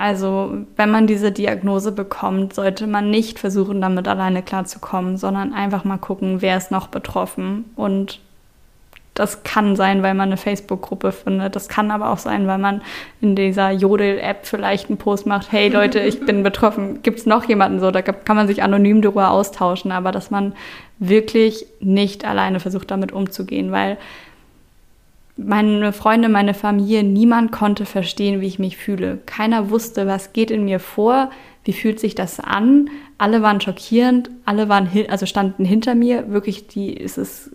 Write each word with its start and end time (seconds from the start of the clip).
Also, 0.00 0.56
wenn 0.76 0.90
man 0.90 1.06
diese 1.06 1.30
Diagnose 1.30 1.92
bekommt, 1.92 2.54
sollte 2.54 2.86
man 2.86 3.10
nicht 3.10 3.38
versuchen, 3.38 3.82
damit 3.82 4.08
alleine 4.08 4.42
klarzukommen, 4.42 5.18
sondern 5.18 5.52
einfach 5.52 5.84
mal 5.84 5.98
gucken, 5.98 6.40
wer 6.40 6.56
ist 6.56 6.70
noch 6.70 6.86
betroffen. 6.86 7.66
Und 7.76 8.18
das 9.12 9.42
kann 9.42 9.76
sein, 9.76 10.02
weil 10.02 10.14
man 10.14 10.30
eine 10.30 10.38
Facebook-Gruppe 10.38 11.12
findet. 11.12 11.54
Das 11.54 11.68
kann 11.68 11.90
aber 11.90 12.08
auch 12.08 12.16
sein, 12.16 12.46
weil 12.46 12.56
man 12.56 12.80
in 13.20 13.36
dieser 13.36 13.72
Jodel-App 13.72 14.46
vielleicht 14.46 14.88
einen 14.88 14.96
Post 14.96 15.26
macht, 15.26 15.52
hey 15.52 15.68
Leute, 15.68 16.00
ich 16.00 16.24
bin 16.24 16.42
betroffen. 16.50 17.02
Gibt 17.02 17.18
es 17.18 17.26
noch 17.26 17.44
jemanden 17.44 17.78
so? 17.78 17.90
Da 17.90 18.00
kann 18.00 18.36
man 18.36 18.46
sich 18.46 18.62
anonym 18.62 19.02
darüber 19.02 19.30
austauschen, 19.30 19.92
aber 19.92 20.12
dass 20.12 20.30
man 20.30 20.54
wirklich 20.98 21.66
nicht 21.80 22.24
alleine 22.24 22.58
versucht, 22.58 22.90
damit 22.90 23.12
umzugehen, 23.12 23.70
weil 23.70 23.98
meine 25.44 25.92
Freunde, 25.92 26.28
meine 26.28 26.54
Familie, 26.54 27.02
niemand 27.02 27.52
konnte 27.52 27.86
verstehen, 27.86 28.40
wie 28.40 28.46
ich 28.46 28.58
mich 28.58 28.76
fühle. 28.76 29.18
Keiner 29.26 29.70
wusste, 29.70 30.06
was 30.06 30.32
geht 30.32 30.50
in 30.50 30.64
mir 30.64 30.80
vor, 30.80 31.30
wie 31.64 31.72
fühlt 31.72 32.00
sich 32.00 32.14
das 32.14 32.40
an. 32.40 32.90
Alle 33.18 33.42
waren 33.42 33.60
schockierend, 33.60 34.30
alle 34.44 34.68
waren, 34.68 34.88
also 35.08 35.26
standen 35.26 35.64
hinter 35.64 35.94
mir. 35.94 36.30
Wirklich, 36.30 36.68
die 36.68 36.92
ist 36.92 37.18
es 37.18 37.50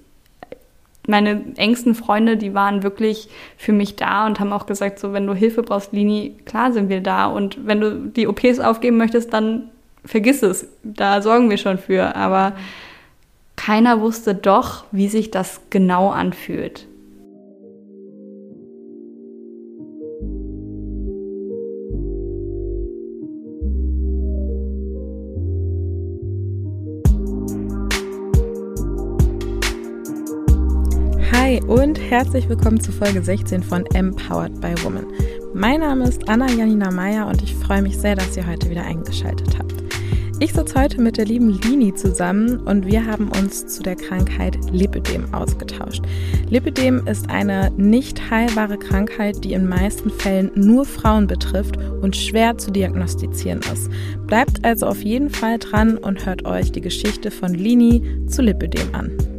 meine 1.08 1.54
engsten 1.58 1.96
Freunde, 1.96 2.38
die 2.38 2.54
waren 2.54 2.84
wirklich 2.84 3.30
für 3.58 3.74
mich 3.74 3.96
da 3.96 4.26
und 4.26 4.40
haben 4.40 4.54
auch 4.54 4.66
gesagt, 4.66 5.00
so 5.00 5.14
wenn 5.14 5.28
du 5.28 5.34
Hilfe 5.34 5.64
brauchst, 5.64 5.94
Lini, 5.94 6.36
klar 6.46 6.72
sind 6.72 6.90
wir 6.90 7.02
da 7.02 7.28
und 7.28 7.66
wenn 7.66 7.80
du 7.80 7.96
die 8.08 8.28
OPs 8.28 8.60
aufgeben 8.60 8.98
möchtest, 8.98 9.34
dann 9.34 9.70
vergiss 10.04 10.44
es, 10.44 10.68
da 10.84 11.22
sorgen 11.22 11.50
wir 11.50 11.58
schon 11.58 11.78
für, 11.78 12.16
aber 12.16 12.54
keiner 13.56 14.02
wusste 14.02 14.36
doch, 14.36 14.86
wie 14.92 15.08
sich 15.08 15.32
das 15.32 15.62
genau 15.70 16.10
anfühlt. 16.10 16.88
Und 31.64 32.00
herzlich 32.00 32.50
willkommen 32.50 32.82
zu 32.82 32.92
Folge 32.92 33.22
16 33.22 33.64
von 33.64 33.86
Empowered 33.94 34.60
by 34.60 34.74
Woman. 34.84 35.06
Mein 35.54 35.80
Name 35.80 36.04
ist 36.04 36.28
Anna 36.28 36.50
Janina 36.50 36.92
Meyer 36.92 37.28
und 37.28 37.42
ich 37.42 37.56
freue 37.56 37.82
mich 37.82 37.98
sehr, 37.98 38.16
dass 38.16 38.36
ihr 38.36 38.46
heute 38.46 38.70
wieder 38.70 38.84
eingeschaltet 38.84 39.58
habt. 39.58 39.74
Ich 40.40 40.52
sitze 40.52 40.80
heute 40.80 41.00
mit 41.00 41.18
der 41.18 41.26
lieben 41.26 41.60
Lini 41.62 41.94
zusammen 41.94 42.60
und 42.60 42.86
wir 42.86 43.06
haben 43.06 43.30
uns 43.30 43.66
zu 43.68 43.84
der 43.84 43.96
Krankheit 43.96 44.58
Lipidem 44.72 45.34
ausgetauscht. 45.34 46.04
Lipidem 46.50 47.08
ist 47.08 47.30
eine 47.30 47.72
nicht 47.78 48.30
heilbare 48.30 48.78
Krankheit, 48.78 49.44
die 49.46 49.54
in 49.54 49.66
meisten 49.66 50.10
Fällen 50.10 50.52
nur 50.56 50.84
Frauen 50.84 51.26
betrifft 51.26 51.78
und 52.02 52.18
schwer 52.18 52.58
zu 52.58 52.70
diagnostizieren 52.70 53.62
ist. 53.72 53.90
Bleibt 54.28 54.66
also 54.66 54.88
auf 54.88 55.02
jeden 55.02 55.30
Fall 55.30 55.58
dran 55.58 55.98
und 55.98 56.26
hört 56.26 56.46
euch 56.46 56.74
die 56.74 56.82
Geschichte 56.82 57.32
von 57.32 57.54
Lini 57.54 58.28
zu 58.28 58.42
Lipidem 58.42 58.94
an. 58.94 59.35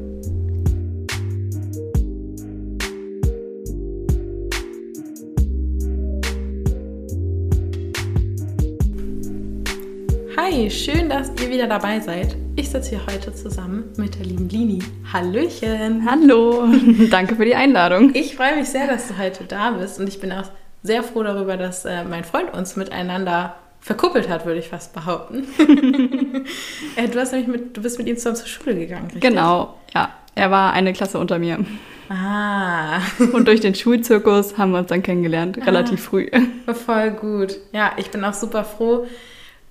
Hi, 10.57 10.71
schön, 10.71 11.11
dass 11.11 11.31
ihr 11.43 11.51
wieder 11.51 11.67
dabei 11.67 12.01
seid. 12.01 12.35
Ich 12.57 12.71
sitze 12.71 12.89
hier 12.89 13.01
heute 13.07 13.31
zusammen 13.35 13.93
mit 13.99 14.15
der 14.15 14.25
lieben 14.25 14.49
Lini. 14.49 14.79
Hallöchen. 15.13 16.09
Hallo, 16.11 16.65
danke 17.11 17.37
für 17.37 17.45
die 17.45 17.55
Einladung. 17.55 18.15
Ich 18.15 18.37
freue 18.37 18.57
mich 18.57 18.71
sehr, 18.71 18.87
dass 18.87 19.09
du 19.09 19.19
heute 19.19 19.45
da 19.45 19.73
bist 19.73 20.01
und 20.01 20.09
ich 20.09 20.19
bin 20.19 20.33
auch 20.33 20.49
sehr 20.83 21.03
froh 21.03 21.23
darüber, 21.23 21.59
dass 21.59 21.85
äh, 21.85 22.05
mein 22.05 22.25
Freund 22.25 22.55
uns 22.55 22.75
miteinander 22.75 23.57
verkuppelt 23.81 24.31
hat, 24.31 24.47
würde 24.47 24.59
ich 24.59 24.69
fast 24.69 24.95
behaupten. 24.95 25.47
äh, 26.97 27.07
du, 27.07 27.21
hast 27.21 27.33
nämlich 27.33 27.49
mit, 27.49 27.77
du 27.77 27.83
bist 27.83 27.99
mit 27.99 28.07
ihm 28.07 28.17
zusammen 28.17 28.37
zur 28.37 28.49
Schule 28.49 28.77
gegangen, 28.77 29.09
richtig? 29.09 29.21
Genau, 29.21 29.75
ja. 29.95 30.09
Er 30.35 30.51
war 30.51 30.73
eine 30.73 30.95
Klasse 30.95 31.19
unter 31.19 31.39
mir. 31.39 31.59
Ah. 32.09 33.01
Und 33.35 33.47
durch 33.47 33.61
den 33.61 33.75
Schulzirkus 33.75 34.57
haben 34.57 34.71
wir 34.71 34.79
uns 34.79 34.89
dann 34.89 35.03
kennengelernt, 35.03 35.59
relativ 35.67 36.01
ah, 36.01 36.09
früh. 36.09 36.31
Voll 36.87 37.11
gut. 37.11 37.59
Ja, 37.73 37.93
ich 37.99 38.11
bin 38.11 38.25
auch 38.25 38.33
super 38.33 38.65
froh, 38.65 39.07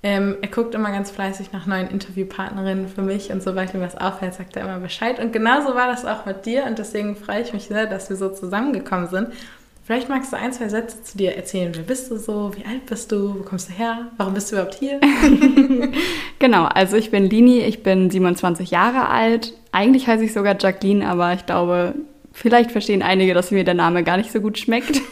ähm, 0.05 0.37
er 0.39 0.49
guckt 0.49 0.75
immer 0.75 0.91
ganz 0.91 1.09
fleißig 1.09 1.51
nach 1.51 1.65
neuen 1.65 1.89
Interviewpartnerinnen 1.89 2.87
für 2.87 3.01
mich 3.01 3.31
und 3.31 3.41
sobald 3.41 3.73
ihm 3.73 3.81
was 3.81 3.97
auffällt, 3.97 4.35
sagt 4.35 4.55
er 4.55 4.61
immer 4.61 4.77
Bescheid. 4.77 5.19
Und 5.19 5.33
genauso 5.33 5.73
war 5.73 5.87
das 5.87 6.05
auch 6.05 6.27
mit 6.27 6.45
dir 6.45 6.65
und 6.65 6.77
deswegen 6.77 7.15
freue 7.15 7.41
ich 7.41 7.53
mich 7.53 7.63
sehr, 7.63 7.87
dass 7.87 8.07
wir 8.11 8.15
so 8.15 8.29
zusammengekommen 8.29 9.07
sind. 9.07 9.29
Vielleicht 9.83 10.07
magst 10.07 10.31
du 10.31 10.37
ein, 10.37 10.53
zwei 10.53 10.69
Sätze 10.69 11.01
zu 11.01 11.17
dir 11.17 11.35
erzählen. 11.35 11.71
Wer 11.73 11.81
bist 11.81 12.11
du 12.11 12.17
so? 12.17 12.51
Wie 12.55 12.65
alt 12.65 12.85
bist 12.85 13.11
du? 13.11 13.39
Wo 13.39 13.41
kommst 13.41 13.69
du 13.69 13.73
her? 13.73 14.11
Warum 14.17 14.35
bist 14.35 14.51
du 14.51 14.57
überhaupt 14.57 14.75
hier? 14.75 15.01
genau, 16.39 16.65
also 16.65 16.97
ich 16.97 17.09
bin 17.09 17.27
Lini, 17.27 17.61
ich 17.61 17.81
bin 17.81 18.11
27 18.11 18.69
Jahre 18.69 19.09
alt. 19.09 19.53
Eigentlich 19.71 20.07
heiße 20.07 20.23
ich 20.23 20.33
sogar 20.33 20.55
Jacqueline, 20.59 21.07
aber 21.07 21.33
ich 21.33 21.47
glaube, 21.47 21.95
vielleicht 22.31 22.71
verstehen 22.71 23.01
einige, 23.01 23.33
dass 23.33 23.49
mir 23.49 23.63
der 23.63 23.73
Name 23.73 24.03
gar 24.03 24.17
nicht 24.17 24.31
so 24.31 24.39
gut 24.39 24.59
schmeckt. 24.59 25.01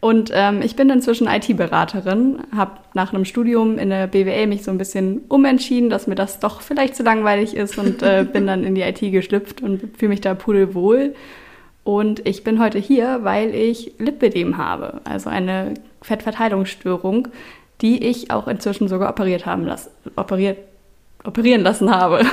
Und 0.00 0.30
ähm, 0.32 0.62
ich 0.62 0.76
bin 0.76 0.88
inzwischen 0.88 1.26
IT-Beraterin, 1.26 2.38
habe 2.56 2.72
nach 2.94 3.12
einem 3.12 3.26
Studium 3.26 3.78
in 3.78 3.90
der 3.90 4.06
BWL 4.06 4.46
mich 4.46 4.64
so 4.64 4.70
ein 4.70 4.78
bisschen 4.78 5.22
umentschieden, 5.28 5.90
dass 5.90 6.06
mir 6.06 6.14
das 6.14 6.40
doch 6.40 6.62
vielleicht 6.62 6.96
zu 6.96 7.02
langweilig 7.02 7.54
ist 7.54 7.76
und 7.76 8.02
äh, 8.02 8.24
bin 8.32 8.46
dann 8.46 8.64
in 8.64 8.74
die 8.74 8.80
IT 8.80 9.00
geschlüpft 9.00 9.60
und 9.60 9.98
fühle 9.98 10.08
mich 10.08 10.22
da 10.22 10.34
pudelwohl. 10.34 11.14
Und 11.84 12.26
ich 12.26 12.44
bin 12.44 12.60
heute 12.60 12.78
hier, 12.78 13.20
weil 13.22 13.54
ich 13.54 13.92
Lipödem 13.98 14.56
habe, 14.56 15.00
also 15.04 15.28
eine 15.28 15.74
Fettverteilungsstörung, 16.02 17.28
die 17.82 18.06
ich 18.06 18.30
auch 18.30 18.48
inzwischen 18.48 18.88
sogar 18.88 19.10
operiert 19.10 19.44
haben 19.44 19.66
lassen, 19.66 19.90
operiert, 20.16 20.58
operieren 21.24 21.62
lassen 21.62 21.94
habe. 21.94 22.24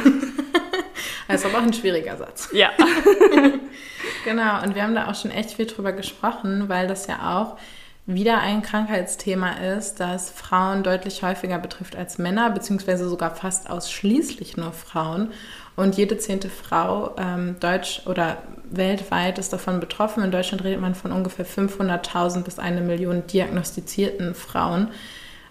Das 1.28 1.42
ist 1.42 1.46
aber 1.46 1.58
auch 1.58 1.64
ein 1.64 1.74
schwieriger 1.74 2.16
Satz. 2.16 2.50
Ja. 2.54 2.70
genau, 4.26 4.64
und 4.64 4.76
wir 4.76 4.84
haben 4.84 4.96
da 4.96 5.10
auch 5.10 5.16
schon 5.16 5.32
echt 5.32 5.52
viel 5.52 5.66
drüber 5.66 5.92
gesprochen, 5.92 6.70
weil 6.70 6.88
das 6.88 7.08
ja 7.08 7.40
auch 7.40 7.58
wieder 8.08 8.40
ein 8.40 8.62
Krankheitsthema 8.62 9.52
ist, 9.76 10.00
das 10.00 10.30
Frauen 10.32 10.82
deutlich 10.82 11.24
häufiger 11.24 11.60
betrifft 11.60 11.98
als 11.98 12.18
Männer, 12.18 12.50
beziehungsweise 12.50 13.10
sogar 13.10 13.36
fast 13.36 13.70
ausschließlich 13.70 14.56
nur 14.56 14.72
Frauen. 14.72 15.32
Und 15.76 15.98
jede 15.98 16.18
zehnte 16.18 16.50
Frau 16.50 17.16
ähm, 17.18 17.58
deutsch 17.60 18.02
oder 18.06 18.38
weltweit 18.64 19.38
ist 19.38 19.52
davon 19.52 19.82
betroffen. 19.82 20.24
In 20.24 20.32
Deutschland 20.32 20.64
redet 20.64 20.80
man 20.80 20.96
von 20.96 21.12
ungefähr 21.12 21.46
500.000 21.46 22.44
bis 22.44 22.60
eine 22.60 22.82
Million 22.82 23.28
diagnostizierten 23.28 24.34
Frauen, 24.36 24.88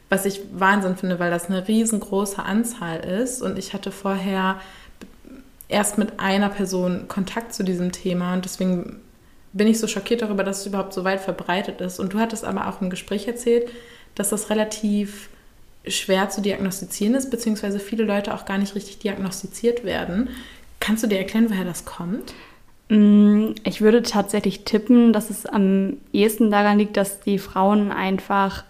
was 0.09 0.25
ich 0.25 0.41
Wahnsinn 0.53 0.97
finde, 0.97 1.21
weil 1.21 1.31
das 1.31 1.47
eine 1.50 1.69
riesengroße 1.69 2.43
Anzahl 2.43 3.00
ist. 3.00 3.43
Und 3.43 3.59
ich 3.59 3.75
hatte 3.75 3.93
vorher 3.93 4.56
erst 5.69 5.99
mit 5.99 6.21
einer 6.21 6.49
Person 6.49 7.09
Kontakt 7.09 7.54
zu 7.54 7.62
diesem 7.62 7.93
Thema 7.93 8.34
und 8.34 8.44
deswegen 8.44 9.00
bin 9.53 9.66
ich 9.66 9.81
so 9.81 9.87
schockiert 9.87 10.22
darüber, 10.22 10.44
dass 10.44 10.60
es 10.60 10.66
überhaupt 10.66 10.93
so 10.93 11.04
weit 11.04 11.21
verbreitet 11.21 11.81
ist. 11.81 11.99
Und 11.99 12.12
du 12.12 12.19
hattest 12.19 12.44
aber 12.44 12.69
auch 12.69 12.82
im 12.82 12.91
Gespräch 12.91 13.27
erzählt, 13.27 13.71
dass 14.15 14.28
das 14.28 14.50
relativ 14.50 15.31
schwer 15.87 16.28
zu 16.28 16.43
diagnostizieren 16.43 17.15
ist, 17.15 17.31
beziehungsweise 17.31 17.78
viele 17.78 18.05
Leute 18.05 18.34
auch 18.34 18.44
gar 18.44 18.59
nicht 18.59 18.75
richtig 18.75 18.99
diagnostiziert 18.99 19.84
werden. 19.84 20.28
Kannst 20.81 21.03
du 21.03 21.06
dir 21.06 21.19
erklären, 21.19 21.49
woher 21.49 21.65
das 21.65 21.84
kommt? 21.84 22.34
Mm, 22.88 23.53
ich 23.65 23.81
würde 23.81 24.03
tatsächlich 24.03 24.65
tippen, 24.65 25.12
dass 25.12 25.31
es 25.31 25.47
am 25.47 25.97
ehesten 26.12 26.50
daran 26.50 26.78
liegt, 26.78 26.97
dass 26.97 27.21
die 27.21 27.38
Frauen 27.38 27.93
einfach 27.93 28.65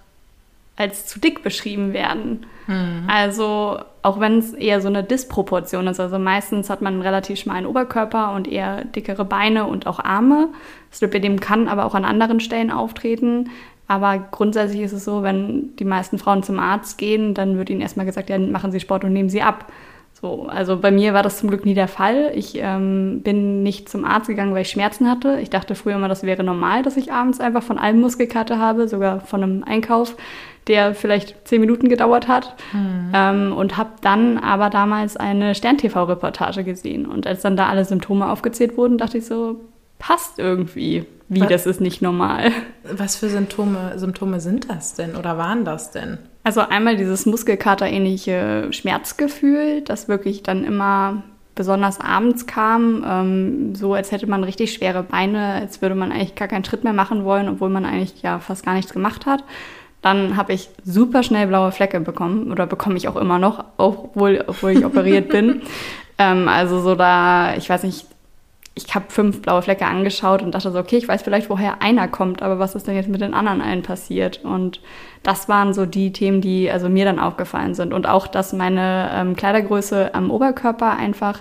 als 0.76 1.06
zu 1.06 1.19
dick 1.19 1.42
beschrieben 1.42 1.92
werden. 1.92 2.47
Mhm. 2.66 3.04
Also 3.09 3.78
auch 4.03 4.20
wenn 4.20 4.38
es 4.38 4.53
eher 4.53 4.81
so 4.81 4.88
eine 4.88 5.03
Disproportion 5.03 5.87
ist. 5.87 5.98
Also 5.98 6.19
meistens 6.19 6.70
hat 6.70 6.82
man 6.82 6.94
einen 6.94 7.03
relativ 7.03 7.38
schmalen 7.38 7.66
Oberkörper 7.66 8.32
und 8.32 8.47
eher 8.47 8.84
dickere 8.84 9.25
Beine 9.25 9.66
und 9.66 9.87
auch 9.87 9.98
Arme. 9.98 10.48
Das 10.91 11.00
Lipidem 11.00 11.41
kann 11.41 11.69
aber 11.69 11.84
auch 11.84 11.94
an 11.94 12.04
anderen 12.04 12.41
Stellen 12.41 12.70
auftreten. 12.70 13.50
Aber 13.88 14.19
grundsätzlich 14.19 14.82
ist 14.82 14.92
es 14.92 15.04
so, 15.04 15.22
wenn 15.22 15.75
die 15.76 15.84
meisten 15.84 16.19
Frauen 16.19 16.43
zum 16.43 16.58
Arzt 16.58 16.99
gehen, 16.99 17.34
dann 17.34 17.56
wird 17.56 17.70
ihnen 17.70 17.81
erstmal 17.81 18.06
gesagt, 18.06 18.29
ja, 18.29 18.38
machen 18.38 18.72
Sie 18.72 18.81
Sport 18.81 19.05
und 19.05 19.12
nehmen 19.12 19.31
Sie 19.31 19.43
ab. 19.43 19.70
So, 20.19 20.47
also 20.49 20.79
bei 20.79 20.91
mir 20.91 21.13
war 21.13 21.23
das 21.23 21.39
zum 21.39 21.51
Glück 21.51 21.67
nie 21.67 21.75
der 21.75 21.89
Fall. 21.89 22.33
Ich 22.35 22.55
ähm, 22.57 23.21
bin 23.23 23.63
nicht 23.63 23.89
zum 23.89 24.07
Arzt 24.07 24.29
gegangen, 24.29 24.55
weil 24.55 24.63
ich 24.63 24.71
Schmerzen 24.71 25.11
hatte. 25.11 25.41
Ich 25.41 25.51
dachte 25.51 25.75
früher 25.75 25.97
immer, 25.97 26.09
das 26.09 26.23
wäre 26.23 26.43
normal, 26.43 26.83
dass 26.83 26.97
ich 26.97 27.13
abends 27.13 27.39
einfach 27.39 27.63
von 27.63 27.79
allem 27.79 28.01
Muskelkater 28.01 28.59
habe, 28.59 28.89
sogar 28.89 29.21
von 29.21 29.43
einem 29.43 29.65
Einkauf 29.65 30.17
der 30.67 30.95
vielleicht 30.95 31.47
zehn 31.47 31.61
Minuten 31.61 31.89
gedauert 31.89 32.29
hat. 32.29 32.55
Mhm. 32.73 33.13
Ähm, 33.15 33.53
und 33.53 33.77
habe 33.77 33.91
dann 34.01 34.39
aber 34.39 34.71
damals 34.71 35.17
eine 35.17 35.55
Stern-TV-Reportage 35.55 36.65
gesehen. 36.65 37.07
Und 37.07 37.27
als 37.27 37.43
dann 37.43 37.57
da 37.57 37.69
alle 37.69 37.85
Symptome 37.85 38.29
aufgezählt 38.31 38.77
wurden, 38.77 38.99
dachte 38.99 39.19
ich 39.19 39.27
so, 39.27 39.61
passt 39.99 40.39
irgendwie. 40.39 41.05
Wie, 41.29 41.41
was, 41.41 41.49
das 41.49 41.67
ist 41.67 41.81
nicht 41.81 42.03
normal. 42.03 42.51
Was 42.85 43.17
für 43.17 43.29
Symptome, 43.29 43.93
Symptome 43.97 44.41
sind 44.41 44.71
das 44.71 44.95
denn 44.95 45.17
oder 45.17 45.39
waren 45.39 45.65
das 45.65 45.91
denn? 45.91 46.19
Also 46.46 46.60
einmal 46.60 46.96
dieses 46.96 47.26
Muskelkater-ähnliche 47.26 48.69
Schmerzgefühl, 48.70 49.81
das 49.81 50.06
wirklich 50.06 50.44
dann 50.44 50.62
immer 50.62 51.25
besonders 51.56 52.00
abends 52.00 52.46
kam, 52.46 53.04
ähm, 53.04 53.75
so 53.75 53.94
als 53.94 54.12
hätte 54.12 54.28
man 54.28 54.44
richtig 54.44 54.72
schwere 54.72 55.02
Beine, 55.02 55.54
als 55.54 55.82
würde 55.82 55.96
man 55.96 56.12
eigentlich 56.12 56.37
gar 56.37 56.46
keinen 56.46 56.64
Schritt 56.64 56.84
mehr 56.84 56.93
machen 56.93 57.25
wollen, 57.25 57.48
obwohl 57.48 57.69
man 57.69 57.84
eigentlich 57.84 58.22
ja 58.22 58.38
fast 58.38 58.64
gar 58.64 58.75
nichts 58.75 58.93
gemacht 58.93 59.26
hat. 59.26 59.43
dann 60.02 60.37
habe 60.37 60.52
ich 60.52 60.69
super 60.84 61.25
schnell 61.25 61.48
blaue 61.48 61.72
Flecke 61.72 61.98
bekommen 61.98 62.52
oder 62.52 62.69
bekomme 62.69 62.96
ich 62.96 63.08
auch 63.08 63.16
immer 63.16 63.40
noch, 63.40 63.64
obwohl, 63.76 64.44
obwohl 64.46 64.70
ich 64.70 64.84
operiert 64.84 65.28
bin. 65.31 65.62
Ähm, 66.16 66.46
also 66.46 66.81
so 66.81 66.94
da, 66.94 67.56
ich 67.56 67.69
weiß 67.69 67.82
nicht, 67.82 68.06
ich 68.76 68.94
habe 68.94 69.06
fünf 69.08 69.40
blaue 69.40 69.62
Flecke 69.62 69.87
angeschaut 69.87 70.43
und 70.43 70.55
dachte 70.55 70.70
so, 70.70 70.78
okay, 70.78 70.99
ich 70.99 71.08
weiß 71.08 71.23
vielleicht, 71.23 71.49
woher 71.49 71.81
einer 71.81 72.08
kommt, 72.08 72.43
aber 72.43 72.58
was 72.58 72.75
ist 72.75 72.87
denn 72.87 72.94
jetzt 72.94 73.08
mit 73.08 73.23
den 73.23 73.32
anderen 73.32 73.62
allen 73.62 73.82
passiert? 73.82 74.44
Und 74.44 74.82
das 75.23 75.49
waren 75.49 75.73
so 75.73 75.87
die 75.87 76.12
Themen, 76.12 76.43
die 76.43 76.70
also 76.70 76.90
mir 76.90 77.06
dann 77.06 77.19
aufgefallen 77.19 77.75
sind. 77.75 77.94
Und 77.94 78.06
auch, 78.06 78.26
dass 78.26 78.52
meine 78.52 79.11
ähm, 79.14 79.34
Kleidergröße 79.34 80.14
am 80.14 80.31
Oberkörper 80.31 80.94
einfach 80.94 81.40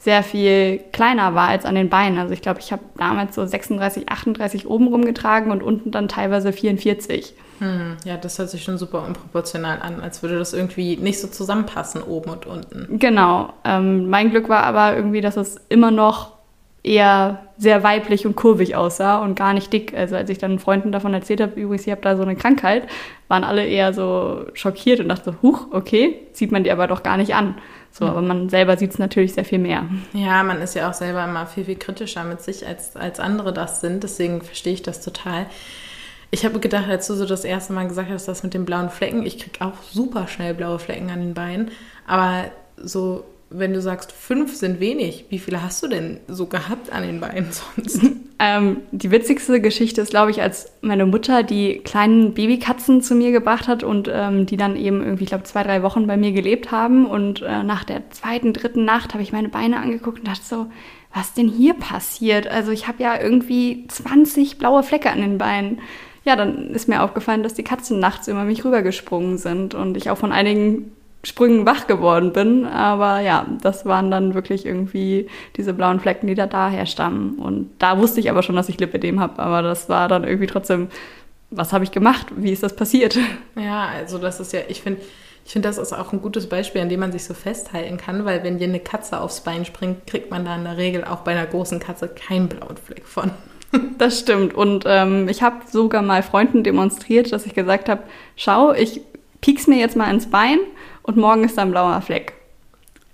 sehr 0.00 0.24
viel 0.24 0.80
kleiner 0.90 1.36
war 1.36 1.46
als 1.48 1.64
an 1.64 1.76
den 1.76 1.88
Beinen. 1.88 2.18
Also 2.18 2.34
ich 2.34 2.42
glaube, 2.42 2.58
ich 2.58 2.72
habe 2.72 2.82
damals 2.96 3.36
so 3.36 3.46
36, 3.46 4.08
38 4.08 4.66
oben 4.66 4.88
rumgetragen 4.88 5.52
und 5.52 5.62
unten 5.62 5.92
dann 5.92 6.08
teilweise 6.08 6.52
44. 6.52 7.32
Hm, 7.60 7.96
ja, 8.04 8.16
das 8.16 8.40
hört 8.40 8.50
sich 8.50 8.64
schon 8.64 8.76
super 8.76 9.06
unproportional 9.06 9.80
an, 9.80 10.00
als 10.00 10.20
würde 10.20 10.36
das 10.36 10.52
irgendwie 10.52 10.96
nicht 10.96 11.20
so 11.20 11.28
zusammenpassen, 11.28 12.02
oben 12.02 12.30
und 12.30 12.46
unten. 12.46 12.98
Genau. 12.98 13.52
Ähm, 13.62 14.10
mein 14.10 14.30
Glück 14.30 14.48
war 14.48 14.64
aber 14.64 14.96
irgendwie, 14.96 15.20
dass 15.20 15.36
es 15.36 15.60
immer 15.68 15.92
noch 15.92 16.31
eher 16.84 17.46
sehr 17.58 17.84
weiblich 17.84 18.26
und 18.26 18.34
kurvig 18.34 18.74
aussah 18.74 19.22
und 19.22 19.36
gar 19.36 19.52
nicht 19.52 19.72
dick. 19.72 19.94
Also 19.96 20.16
als 20.16 20.28
ich 20.30 20.38
dann 20.38 20.58
Freunden 20.58 20.90
davon 20.90 21.14
erzählt 21.14 21.40
habe, 21.40 21.60
übrigens, 21.60 21.86
ich 21.86 21.92
habe 21.92 22.02
da 22.02 22.16
so 22.16 22.22
eine 22.22 22.34
Krankheit, 22.34 22.88
waren 23.28 23.44
alle 23.44 23.64
eher 23.64 23.92
so 23.92 24.46
schockiert 24.54 24.98
und 24.98 25.08
dachten 25.08 25.32
so, 25.32 25.42
huch, 25.42 25.66
okay, 25.70 26.18
sieht 26.32 26.50
man 26.50 26.64
die 26.64 26.72
aber 26.72 26.88
doch 26.88 27.02
gar 27.02 27.16
nicht 27.16 27.34
an. 27.34 27.54
So, 27.92 28.06
aber 28.06 28.22
man 28.22 28.48
selber 28.48 28.76
sieht 28.78 28.92
es 28.92 28.98
natürlich 28.98 29.34
sehr 29.34 29.44
viel 29.44 29.58
mehr. 29.58 29.84
Ja, 30.12 30.42
man 30.42 30.60
ist 30.60 30.74
ja 30.74 30.88
auch 30.88 30.94
selber 30.94 31.22
immer 31.24 31.46
viel, 31.46 31.66
viel 31.66 31.76
kritischer 31.76 32.24
mit 32.24 32.40
sich, 32.40 32.66
als, 32.66 32.96
als 32.96 33.20
andere 33.20 33.52
das 33.52 33.80
sind. 33.80 34.02
Deswegen 34.02 34.40
verstehe 34.40 34.72
ich 34.72 34.82
das 34.82 35.04
total. 35.04 35.46
Ich 36.30 36.46
habe 36.46 36.58
gedacht, 36.58 36.88
als 36.88 37.06
du 37.06 37.14
so 37.14 37.26
das 37.26 37.44
erste 37.44 37.74
Mal 37.74 37.86
gesagt 37.86 38.10
hast, 38.10 38.26
das 38.26 38.42
mit 38.42 38.54
den 38.54 38.64
blauen 38.64 38.88
Flecken, 38.88 39.24
ich 39.26 39.38
kriege 39.38 39.62
auch 39.64 39.74
super 39.90 40.26
schnell 40.26 40.54
blaue 40.54 40.78
Flecken 40.78 41.10
an 41.10 41.20
den 41.20 41.34
Beinen. 41.34 41.70
Aber 42.06 42.44
so 42.76 43.24
wenn 43.54 43.72
du 43.72 43.80
sagst, 43.80 44.12
fünf 44.12 44.54
sind 44.56 44.80
wenig, 44.80 45.26
wie 45.28 45.38
viele 45.38 45.62
hast 45.62 45.82
du 45.82 45.88
denn 45.88 46.20
so 46.28 46.46
gehabt 46.46 46.92
an 46.92 47.02
den 47.02 47.20
Beinen 47.20 47.48
sonst? 47.50 48.00
Ähm, 48.44 48.78
die 48.90 49.12
witzigste 49.12 49.60
Geschichte 49.60 50.00
ist, 50.00 50.10
glaube 50.10 50.32
ich, 50.32 50.42
als 50.42 50.72
meine 50.80 51.06
Mutter 51.06 51.44
die 51.44 51.78
kleinen 51.78 52.34
Babykatzen 52.34 53.00
zu 53.00 53.14
mir 53.14 53.30
gebracht 53.30 53.68
hat 53.68 53.84
und 53.84 54.10
ähm, 54.12 54.46
die 54.46 54.56
dann 54.56 54.74
eben 54.74 55.00
irgendwie, 55.00 55.22
ich 55.22 55.28
glaube, 55.28 55.44
zwei, 55.44 55.62
drei 55.62 55.84
Wochen 55.84 56.08
bei 56.08 56.16
mir 56.16 56.32
gelebt 56.32 56.72
haben. 56.72 57.06
Und 57.06 57.42
äh, 57.42 57.62
nach 57.62 57.84
der 57.84 58.10
zweiten, 58.10 58.52
dritten 58.52 58.84
Nacht 58.84 59.14
habe 59.14 59.22
ich 59.22 59.30
meine 59.30 59.48
Beine 59.48 59.78
angeguckt 59.78 60.18
und 60.18 60.26
dachte 60.26 60.42
so, 60.42 60.66
was 61.14 61.34
denn 61.34 61.46
hier 61.46 61.74
passiert? 61.74 62.48
Also 62.48 62.72
ich 62.72 62.88
habe 62.88 63.00
ja 63.00 63.20
irgendwie 63.20 63.84
20 63.86 64.58
blaue 64.58 64.82
Flecke 64.82 65.12
an 65.12 65.20
den 65.20 65.38
Beinen. 65.38 65.78
Ja, 66.24 66.34
dann 66.34 66.70
ist 66.70 66.88
mir 66.88 67.02
aufgefallen, 67.04 67.44
dass 67.44 67.54
die 67.54 67.62
Katzen 67.62 68.00
nachts 68.00 68.26
über 68.26 68.42
mich 68.42 68.64
rübergesprungen 68.64 69.38
sind 69.38 69.76
und 69.76 69.96
ich 69.96 70.10
auch 70.10 70.18
von 70.18 70.32
einigen 70.32 70.90
Sprüngen 71.24 71.66
wach 71.66 71.86
geworden 71.86 72.32
bin. 72.32 72.66
Aber 72.66 73.20
ja, 73.20 73.46
das 73.60 73.86
waren 73.86 74.10
dann 74.10 74.34
wirklich 74.34 74.66
irgendwie 74.66 75.28
diese 75.56 75.72
blauen 75.72 76.00
Flecken, 76.00 76.26
die 76.26 76.34
da 76.34 76.46
daher 76.46 76.86
stammen. 76.86 77.38
Und 77.38 77.70
da 77.78 77.98
wusste 77.98 78.20
ich 78.20 78.30
aber 78.30 78.42
schon, 78.42 78.56
dass 78.56 78.68
ich 78.68 78.80
Lipidem 78.80 79.20
habe. 79.20 79.40
Aber 79.40 79.62
das 79.62 79.88
war 79.88 80.08
dann 80.08 80.24
irgendwie 80.24 80.46
trotzdem, 80.46 80.88
was 81.50 81.72
habe 81.72 81.84
ich 81.84 81.92
gemacht? 81.92 82.26
Wie 82.36 82.52
ist 82.52 82.62
das 82.62 82.74
passiert? 82.74 83.18
Ja, 83.54 83.88
also 83.88 84.18
das 84.18 84.40
ist 84.40 84.52
ja, 84.52 84.60
ich 84.68 84.80
finde, 84.80 85.00
ich 85.44 85.52
finde, 85.52 85.68
das 85.68 85.78
ist 85.78 85.92
auch 85.92 86.12
ein 86.12 86.22
gutes 86.22 86.48
Beispiel, 86.48 86.80
an 86.80 86.88
dem 86.88 87.00
man 87.00 87.12
sich 87.12 87.24
so 87.24 87.34
festhalten 87.34 87.96
kann, 87.96 88.24
weil 88.24 88.42
wenn 88.42 88.58
dir 88.58 88.68
eine 88.68 88.80
Katze 88.80 89.20
aufs 89.20 89.40
Bein 89.40 89.64
springt, 89.64 90.06
kriegt 90.06 90.30
man 90.30 90.44
da 90.44 90.56
in 90.56 90.64
der 90.64 90.76
Regel 90.76 91.04
auch 91.04 91.20
bei 91.20 91.32
einer 91.32 91.46
großen 91.46 91.80
Katze 91.80 92.08
keinen 92.08 92.48
blauen 92.48 92.76
Fleck 92.76 93.06
von. 93.06 93.30
Das 93.96 94.18
stimmt. 94.18 94.52
Und 94.52 94.84
ähm, 94.86 95.30
ich 95.30 95.42
habe 95.42 95.56
sogar 95.66 96.02
mal 96.02 96.22
Freunden 96.22 96.62
demonstriert, 96.62 97.32
dass 97.32 97.46
ich 97.46 97.54
gesagt 97.54 97.88
habe, 97.88 98.02
schau, 98.36 98.74
ich 98.74 99.00
piek's 99.40 99.66
mir 99.66 99.78
jetzt 99.78 99.96
mal 99.96 100.12
ins 100.12 100.28
Bein 100.28 100.58
und 101.02 101.16
morgen 101.16 101.44
ist 101.44 101.58
da 101.58 101.62
ein 101.62 101.70
blauer 101.70 102.00
Fleck. 102.00 102.34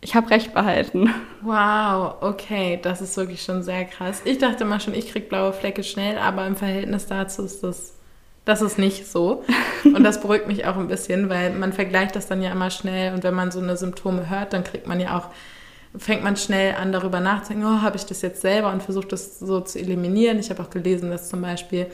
Ich 0.01 0.15
habe 0.15 0.31
recht 0.31 0.55
behalten. 0.55 1.13
Wow, 1.43 2.15
okay, 2.21 2.79
das 2.81 3.01
ist 3.01 3.17
wirklich 3.17 3.43
schon 3.43 3.63
sehr 3.63 3.85
krass. 3.85 4.23
Ich 4.25 4.39
dachte 4.39 4.65
mal 4.65 4.81
schon, 4.81 4.95
ich 4.95 5.11
krieg 5.11 5.29
blaue 5.29 5.53
Flecke 5.53 5.83
schnell, 5.83 6.19
aber 6.19 6.47
im 6.47 6.57
Verhältnis 6.57 7.07
dazu 7.07 7.43
ist 7.43 7.65
das, 7.65 7.95
das 8.45 8.63
ist 8.63 8.79
nicht 8.79 9.09
so. 9.09 9.45
Und 9.85 10.05
das 10.05 10.21
beruhigt 10.21 10.47
mich 10.47 10.67
auch 10.67 10.77
ein 10.77 10.89
bisschen, 10.89 11.29
weil 11.29 11.51
man 11.51 11.73
vergleicht 11.73 12.15
das 12.15 12.29
dann 12.29 12.43
ja 12.43 12.53
immer 12.53 12.71
schnell 12.71 13.13
und 13.15 13.25
wenn 13.25 13.35
man 13.35 13.51
so 13.51 13.61
eine 13.61 13.77
Symptome 13.77 14.31
hört, 14.31 14.53
dann 14.53 14.63
kriegt 14.63 14.87
man 14.87 15.01
ja 15.01 15.19
auch, 15.19 15.29
fängt 15.99 16.23
man 16.23 16.37
schnell 16.37 16.77
an, 16.77 16.93
darüber 16.93 17.19
nachzudenken, 17.19 17.67
oh, 17.67 17.83
habe 17.83 17.97
ich 17.97 18.07
das 18.07 18.23
jetzt 18.23 18.41
selber 18.41 18.73
und 18.73 18.83
versucht 18.83 19.11
das 19.11 19.41
so 19.41 19.61
zu 19.61 19.81
eliminieren. 19.81 20.39
Ich 20.39 20.51
habe 20.51 20.63
auch 20.63 20.71
gelesen, 20.71 21.11
dass 21.11 21.29
zum 21.29 21.43
Beispiel 21.43 21.87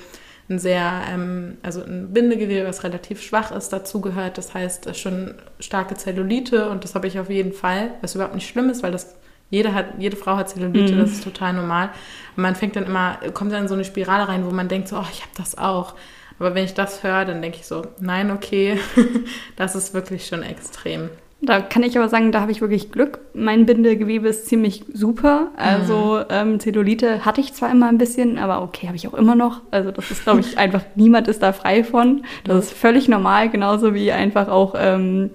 ein 0.48 0.58
sehr, 0.58 1.02
ähm, 1.10 1.56
also 1.62 1.82
ein 1.82 2.12
Bindegewebe, 2.12 2.66
was 2.66 2.84
relativ 2.84 3.22
schwach 3.22 3.50
ist, 3.50 3.70
dazugehört. 3.70 4.36
Das 4.38 4.54
heißt 4.54 4.96
schon 4.96 5.34
starke 5.58 5.94
Zellulite 5.94 6.68
und 6.70 6.84
das 6.84 6.94
habe 6.94 7.06
ich 7.06 7.18
auf 7.18 7.30
jeden 7.30 7.52
Fall, 7.52 7.90
was 8.02 8.14
überhaupt 8.14 8.34
nicht 8.34 8.48
schlimm 8.48 8.68
ist, 8.68 8.82
weil 8.82 8.92
das 8.92 9.16
jede, 9.50 9.72
hat, 9.72 9.86
jede 9.98 10.16
Frau 10.16 10.36
hat 10.36 10.50
Zellulite, 10.50 10.94
mhm. 10.94 10.98
das 10.98 11.12
ist 11.12 11.24
total 11.24 11.52
normal. 11.52 11.90
Und 12.36 12.42
man 12.42 12.56
fängt 12.56 12.76
dann 12.76 12.86
immer, 12.86 13.18
kommt 13.32 13.52
dann 13.52 13.62
in 13.62 13.68
so 13.68 13.74
eine 13.74 13.84
Spirale 13.84 14.28
rein, 14.28 14.44
wo 14.44 14.50
man 14.50 14.68
denkt 14.68 14.88
so, 14.88 14.96
oh, 14.96 15.06
ich 15.10 15.20
habe 15.20 15.32
das 15.36 15.56
auch. 15.56 15.94
Aber 16.38 16.54
wenn 16.54 16.64
ich 16.64 16.74
das 16.74 17.02
höre, 17.02 17.24
dann 17.24 17.40
denke 17.40 17.58
ich 17.60 17.66
so, 17.66 17.86
nein, 18.00 18.30
okay, 18.30 18.78
das 19.56 19.76
ist 19.76 19.94
wirklich 19.94 20.26
schon 20.26 20.42
extrem. 20.42 21.10
Da 21.46 21.60
kann 21.60 21.82
ich 21.82 21.96
aber 21.98 22.08
sagen, 22.08 22.32
da 22.32 22.40
habe 22.40 22.52
ich 22.52 22.60
wirklich 22.60 22.90
Glück. 22.90 23.20
Mein 23.34 23.66
Bindegewebe 23.66 24.28
ist 24.28 24.46
ziemlich 24.46 24.84
super. 24.92 25.48
Also 25.56 26.20
mhm. 26.20 26.24
ähm, 26.30 26.60
Zellulite 26.60 27.24
hatte 27.24 27.40
ich 27.40 27.52
zwar 27.54 27.70
immer 27.70 27.88
ein 27.88 27.98
bisschen, 27.98 28.38
aber 28.38 28.62
okay, 28.62 28.86
habe 28.86 28.96
ich 28.96 29.06
auch 29.08 29.14
immer 29.14 29.34
noch. 29.34 29.60
Also 29.70 29.90
das 29.90 30.10
ist, 30.10 30.24
glaube 30.24 30.40
ich, 30.40 30.58
einfach, 30.58 30.82
niemand 30.94 31.28
ist 31.28 31.42
da 31.42 31.52
frei 31.52 31.84
von. 31.84 32.24
Das 32.44 32.66
ist 32.66 32.72
völlig 32.72 33.08
normal, 33.08 33.50
genauso 33.50 33.94
wie 33.94 34.12
einfach 34.12 34.48
auch 34.48 34.74
ähm, 34.76 35.30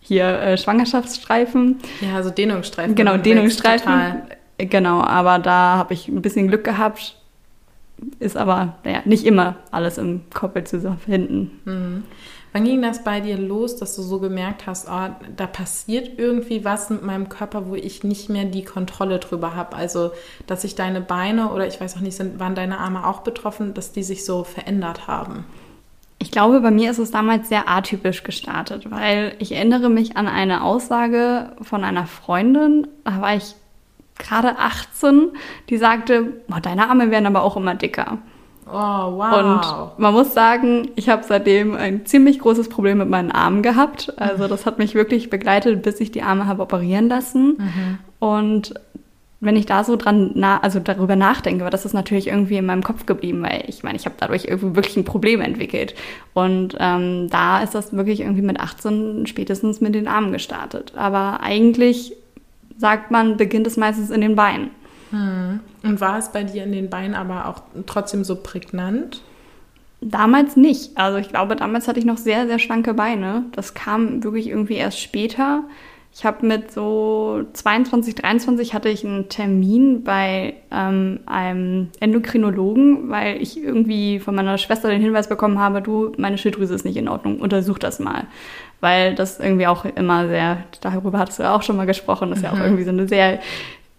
hier 0.00 0.26
äh, 0.26 0.58
Schwangerschaftsstreifen. 0.58 1.76
Ja, 2.00 2.16
also 2.16 2.30
Dehnungsstreifen. 2.30 2.94
Genau, 2.94 3.16
Dehnungsstreifen. 3.16 3.92
Genau, 4.58 5.00
aber 5.00 5.38
da 5.38 5.76
habe 5.76 5.94
ich 5.94 6.08
ein 6.08 6.20
bisschen 6.20 6.48
Glück 6.48 6.64
gehabt. 6.64 7.16
Ist 8.20 8.36
aber 8.36 8.76
naja, 8.84 9.02
nicht 9.04 9.24
immer 9.24 9.56
alles 9.70 9.98
im 9.98 10.22
Koppel 10.32 10.64
zu 10.64 10.96
finden. 11.04 11.60
Mhm. 11.64 12.04
Wann 12.58 12.64
ging 12.64 12.82
das 12.82 13.04
bei 13.04 13.20
dir 13.20 13.38
los, 13.38 13.76
dass 13.76 13.94
du 13.94 14.02
so 14.02 14.18
gemerkt 14.18 14.66
hast, 14.66 14.88
oh, 14.90 15.10
da 15.36 15.46
passiert 15.46 16.18
irgendwie 16.18 16.64
was 16.64 16.90
mit 16.90 17.04
meinem 17.04 17.28
Körper, 17.28 17.68
wo 17.68 17.76
ich 17.76 18.02
nicht 18.02 18.28
mehr 18.30 18.46
die 18.46 18.64
Kontrolle 18.64 19.20
drüber 19.20 19.54
habe? 19.54 19.76
Also, 19.76 20.10
dass 20.48 20.62
sich 20.62 20.74
deine 20.74 21.00
Beine 21.00 21.52
oder 21.52 21.68
ich 21.68 21.80
weiß 21.80 21.96
auch 21.96 22.00
nicht, 22.00 22.16
sind, 22.16 22.40
waren 22.40 22.56
deine 22.56 22.78
Arme 22.78 23.06
auch 23.06 23.20
betroffen, 23.20 23.74
dass 23.74 23.92
die 23.92 24.02
sich 24.02 24.24
so 24.24 24.42
verändert 24.42 25.06
haben? 25.06 25.44
Ich 26.18 26.32
glaube, 26.32 26.60
bei 26.60 26.72
mir 26.72 26.90
ist 26.90 26.98
es 26.98 27.12
damals 27.12 27.48
sehr 27.48 27.68
atypisch 27.68 28.24
gestartet, 28.24 28.90
weil 28.90 29.36
ich 29.38 29.52
erinnere 29.52 29.88
mich 29.88 30.16
an 30.16 30.26
eine 30.26 30.64
Aussage 30.64 31.52
von 31.62 31.84
einer 31.84 32.08
Freundin, 32.08 32.88
da 33.04 33.20
war 33.20 33.36
ich 33.36 33.54
gerade 34.18 34.58
18, 34.58 35.28
die 35.70 35.76
sagte, 35.76 36.42
oh, 36.50 36.58
deine 36.60 36.90
Arme 36.90 37.12
werden 37.12 37.26
aber 37.26 37.42
auch 37.44 37.56
immer 37.56 37.76
dicker. 37.76 38.18
Oh, 38.70 39.18
wow. 39.18 39.94
Und 39.94 39.98
man 40.00 40.12
muss 40.12 40.34
sagen, 40.34 40.88
ich 40.96 41.08
habe 41.08 41.22
seitdem 41.24 41.74
ein 41.74 42.06
ziemlich 42.06 42.38
großes 42.38 42.68
Problem 42.68 42.98
mit 42.98 43.08
meinen 43.08 43.30
Armen 43.30 43.62
gehabt. 43.62 44.12
Also 44.16 44.48
das 44.48 44.66
hat 44.66 44.78
mich 44.78 44.94
wirklich 44.94 45.30
begleitet, 45.30 45.82
bis 45.82 46.00
ich 46.00 46.12
die 46.12 46.22
Arme 46.22 46.46
habe 46.46 46.62
operieren 46.62 47.08
lassen. 47.08 47.56
Mhm. 47.58 47.98
Und 48.18 48.74
wenn 49.40 49.56
ich 49.56 49.66
da 49.66 49.84
so 49.84 49.96
dran, 49.96 50.32
na, 50.34 50.60
also 50.60 50.80
darüber 50.80 51.14
nachdenke, 51.14 51.62
war 51.62 51.70
das 51.70 51.84
ist 51.84 51.92
natürlich 51.92 52.26
irgendwie 52.26 52.56
in 52.56 52.66
meinem 52.66 52.82
Kopf 52.82 53.06
geblieben, 53.06 53.42
weil 53.42 53.64
ich 53.68 53.84
meine, 53.84 53.96
ich 53.96 54.04
habe 54.04 54.16
dadurch 54.18 54.46
irgendwie 54.46 54.74
wirklich 54.74 54.96
ein 54.96 55.04
Problem 55.04 55.40
entwickelt. 55.40 55.94
Und 56.34 56.76
ähm, 56.80 57.28
da 57.30 57.62
ist 57.62 57.74
das 57.74 57.92
wirklich 57.92 58.20
irgendwie 58.20 58.42
mit 58.42 58.58
18 58.58 59.26
spätestens 59.26 59.80
mit 59.80 59.94
den 59.94 60.08
Armen 60.08 60.32
gestartet. 60.32 60.92
Aber 60.96 61.40
eigentlich 61.40 62.14
sagt 62.78 63.10
man, 63.10 63.36
beginnt 63.36 63.66
es 63.66 63.76
meistens 63.76 64.10
in 64.10 64.20
den 64.20 64.34
Beinen. 64.34 64.70
Hm. 65.10 65.60
Und 65.82 66.00
war 66.00 66.18
es 66.18 66.30
bei 66.30 66.44
dir 66.44 66.64
in 66.64 66.72
den 66.72 66.90
Beinen 66.90 67.14
aber 67.14 67.46
auch 67.46 67.62
trotzdem 67.86 68.24
so 68.24 68.36
prägnant? 68.36 69.22
Damals 70.00 70.56
nicht. 70.56 70.96
Also 70.96 71.18
ich 71.18 71.28
glaube, 71.28 71.56
damals 71.56 71.88
hatte 71.88 71.98
ich 71.98 72.04
noch 72.04 72.18
sehr, 72.18 72.46
sehr 72.46 72.58
schlanke 72.58 72.94
Beine. 72.94 73.44
Das 73.52 73.74
kam 73.74 74.22
wirklich 74.22 74.48
irgendwie 74.48 74.74
erst 74.74 75.00
später. 75.00 75.64
Ich 76.14 76.24
habe 76.24 76.46
mit 76.46 76.72
so 76.72 77.44
22, 77.52 78.14
23 78.14 78.74
hatte 78.74 78.88
ich 78.88 79.04
einen 79.04 79.28
Termin 79.28 80.02
bei 80.04 80.54
ähm, 80.70 81.20
einem 81.26 81.88
Endokrinologen, 82.00 83.10
weil 83.10 83.40
ich 83.40 83.62
irgendwie 83.62 84.18
von 84.18 84.34
meiner 84.34 84.58
Schwester 84.58 84.88
den 84.88 85.02
Hinweis 85.02 85.28
bekommen 85.28 85.58
habe, 85.58 85.82
du, 85.82 86.12
meine 86.16 86.38
Schilddrüse 86.38 86.74
ist 86.74 86.84
nicht 86.84 86.96
in 86.96 87.08
Ordnung, 87.08 87.40
untersuch 87.40 87.78
das 87.78 88.00
mal. 88.00 88.24
Weil 88.80 89.14
das 89.14 89.38
irgendwie 89.38 89.66
auch 89.66 89.84
immer 89.84 90.28
sehr, 90.28 90.58
darüber 90.80 91.18
hattest 91.18 91.40
du 91.40 91.42
ja 91.44 91.54
auch 91.54 91.62
schon 91.62 91.76
mal 91.76 91.86
gesprochen, 91.86 92.30
das 92.30 92.38
ist 92.38 92.42
mhm. 92.42 92.46
ja 92.46 92.52
auch 92.52 92.58
mhm. 92.58 92.64
irgendwie 92.64 92.84
so 92.84 92.90
eine 92.90 93.06
sehr 93.06 93.38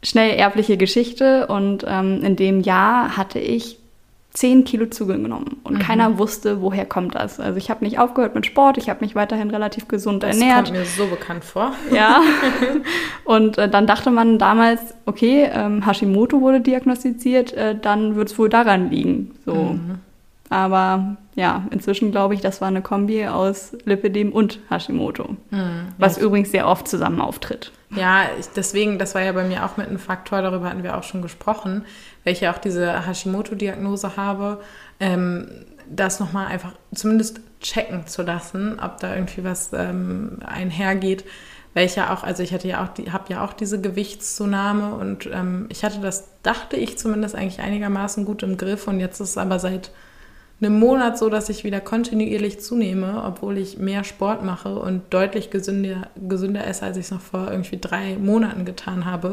schnell 0.03 0.37
erbliche 0.37 0.77
Geschichte 0.77 1.47
und 1.47 1.85
ähm, 1.87 2.23
in 2.23 2.35
dem 2.35 2.61
Jahr 2.61 3.17
hatte 3.17 3.39
ich 3.39 3.79
10 4.33 4.63
Kilo 4.63 4.85
zugenommen 4.85 5.57
und 5.63 5.75
mhm. 5.75 5.79
keiner 5.79 6.17
wusste, 6.19 6.61
woher 6.61 6.85
kommt 6.85 7.15
das. 7.15 7.39
Also 7.39 7.57
ich 7.57 7.69
habe 7.69 7.83
nicht 7.83 7.99
aufgehört 7.99 8.35
mit 8.35 8.45
Sport, 8.45 8.77
ich 8.77 8.89
habe 8.89 9.03
mich 9.03 9.15
weiterhin 9.15 9.49
relativ 9.49 9.87
gesund 9.87 10.23
das 10.23 10.37
ernährt. 10.37 10.61
Das 10.61 10.65
kommt 10.67 10.79
mir 10.79 10.85
so 10.85 11.07
bekannt 11.07 11.43
vor. 11.43 11.73
Ja. 11.91 12.21
und 13.23 13.57
äh, 13.57 13.67
dann 13.67 13.87
dachte 13.87 14.11
man 14.11 14.37
damals, 14.37 14.79
okay, 15.05 15.49
ähm, 15.51 15.85
Hashimoto 15.85 16.41
wurde 16.41 16.61
diagnostiziert, 16.61 17.53
äh, 17.53 17.75
dann 17.75 18.15
wird 18.15 18.29
es 18.29 18.37
wohl 18.37 18.49
daran 18.49 18.91
liegen. 18.91 19.31
So. 19.45 19.55
Mhm. 19.55 19.99
Aber 20.49 21.17
ja, 21.35 21.67
inzwischen 21.69 22.11
glaube 22.11 22.33
ich, 22.33 22.41
das 22.41 22.59
war 22.59 22.67
eine 22.67 22.81
Kombi 22.81 23.27
aus 23.27 23.77
Lipidem 23.85 24.31
und 24.31 24.59
Hashimoto. 24.69 25.35
Mhm, 25.51 25.89
was 25.97 26.17
ja. 26.17 26.23
übrigens 26.23 26.51
sehr 26.51 26.67
oft 26.67 26.87
zusammen 26.87 27.21
auftritt. 27.21 27.71
Ja, 27.91 28.23
ich, 28.39 28.47
deswegen, 28.55 28.99
das 28.99 29.15
war 29.15 29.21
ja 29.21 29.31
bei 29.31 29.43
mir 29.43 29.65
auch 29.65 29.77
mit 29.77 29.87
einem 29.87 29.99
Faktor, 29.99 30.41
darüber 30.41 30.69
hatten 30.69 30.83
wir 30.83 30.97
auch 30.97 31.03
schon 31.03 31.21
gesprochen, 31.21 31.85
weil 32.23 32.33
ich 32.33 32.41
ja 32.41 32.53
auch 32.53 32.57
diese 32.57 33.05
Hashimoto-Diagnose 33.07 34.17
habe, 34.17 34.61
ähm, 34.99 35.65
das 35.87 36.19
nochmal 36.19 36.47
einfach 36.47 36.73
zumindest 36.93 37.41
checken 37.61 38.07
zu 38.07 38.21
lassen, 38.21 38.79
ob 38.79 38.99
da 38.99 39.15
irgendwie 39.15 39.43
was 39.43 39.71
ähm, 39.73 40.39
einhergeht. 40.45 41.25
Weil 41.75 41.85
ich 41.85 41.95
ja 41.95 42.11
auch, 42.13 42.23
also 42.23 42.41
ich 42.41 42.51
hatte 42.51 42.67
ja 42.67 42.83
auch, 42.83 42.89
die, 42.89 43.11
habe 43.11 43.31
ja 43.31 43.45
auch 43.45 43.53
diese 43.53 43.79
Gewichtszunahme 43.79 44.95
und 44.95 45.29
ähm, 45.31 45.67
ich 45.69 45.83
hatte 45.83 45.99
das, 45.99 46.27
dachte 46.41 46.77
ich 46.77 46.97
zumindest 46.97 47.35
eigentlich 47.35 47.59
einigermaßen 47.59 48.25
gut 48.25 48.41
im 48.41 48.57
Griff 48.57 48.87
und 48.87 48.99
jetzt 48.99 49.19
ist 49.19 49.29
es 49.29 49.37
aber 49.37 49.59
seit 49.59 49.91
einem 50.61 50.79
Monat 50.79 51.17
so, 51.17 51.29
dass 51.29 51.49
ich 51.49 51.63
wieder 51.63 51.79
kontinuierlich 51.79 52.59
zunehme, 52.59 53.23
obwohl 53.25 53.57
ich 53.57 53.77
mehr 53.77 54.03
Sport 54.03 54.43
mache 54.43 54.75
und 54.75 55.03
deutlich 55.09 55.51
gesünder, 55.51 56.07
gesünder 56.15 56.67
esse, 56.67 56.85
als 56.85 56.97
ich 56.97 57.05
es 57.05 57.11
noch 57.11 57.21
vor 57.21 57.49
irgendwie 57.49 57.77
drei 57.79 58.17
Monaten 58.17 58.65
getan 58.65 59.05
habe. 59.05 59.29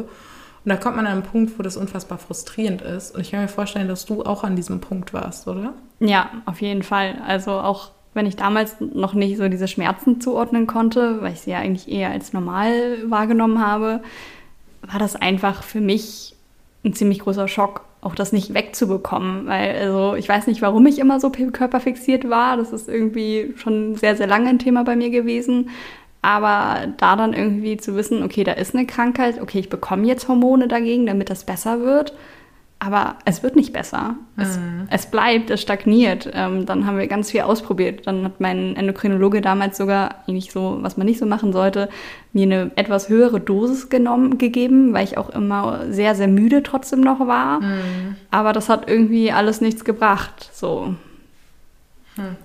Und 0.66 0.70
da 0.70 0.76
kommt 0.76 0.96
man 0.96 1.06
an 1.06 1.12
einen 1.12 1.22
Punkt, 1.22 1.58
wo 1.58 1.62
das 1.62 1.76
unfassbar 1.76 2.18
frustrierend 2.18 2.82
ist. 2.82 3.14
Und 3.14 3.20
ich 3.20 3.30
kann 3.30 3.40
mir 3.40 3.48
vorstellen, 3.48 3.88
dass 3.88 4.04
du 4.04 4.24
auch 4.24 4.44
an 4.44 4.56
diesem 4.56 4.80
Punkt 4.80 5.12
warst, 5.12 5.46
oder? 5.46 5.74
Ja, 6.00 6.30
auf 6.44 6.60
jeden 6.60 6.82
Fall. 6.82 7.22
Also 7.26 7.52
auch 7.52 7.90
wenn 8.14 8.26
ich 8.26 8.36
damals 8.36 8.76
noch 8.80 9.14
nicht 9.14 9.36
so 9.36 9.48
diese 9.48 9.68
Schmerzen 9.68 10.20
zuordnen 10.20 10.66
konnte, 10.66 11.22
weil 11.22 11.34
ich 11.34 11.42
sie 11.42 11.50
ja 11.50 11.58
eigentlich 11.58 11.88
eher 11.88 12.10
als 12.10 12.32
normal 12.32 12.72
wahrgenommen 13.10 13.64
habe, 13.64 14.00
war 14.82 14.98
das 14.98 15.16
einfach 15.16 15.62
für 15.62 15.80
mich 15.80 16.34
ein 16.84 16.94
ziemlich 16.94 17.20
großer 17.20 17.46
Schock 17.46 17.85
auch 18.00 18.14
das 18.14 18.32
nicht 18.32 18.54
wegzubekommen, 18.54 19.46
weil 19.46 19.76
also 19.76 20.14
ich 20.14 20.28
weiß 20.28 20.46
nicht, 20.46 20.62
warum 20.62 20.86
ich 20.86 20.98
immer 20.98 21.18
so 21.18 21.30
körperfixiert 21.30 22.28
war. 22.28 22.56
Das 22.56 22.72
ist 22.72 22.88
irgendwie 22.88 23.54
schon 23.56 23.96
sehr, 23.96 24.16
sehr 24.16 24.26
lange 24.26 24.48
ein 24.48 24.58
Thema 24.58 24.84
bei 24.84 24.96
mir 24.96 25.10
gewesen. 25.10 25.70
Aber 26.22 26.88
da 26.96 27.14
dann 27.16 27.34
irgendwie 27.34 27.76
zu 27.76 27.94
wissen, 27.94 28.22
okay, 28.22 28.42
da 28.42 28.52
ist 28.52 28.74
eine 28.74 28.86
Krankheit, 28.86 29.40
okay, 29.40 29.60
ich 29.60 29.68
bekomme 29.68 30.06
jetzt 30.06 30.28
Hormone 30.28 30.66
dagegen, 30.66 31.06
damit 31.06 31.30
das 31.30 31.44
besser 31.44 31.80
wird 31.80 32.14
aber 32.78 33.16
es 33.24 33.42
wird 33.42 33.56
nicht 33.56 33.72
besser. 33.72 34.16
Es, 34.36 34.58
mhm. 34.58 34.86
es 34.90 35.06
bleibt, 35.06 35.48
es 35.50 35.62
stagniert. 35.62 36.30
Ähm, 36.34 36.66
dann 36.66 36.86
haben 36.86 36.98
wir 36.98 37.06
ganz 37.06 37.30
viel 37.30 37.40
ausprobiert. 37.40 38.06
Dann 38.06 38.24
hat 38.24 38.40
mein 38.40 38.76
Endokrinologe 38.76 39.40
damals 39.40 39.78
sogar, 39.78 40.16
eigentlich 40.26 40.52
so, 40.52 40.78
was 40.82 40.98
man 40.98 41.06
nicht 41.06 41.18
so 41.18 41.24
machen 41.24 41.54
sollte, 41.54 41.88
mir 42.34 42.42
eine 42.42 42.70
etwas 42.76 43.08
höhere 43.08 43.40
Dosis 43.40 43.88
genommen, 43.88 44.36
gegeben, 44.36 44.92
weil 44.92 45.04
ich 45.04 45.16
auch 45.16 45.30
immer 45.30 45.90
sehr, 45.90 46.14
sehr 46.14 46.28
müde 46.28 46.62
trotzdem 46.62 47.00
noch 47.00 47.20
war. 47.20 47.60
Mhm. 47.60 48.16
Aber 48.30 48.52
das 48.52 48.68
hat 48.68 48.90
irgendwie 48.90 49.32
alles 49.32 49.62
nichts 49.62 49.84
gebracht. 49.84 50.50
So. 50.52 50.94
Hm. 52.16 52.36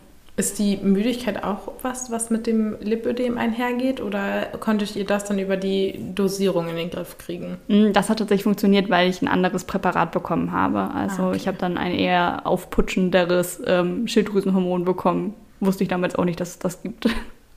Ist 0.42 0.58
die 0.58 0.78
Müdigkeit 0.78 1.44
auch 1.44 1.72
was, 1.84 2.10
was 2.10 2.32
mit 2.32 2.48
dem 2.48 2.76
Lipödem 2.82 3.38
einhergeht 3.38 4.02
oder 4.02 4.48
konntet 4.60 4.96
ihr 4.96 5.06
das 5.06 5.24
dann 5.26 5.38
über 5.38 5.56
die 5.56 6.00
Dosierung 6.16 6.68
in 6.68 6.78
den 6.78 6.90
Griff 6.90 7.20
kriegen? 7.20 7.58
Mm, 7.68 7.94
das 7.94 8.10
hat 8.10 8.18
tatsächlich 8.18 8.46
funktioniert, 8.46 8.90
weil 8.90 9.08
ich 9.08 9.22
ein 9.22 9.28
anderes 9.28 9.66
Präparat 9.66 10.12
bekommen 10.12 10.52
habe. 10.52 10.90
Also 10.96 11.22
ah, 11.22 11.28
okay. 11.28 11.38
ich 11.38 11.48
habe 11.48 11.60
dann 11.60 11.78
ein 11.78 11.94
eher 11.94 12.48
aufputschenderes 12.48 13.62
ähm, 13.68 14.08
Schilddrüsenhormon 14.08 14.84
bekommen. 14.84 15.36
Wusste 15.60 15.84
ich 15.84 15.90
damals 15.90 16.16
auch 16.16 16.26
nicht, 16.26 16.40
dass 16.40 16.50
es 16.50 16.58
das 16.58 16.82
gibt. 16.82 17.08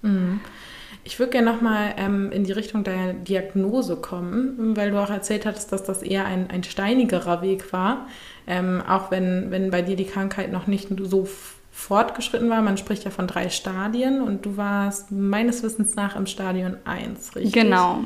Mhm. 0.02 0.40
Ich 1.04 1.18
würde 1.18 1.32
gerne 1.32 1.50
nochmal 1.50 1.94
ähm, 1.96 2.32
in 2.32 2.44
die 2.44 2.52
Richtung 2.52 2.84
deiner 2.84 3.14
Diagnose 3.14 3.96
kommen, 3.96 4.76
weil 4.76 4.90
du 4.90 5.02
auch 5.02 5.08
erzählt 5.08 5.46
hattest, 5.46 5.72
dass 5.72 5.84
das 5.84 6.02
eher 6.02 6.26
ein, 6.26 6.50
ein 6.50 6.64
steinigerer 6.64 7.40
Weg 7.40 7.72
war. 7.72 8.08
Ähm, 8.46 8.82
auch 8.86 9.10
wenn, 9.10 9.50
wenn 9.50 9.70
bei 9.70 9.80
dir 9.80 9.96
die 9.96 10.04
Krankheit 10.04 10.52
noch 10.52 10.66
nicht 10.66 10.90
so 11.00 11.26
fortgeschritten 11.74 12.48
war. 12.48 12.62
Man 12.62 12.78
spricht 12.78 13.04
ja 13.04 13.10
von 13.10 13.26
drei 13.26 13.50
Stadien 13.50 14.22
und 14.22 14.46
du 14.46 14.56
warst 14.56 15.10
meines 15.10 15.62
Wissens 15.64 15.96
nach 15.96 16.14
im 16.14 16.26
Stadion 16.26 16.76
1, 16.84 17.34
richtig? 17.34 17.52
Genau. 17.52 18.04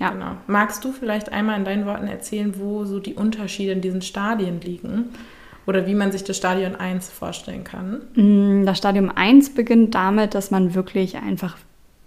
Ja. 0.00 0.10
genau. 0.10 0.32
Magst 0.46 0.82
du 0.82 0.92
vielleicht 0.92 1.30
einmal 1.30 1.58
in 1.58 1.66
deinen 1.66 1.84
Worten 1.84 2.08
erzählen, 2.08 2.54
wo 2.58 2.86
so 2.86 2.98
die 2.98 3.14
Unterschiede 3.14 3.72
in 3.72 3.82
diesen 3.82 4.00
Stadien 4.00 4.60
liegen? 4.62 5.10
Oder 5.66 5.86
wie 5.86 5.94
man 5.94 6.10
sich 6.10 6.24
das 6.24 6.38
Stadion 6.38 6.74
1 6.74 7.10
vorstellen 7.10 7.62
kann? 7.62 8.00
Mm, 8.14 8.64
das 8.64 8.78
Stadium 8.78 9.12
1 9.14 9.50
beginnt 9.50 9.94
damit, 9.94 10.34
dass 10.34 10.50
man 10.50 10.74
wirklich 10.74 11.18
einfach 11.18 11.58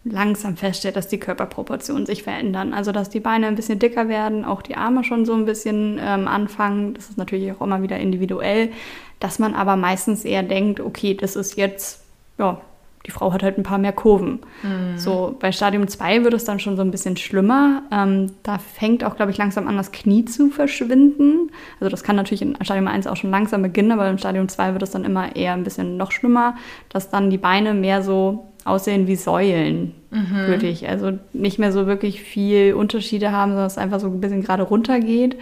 langsam 0.06 0.58
feststellt, 0.58 0.96
dass 0.96 1.08
die 1.08 1.20
Körperproportionen 1.20 2.06
sich 2.06 2.24
verändern. 2.24 2.74
Also 2.74 2.92
dass 2.92 3.10
die 3.10 3.20
Beine 3.20 3.48
ein 3.48 3.56
bisschen 3.56 3.80
dicker 3.80 4.10
werden, 4.10 4.44
auch 4.44 4.62
die 4.62 4.76
Arme 4.76 5.04
schon 5.04 5.26
so 5.26 5.34
ein 5.34 5.46
bisschen 5.46 6.00
ähm, 6.02 6.28
anfangen. 6.28 6.96
Das 6.96 7.10
ist 7.10 7.18
natürlich 7.18 7.52
auch 7.54 7.62
immer 7.62 7.82
wieder 7.84 7.98
individuell, 7.98 8.72
dass 9.20 9.40
man 9.40 9.54
aber 9.54 9.76
meistens 9.76 10.26
eher 10.26 10.44
denkt, 10.44 10.80
okay, 10.80 11.14
das 11.14 11.36
ist 11.36 11.56
jetzt, 11.56 12.04
ja, 12.38 12.62
die 13.06 13.12
Frau 13.12 13.34
hat 13.34 13.44
halt 13.44 13.58
ein 13.58 13.64
paar 13.64 13.78
mehr 13.78 13.92
Kurven. 13.92 14.40
Mhm. 14.64 14.98
So, 14.98 15.36
bei 15.40 15.52
Stadium 15.52 15.88
2 15.88 16.24
wird 16.24 16.34
es 16.34 16.46
dann 16.46 16.60
schon 16.60 16.78
so 16.78 16.82
ein 16.82 16.92
bisschen 16.92 17.18
schlimmer. 17.18 17.84
Ähm, 17.92 18.32
da 18.44 18.58
fängt 18.58 19.04
auch, 19.04 19.16
glaube 19.16 19.32
ich, 19.32 19.38
langsam 19.38 19.68
an, 19.68 19.76
das 19.76 19.92
Knie 19.92 20.24
zu 20.24 20.50
verschwinden. 20.50 21.52
Also 21.80 21.90
das 21.90 22.04
kann 22.04 22.16
natürlich 22.16 22.42
in 22.42 22.56
Stadium 22.62 22.88
1 22.88 23.08
auch 23.08 23.18
schon 23.18 23.32
langsam 23.32 23.62
beginnen, 23.62 23.92
aber 23.92 24.10
im 24.10 24.18
Stadium 24.18 24.48
2 24.48 24.74
wird 24.74 24.84
es 24.84 24.92
dann 24.92 25.04
immer 25.04 25.36
eher 25.36 25.54
ein 25.54 25.66
bisschen 25.66 25.98
noch 25.98 26.12
schlimmer, 26.12 26.56
dass 26.90 27.10
dann 27.10 27.30
die 27.30 27.38
Beine 27.38 27.74
mehr 27.74 28.04
so 28.04 28.48
aussehen 28.64 29.08
wie 29.08 29.18
Säulen, 29.18 29.94
mhm. 30.12 30.48
wirklich. 30.48 30.88
Also 30.88 31.20
nicht 31.34 31.60
mehr 31.60 31.74
so 31.74 31.88
wirklich 31.88 32.22
viel 32.22 32.74
Unterschiede 32.74 33.34
haben, 33.34 33.52
sondern 33.52 33.68
es 33.68 33.78
einfach 33.78 34.00
so 34.00 34.08
ein 34.08 34.22
bisschen 34.22 34.44
gerade 34.44 34.64
runter 34.64 35.02
geht 35.02 35.36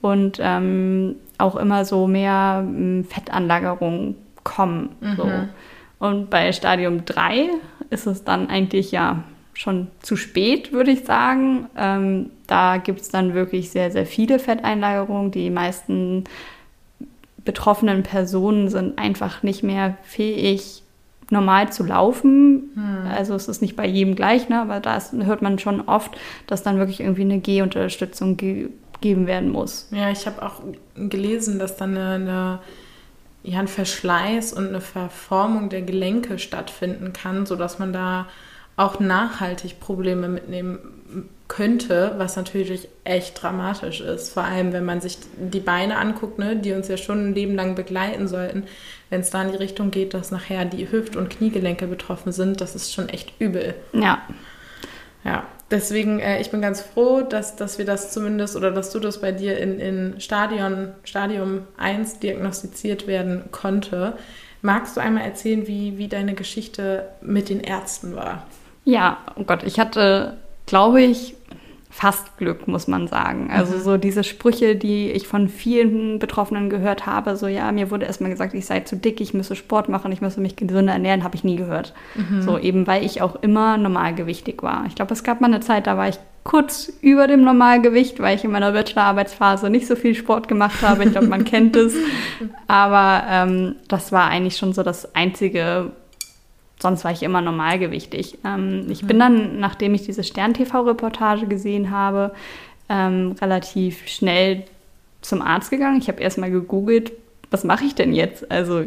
und 0.00 0.38
ähm, 0.40 1.16
auch 1.38 1.56
immer 1.56 1.84
so 1.84 2.06
mehr 2.06 2.64
ähm, 2.64 3.04
Fettanlagerungen 3.08 4.16
kommen. 4.44 4.90
Mhm. 5.00 5.16
So. 5.16 5.30
Und 5.98 6.30
bei 6.30 6.52
Stadium 6.52 7.04
3 7.04 7.50
ist 7.90 8.06
es 8.06 8.24
dann 8.24 8.48
eigentlich 8.48 8.92
ja 8.92 9.24
schon 9.54 9.88
zu 10.00 10.16
spät, 10.16 10.72
würde 10.72 10.92
ich 10.92 11.04
sagen. 11.04 11.66
Ähm, 11.76 12.30
da 12.46 12.76
gibt 12.76 13.00
es 13.00 13.08
dann 13.08 13.34
wirklich 13.34 13.70
sehr, 13.70 13.90
sehr 13.90 14.06
viele 14.06 14.38
Fetteinlagerungen. 14.38 15.32
Die 15.32 15.50
meisten 15.50 16.24
betroffenen 17.44 18.02
Personen 18.04 18.68
sind 18.68 18.98
einfach 18.98 19.42
nicht 19.42 19.62
mehr 19.62 19.96
fähig, 20.02 20.82
normal 21.30 21.72
zu 21.72 21.84
laufen. 21.84 22.70
Hm. 22.74 23.10
Also 23.10 23.34
es 23.34 23.48
ist 23.48 23.60
nicht 23.60 23.74
bei 23.74 23.86
jedem 23.86 24.14
gleich, 24.14 24.48
ne? 24.48 24.60
aber 24.60 24.80
da 24.80 25.00
hört 25.24 25.42
man 25.42 25.58
schon 25.58 25.80
oft, 25.82 26.16
dass 26.46 26.62
dann 26.62 26.78
wirklich 26.78 27.00
irgendwie 27.00 27.22
eine 27.22 27.40
Gehunterstützung 27.40 28.36
gegeben 29.00 29.26
werden 29.26 29.50
muss. 29.50 29.88
Ja, 29.90 30.10
ich 30.10 30.26
habe 30.26 30.42
auch 30.42 30.60
gelesen, 30.96 31.58
dass 31.58 31.76
dann 31.76 31.96
eine, 31.96 32.14
eine, 32.14 32.58
ja, 33.42 33.60
ein 33.60 33.68
Verschleiß 33.68 34.52
und 34.52 34.68
eine 34.68 34.80
Verformung 34.80 35.68
der 35.68 35.82
Gelenke 35.82 36.38
stattfinden 36.38 37.12
kann, 37.12 37.46
sodass 37.46 37.78
man 37.78 37.92
da 37.92 38.26
auch 38.76 39.00
nachhaltig 39.00 39.80
Probleme 39.80 40.28
mitnehmen 40.28 40.78
könnte, 41.48 42.14
was 42.18 42.36
natürlich 42.36 42.88
echt 43.04 43.42
dramatisch 43.42 44.00
ist. 44.00 44.32
Vor 44.32 44.44
allem, 44.44 44.72
wenn 44.72 44.84
man 44.84 45.00
sich 45.00 45.18
die 45.36 45.60
Beine 45.60 45.96
anguckt, 45.96 46.38
ne, 46.38 46.56
die 46.56 46.72
uns 46.72 46.88
ja 46.88 46.96
schon 46.96 47.30
ein 47.30 47.34
Leben 47.34 47.54
lang 47.54 47.74
begleiten 47.74 48.28
sollten. 48.28 48.64
Wenn 49.10 49.22
es 49.22 49.30
da 49.30 49.42
in 49.42 49.50
die 49.50 49.56
Richtung 49.56 49.90
geht, 49.90 50.12
dass 50.12 50.30
nachher 50.30 50.66
die 50.66 50.92
Hüft- 50.92 51.16
und 51.16 51.30
Kniegelenke 51.30 51.86
betroffen 51.86 52.32
sind, 52.32 52.60
das 52.60 52.76
ist 52.76 52.92
schon 52.92 53.08
echt 53.08 53.32
übel. 53.40 53.74
Ja. 53.94 54.22
Ja, 55.24 55.44
deswegen, 55.70 56.20
äh, 56.20 56.40
ich 56.40 56.50
bin 56.50 56.60
ganz 56.60 56.80
froh, 56.80 57.22
dass, 57.22 57.56
dass 57.56 57.78
wir 57.78 57.84
das 57.84 58.12
zumindest 58.12 58.56
oder 58.56 58.70
dass 58.70 58.90
du 58.90 58.98
das 58.98 59.20
bei 59.20 59.32
dir 59.32 59.58
in, 59.58 59.78
in 59.78 60.20
Stadion, 60.20 60.92
Stadium 61.04 61.62
1 61.76 62.20
diagnostiziert 62.20 63.06
werden 63.06 63.44
konnte. 63.50 64.14
Magst 64.62 64.96
du 64.96 65.00
einmal 65.00 65.24
erzählen, 65.24 65.66
wie, 65.66 65.98
wie 65.98 66.08
deine 66.08 66.34
Geschichte 66.34 67.08
mit 67.20 67.48
den 67.48 67.60
Ärzten 67.60 68.16
war? 68.16 68.46
Ja, 68.84 69.18
oh 69.36 69.44
Gott, 69.44 69.62
ich 69.62 69.78
hatte, 69.78 70.36
glaube 70.66 71.02
ich, 71.02 71.34
fast 71.98 72.38
Glück, 72.38 72.68
muss 72.68 72.86
man 72.86 73.08
sagen. 73.08 73.50
Also 73.50 73.76
mhm. 73.76 73.80
so 73.80 73.96
diese 73.96 74.22
Sprüche, 74.22 74.76
die 74.76 75.10
ich 75.10 75.26
von 75.26 75.48
vielen 75.48 76.20
Betroffenen 76.20 76.70
gehört 76.70 77.06
habe, 77.06 77.34
so 77.34 77.48
ja, 77.48 77.72
mir 77.72 77.90
wurde 77.90 78.06
erstmal 78.06 78.30
gesagt, 78.30 78.54
ich 78.54 78.66
sei 78.66 78.80
zu 78.80 78.94
dick, 78.94 79.20
ich 79.20 79.34
müsse 79.34 79.56
Sport 79.56 79.88
machen, 79.88 80.12
ich 80.12 80.20
müsse 80.20 80.40
mich 80.40 80.54
gesünder 80.54 80.92
ernähren, 80.92 81.24
habe 81.24 81.34
ich 81.34 81.42
nie 81.42 81.56
gehört. 81.56 81.94
Mhm. 82.14 82.42
So 82.42 82.56
eben, 82.56 82.86
weil 82.86 83.04
ich 83.04 83.20
auch 83.20 83.34
immer 83.42 83.76
normalgewichtig 83.78 84.62
war. 84.62 84.84
Ich 84.86 84.94
glaube, 84.94 85.12
es 85.12 85.24
gab 85.24 85.40
mal 85.40 85.48
eine 85.48 85.58
Zeit, 85.58 85.88
da 85.88 85.96
war 85.96 86.08
ich 86.08 86.20
kurz 86.44 86.92
über 87.00 87.26
dem 87.26 87.42
Normalgewicht, 87.42 88.20
weil 88.20 88.36
ich 88.36 88.44
in 88.44 88.52
meiner 88.52 88.70
Bachelorarbeitsphase 88.70 89.68
nicht 89.68 89.88
so 89.88 89.96
viel 89.96 90.14
Sport 90.14 90.46
gemacht 90.46 90.82
habe. 90.82 91.02
Ich 91.02 91.10
glaube, 91.10 91.26
man 91.26 91.44
kennt 91.44 91.74
es. 91.74 91.96
Aber 92.68 93.24
ähm, 93.28 93.74
das 93.88 94.12
war 94.12 94.28
eigentlich 94.28 94.56
schon 94.56 94.72
so 94.72 94.84
das 94.84 95.16
einzige 95.16 95.90
sonst 96.80 97.04
war 97.04 97.12
ich 97.12 97.22
immer 97.22 97.40
normalgewichtig. 97.40 98.38
Ähm, 98.44 98.86
ich 98.88 99.04
bin 99.06 99.18
dann, 99.18 99.58
nachdem 99.60 99.94
ich 99.94 100.04
diese 100.04 100.24
Stern-TV-Reportage 100.24 101.46
gesehen 101.46 101.90
habe, 101.90 102.32
ähm, 102.88 103.34
relativ 103.40 104.06
schnell 104.06 104.64
zum 105.20 105.42
Arzt 105.42 105.70
gegangen. 105.70 105.98
Ich 106.00 106.08
habe 106.08 106.22
erstmal 106.22 106.50
gegoogelt, 106.50 107.12
was 107.50 107.64
mache 107.64 107.84
ich 107.84 107.94
denn 107.94 108.12
jetzt? 108.14 108.50
Also 108.50 108.84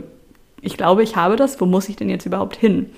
ich 0.62 0.78
glaube, 0.78 1.04
ich 1.04 1.16
habe 1.16 1.36
das, 1.36 1.60
wo 1.60 1.66
muss 1.66 1.90
ich 1.90 1.96
denn 1.96 2.10
jetzt 2.10 2.26
überhaupt 2.26 2.56
hin? 2.56 2.90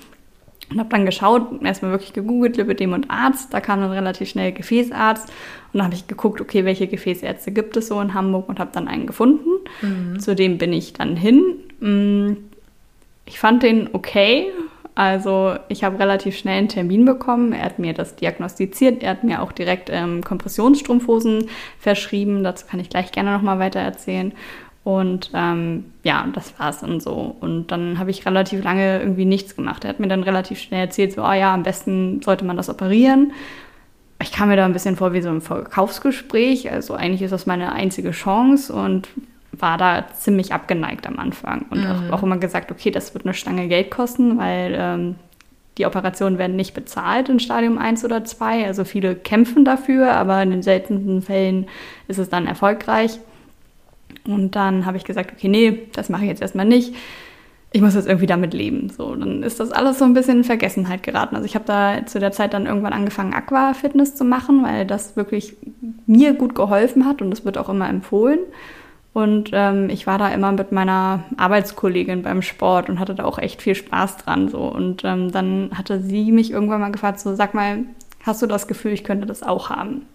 Und 0.70 0.78
habe 0.78 0.88
dann 0.88 1.04
geschaut, 1.04 1.62
erstmal 1.62 1.90
wirklich 1.90 2.14
gegoogelt, 2.14 2.56
Lipidem 2.56 2.94
und 2.94 3.10
Arzt. 3.10 3.52
Da 3.52 3.60
kam 3.60 3.80
dann 3.80 3.90
relativ 3.90 4.30
schnell 4.30 4.52
Gefäßarzt. 4.52 5.28
Und 5.28 5.78
dann 5.78 5.84
habe 5.84 5.94
ich 5.94 6.06
geguckt, 6.06 6.40
okay, 6.40 6.64
welche 6.64 6.86
Gefäßärzte 6.86 7.52
gibt 7.52 7.76
es 7.76 7.88
so 7.88 8.00
in 8.00 8.14
Hamburg 8.14 8.48
und 8.48 8.58
habe 8.58 8.70
dann 8.72 8.88
einen 8.88 9.06
gefunden. 9.06 9.50
Mhm. 9.82 10.20
Zu 10.20 10.34
dem 10.34 10.56
bin 10.56 10.72
ich 10.72 10.94
dann 10.94 11.16
hin. 11.16 11.42
Mm, 11.80 12.36
Ich 13.26 13.38
fand 13.38 13.62
den 13.62 13.90
okay. 13.92 14.52
Also 14.94 15.56
ich 15.68 15.82
habe 15.82 15.98
relativ 15.98 16.36
schnell 16.36 16.58
einen 16.58 16.68
Termin 16.68 17.04
bekommen. 17.04 17.52
Er 17.52 17.64
hat 17.64 17.78
mir 17.78 17.94
das 17.94 18.14
diagnostiziert. 18.14 19.02
Er 19.02 19.10
hat 19.10 19.24
mir 19.24 19.42
auch 19.42 19.50
direkt 19.50 19.90
ähm, 19.90 20.22
Kompressionsstrumpfhosen 20.22 21.46
verschrieben. 21.78 22.44
Dazu 22.44 22.66
kann 22.66 22.78
ich 22.78 22.90
gleich 22.90 23.10
gerne 23.10 23.32
nochmal 23.32 23.58
weiter 23.58 23.80
erzählen. 23.80 24.32
Und 24.84 25.30
ähm, 25.34 25.86
ja, 26.04 26.28
das 26.32 26.58
war 26.60 26.70
es 26.70 26.80
dann 26.80 27.00
so. 27.00 27.34
Und 27.40 27.68
dann 27.68 27.98
habe 27.98 28.10
ich 28.10 28.24
relativ 28.24 28.62
lange 28.62 29.00
irgendwie 29.00 29.24
nichts 29.24 29.56
gemacht. 29.56 29.84
Er 29.84 29.90
hat 29.90 29.98
mir 29.98 30.08
dann 30.08 30.22
relativ 30.22 30.60
schnell 30.60 30.82
erzählt, 30.82 31.12
so, 31.12 31.22
oh 31.22 31.32
ja, 31.32 31.52
am 31.54 31.62
besten 31.62 32.22
sollte 32.22 32.44
man 32.44 32.56
das 32.56 32.68
operieren. 32.68 33.32
Ich 34.22 34.30
kam 34.30 34.48
mir 34.48 34.56
da 34.56 34.64
ein 34.64 34.72
bisschen 34.72 34.96
vor 34.96 35.12
wie 35.12 35.22
so 35.22 35.30
ein 35.30 35.40
Verkaufsgespräch. 35.40 36.70
Also 36.70 36.94
eigentlich 36.94 37.22
ist 37.22 37.32
das 37.32 37.46
meine 37.46 37.72
einzige 37.72 38.12
Chance 38.12 38.72
und 38.72 39.08
war 39.60 39.78
da 39.78 40.06
ziemlich 40.14 40.52
abgeneigt 40.52 41.06
am 41.06 41.18
Anfang. 41.18 41.66
Und 41.70 41.80
mhm. 41.80 42.10
auch, 42.10 42.18
auch, 42.18 42.22
immer 42.22 42.38
gesagt, 42.38 42.70
okay, 42.70 42.90
das 42.90 43.14
wird 43.14 43.24
eine 43.24 43.34
Stange 43.34 43.68
Geld 43.68 43.90
kosten, 43.90 44.38
weil 44.38 44.74
ähm, 44.76 45.14
die 45.78 45.86
Operationen 45.86 46.38
werden 46.38 46.56
nicht 46.56 46.74
bezahlt 46.74 47.28
in 47.28 47.40
Stadium 47.40 47.78
1 47.78 48.04
oder 48.04 48.24
2. 48.24 48.66
Also 48.66 48.84
viele 48.84 49.16
kämpfen 49.16 49.64
dafür, 49.64 50.12
aber 50.12 50.42
in 50.42 50.50
den 50.50 50.62
seltensten 50.62 51.22
Fällen 51.22 51.66
ist 52.06 52.18
es 52.18 52.28
dann 52.28 52.46
erfolgreich. 52.46 53.18
Und 54.26 54.56
dann 54.56 54.86
habe 54.86 54.96
ich 54.96 55.04
gesagt, 55.04 55.32
okay, 55.32 55.48
nee, 55.48 55.88
das 55.92 56.08
mache 56.08 56.22
ich 56.22 56.28
jetzt 56.28 56.42
erstmal 56.42 56.64
nicht. 56.64 56.94
Ich 57.72 57.80
muss 57.80 57.96
jetzt 57.96 58.06
irgendwie 58.06 58.26
damit 58.26 58.54
leben. 58.54 58.88
So, 58.88 59.16
dann 59.16 59.42
ist 59.42 59.58
das 59.58 59.72
alles 59.72 59.98
so 59.98 60.04
ein 60.04 60.14
bisschen 60.14 60.38
in 60.38 60.44
Vergessenheit 60.44 61.02
geraten. 61.02 61.34
Also 61.34 61.44
ich 61.44 61.56
habe 61.56 61.64
da 61.64 62.06
zu 62.06 62.20
der 62.20 62.30
Zeit 62.30 62.54
dann 62.54 62.66
irgendwann 62.66 62.92
angefangen, 62.92 63.34
Aqua-Fitness 63.34 64.14
zu 64.14 64.24
machen, 64.24 64.62
weil 64.62 64.86
das 64.86 65.16
wirklich 65.16 65.56
mir 66.06 66.34
gut 66.34 66.54
geholfen 66.54 67.04
hat 67.04 67.20
und 67.20 67.32
das 67.32 67.44
wird 67.44 67.58
auch 67.58 67.68
immer 67.68 67.88
empfohlen. 67.88 68.38
Und 69.14 69.50
ähm, 69.52 69.90
ich 69.90 70.08
war 70.08 70.18
da 70.18 70.28
immer 70.28 70.50
mit 70.50 70.72
meiner 70.72 71.22
Arbeitskollegin 71.36 72.22
beim 72.22 72.42
Sport 72.42 72.88
und 72.88 72.98
hatte 72.98 73.14
da 73.14 73.24
auch 73.24 73.38
echt 73.38 73.62
viel 73.62 73.76
Spaß 73.76 74.16
dran. 74.18 74.48
So. 74.48 74.58
Und 74.62 75.04
ähm, 75.04 75.30
dann 75.30 75.70
hatte 75.72 76.00
sie 76.00 76.32
mich 76.32 76.50
irgendwann 76.50 76.80
mal 76.80 76.90
gefragt, 76.90 77.20
so, 77.20 77.34
sag 77.36 77.54
mal, 77.54 77.84
hast 78.24 78.42
du 78.42 78.46
das 78.46 78.66
Gefühl, 78.66 78.90
ich 78.90 79.04
könnte 79.04 79.26
das 79.26 79.44
auch 79.44 79.70
haben? 79.70 79.94
Und 79.94 80.06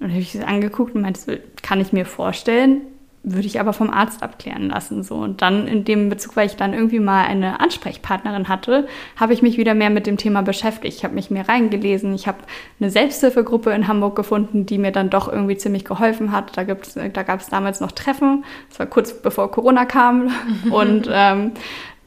dann 0.00 0.10
habe 0.10 0.20
ich 0.20 0.32
sie 0.32 0.42
angeguckt 0.42 0.96
und 0.96 1.02
meinte, 1.02 1.40
kann 1.62 1.80
ich 1.80 1.92
mir 1.92 2.04
vorstellen, 2.04 2.80
würde 3.24 3.46
ich 3.46 3.58
aber 3.58 3.72
vom 3.72 3.90
Arzt 3.90 4.22
abklären 4.22 4.68
lassen. 4.68 5.02
So. 5.02 5.16
Und 5.16 5.40
dann 5.40 5.66
in 5.66 5.84
dem 5.84 6.10
Bezug, 6.10 6.36
weil 6.36 6.46
ich 6.46 6.56
dann 6.56 6.74
irgendwie 6.74 7.00
mal 7.00 7.24
eine 7.24 7.58
Ansprechpartnerin 7.58 8.48
hatte, 8.48 8.86
habe 9.16 9.32
ich 9.32 9.40
mich 9.40 9.56
wieder 9.56 9.74
mehr 9.74 9.90
mit 9.90 10.06
dem 10.06 10.18
Thema 10.18 10.42
beschäftigt. 10.42 10.98
Ich 10.98 11.04
habe 11.04 11.14
mich 11.14 11.30
mehr 11.30 11.48
reingelesen. 11.48 12.14
Ich 12.14 12.28
habe 12.28 12.38
eine 12.78 12.90
Selbsthilfegruppe 12.90 13.70
in 13.70 13.88
Hamburg 13.88 14.14
gefunden, 14.14 14.66
die 14.66 14.76
mir 14.76 14.92
dann 14.92 15.08
doch 15.08 15.32
irgendwie 15.32 15.56
ziemlich 15.56 15.86
geholfen 15.86 16.32
hat. 16.32 16.56
Da, 16.56 16.64
gibt's, 16.64 16.94
da 16.94 17.22
gab 17.22 17.40
es 17.40 17.48
damals 17.48 17.80
noch 17.80 17.92
Treffen. 17.92 18.44
Das 18.68 18.78
war 18.78 18.86
kurz 18.86 19.14
bevor 19.14 19.50
Corona 19.50 19.86
kam. 19.86 20.30
Und 20.70 21.08
ähm, 21.10 21.52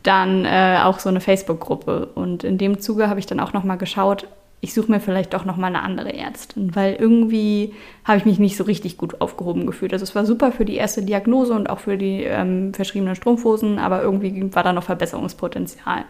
dann 0.04 0.46
äh, 0.46 0.80
auch 0.84 1.00
so 1.00 1.10
eine 1.10 1.20
Facebook-Gruppe. 1.20 2.10
Und 2.14 2.44
in 2.44 2.58
dem 2.58 2.80
Zuge 2.80 3.10
habe 3.10 3.20
ich 3.20 3.26
dann 3.26 3.40
auch 3.40 3.54
noch 3.54 3.64
mal 3.64 3.76
geschaut, 3.76 4.28
ich 4.60 4.74
suche 4.74 4.92
mir 4.92 5.00
vielleicht 5.00 5.34
doch 5.34 5.46
noch 5.46 5.58
mal 5.58 5.68
eine 5.68 5.84
andere 5.84 6.14
Ärztin, 6.14 6.76
weil 6.76 6.96
irgendwie 6.96 7.74
habe 8.04 8.18
ich 8.18 8.26
mich 8.26 8.40
nicht 8.40 8.58
so 8.58 8.64
richtig 8.64 8.98
gut 8.98 9.22
aufgehoben 9.22 9.68
gefühlt. 9.68 9.94
Also 9.94 10.04
es 10.04 10.16
war 10.16 10.26
super 10.26 10.52
für 10.52 10.66
die 10.66 10.76
erste 10.76 11.04
Diagnose 11.04 11.54
und 11.54 11.70
auch 11.70 11.80
für 11.80 11.98
die 11.98 12.24
ähm, 12.24 12.74
verschriebenen 12.74 13.16
Strumpfhosen, 13.16 13.78
aber 13.78 14.02
irgendwie 14.02 14.54
war 14.54 14.64
da 14.64 14.74
noch 14.74 14.84
Verbesserungspotenzial. 14.84 16.06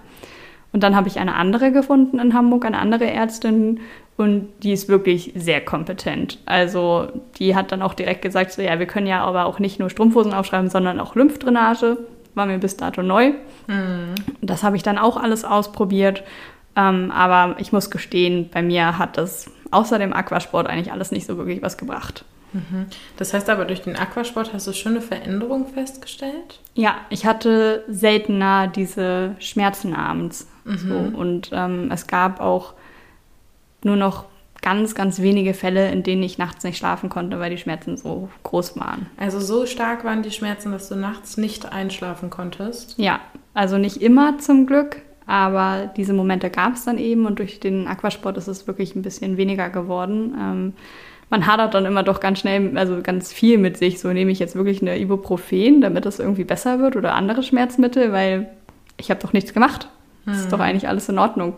Und 0.72 0.84
dann 0.84 0.96
habe 0.96 1.08
ich 1.08 1.20
eine 1.20 1.36
andere 1.36 1.72
gefunden 1.72 2.20
in 2.20 2.34
Hamburg, 2.34 2.66
eine 2.66 2.80
andere 2.80 3.06
Ärztin 3.06 3.80
und 4.16 4.48
die 4.64 4.74
ist 4.74 4.90
wirklich 4.90 5.34
sehr 5.36 5.64
kompetent. 5.64 6.40
Also 6.46 7.08
die 7.40 7.56
hat 7.56 7.72
dann 7.72 7.82
auch 7.82 7.94
direkt 7.94 8.22
gesagt, 8.22 8.52
so 8.52 8.62
ja, 8.62 8.80
wir 8.80 8.88
können 8.88 9.08
ja 9.08 9.24
aber 9.24 9.46
auch 9.46 9.60
nicht 9.60 9.80
nur 9.80 9.90
Strumpfhosen 9.90 10.34
aufschreiben, 10.34 10.70
sondern 10.70 11.00
auch 11.00 11.16
Lymphdrainage. 11.16 11.98
War 12.34 12.46
mir 12.46 12.60
bis 12.60 12.78
dato 12.78 13.02
neu. 13.02 13.32
Mhm. 13.68 14.16
Das 14.42 14.64
habe 14.64 14.76
ich 14.76 14.84
dann 14.84 14.98
auch 14.98 15.18
alles 15.18 15.44
ausprobiert 15.44 16.24
ähm, 16.78 17.12
aber 17.12 17.60
ich 17.60 17.74
muss 17.74 17.90
gestehen, 17.90 18.50
bei 18.54 18.62
mir 18.62 18.98
hat 18.98 19.18
das 19.18 19.50
außer 19.72 20.00
dem 20.00 20.14
Aquasport 20.14 20.68
eigentlich 20.68 20.92
alles 20.92 21.12
nicht 21.12 21.26
so 21.26 21.38
wirklich 21.38 21.62
was 21.62 21.78
gebracht. 21.78 22.24
Mhm. 22.54 22.86
Das 23.18 23.34
heißt 23.34 23.50
aber, 23.50 23.66
durch 23.66 23.82
den 23.82 23.98
Aquasport 23.98 24.54
hast 24.54 24.68
du 24.68 24.74
schon 24.74 24.94
eine 24.94 25.02
Veränderung 25.02 25.68
festgestellt? 25.68 26.60
Ja, 26.76 26.96
ich 27.10 27.26
hatte 27.26 27.84
seltener 27.90 28.68
diese 28.68 29.36
Schmerzen 29.40 29.94
abends. 29.94 30.48
Mhm. 30.64 30.78
So. 30.78 31.18
Und 31.18 31.50
ähm, 31.52 31.92
es 31.92 32.08
gab 32.08 32.40
auch 32.40 32.74
nur 33.84 33.96
noch 33.96 34.26
ganz, 34.62 34.96
ganz 34.96 35.20
wenige 35.20 35.54
Fälle, 35.54 35.92
in 35.92 36.04
denen 36.04 36.24
ich 36.24 36.38
nachts 36.38 36.64
nicht 36.64 36.78
schlafen 36.78 37.10
konnte, 37.10 37.40
weil 37.40 37.50
die 37.50 37.58
Schmerzen 37.58 37.98
so 37.98 38.30
groß 38.44 38.78
waren. 38.80 39.08
Also 39.18 39.40
so 39.40 39.66
stark 39.66 40.04
waren 40.04 40.24
die 40.24 40.32
Schmerzen, 40.32 40.72
dass 40.72 40.90
du 40.90 40.96
nachts 40.96 41.38
nicht 41.38 41.72
einschlafen 41.72 42.30
konntest? 42.30 42.96
Ja, 42.98 43.20
also 43.54 43.78
nicht 43.78 43.98
immer 43.98 44.38
zum 44.40 44.66
Glück, 44.66 45.02
aber 45.28 45.92
diese 45.98 46.14
Momente 46.14 46.50
gab 46.50 46.74
es 46.74 46.86
dann 46.86 46.98
eben 46.98 47.26
und 47.26 47.38
durch 47.38 47.60
den 47.60 47.86
Aquasport 47.86 48.38
ist 48.38 48.48
es 48.48 48.66
wirklich 48.66 48.96
ein 48.96 49.02
bisschen 49.02 49.36
weniger 49.36 49.70
geworden. 49.70 50.34
Ähm, 50.40 50.74
man 51.30 51.46
hadert 51.46 51.74
dann 51.74 51.86
immer 51.86 52.04
doch 52.04 52.22
ganz 52.22 52.40
schnell, 52.40 52.78
also 52.78 53.02
ganz 53.04 53.34
viel 53.34 53.58
mit 53.58 53.78
sich. 53.78 54.00
So 54.00 54.08
nehme 54.14 54.32
ich 54.32 54.40
jetzt 54.40 54.56
wirklich 54.56 54.82
eine 54.82 54.98
Ibuprofen, 54.98 55.82
damit 55.82 56.06
es 56.06 56.20
irgendwie 56.20 56.46
besser 56.46 56.80
wird 56.80 56.96
oder 56.96 57.14
andere 57.14 57.44
Schmerzmittel, 57.44 58.14
weil 58.14 58.48
ich 58.96 59.12
habe 59.12 59.20
doch 59.20 59.34
nichts 59.34 59.54
gemacht. 59.54 59.90
Das 60.26 60.38
hm. 60.38 60.44
ist 60.44 60.54
doch 60.54 60.60
hm. 60.60 60.66
eigentlich 60.66 60.88
alles 60.88 61.10
in 61.10 61.20
Ordnung. 61.20 61.56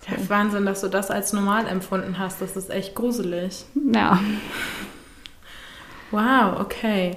So. 0.00 0.14
Ja, 0.14 0.28
Wahnsinn, 0.30 0.64
dass 0.64 0.80
du 0.80 0.88
das 0.88 1.10
als 1.10 1.34
normal 1.34 1.66
empfunden 1.68 2.18
hast. 2.18 2.40
Das 2.40 2.56
ist 2.56 2.70
echt 2.70 2.94
gruselig. 2.94 3.66
Ja. 3.94 4.18
Wow, 6.10 6.60
okay. 6.60 7.12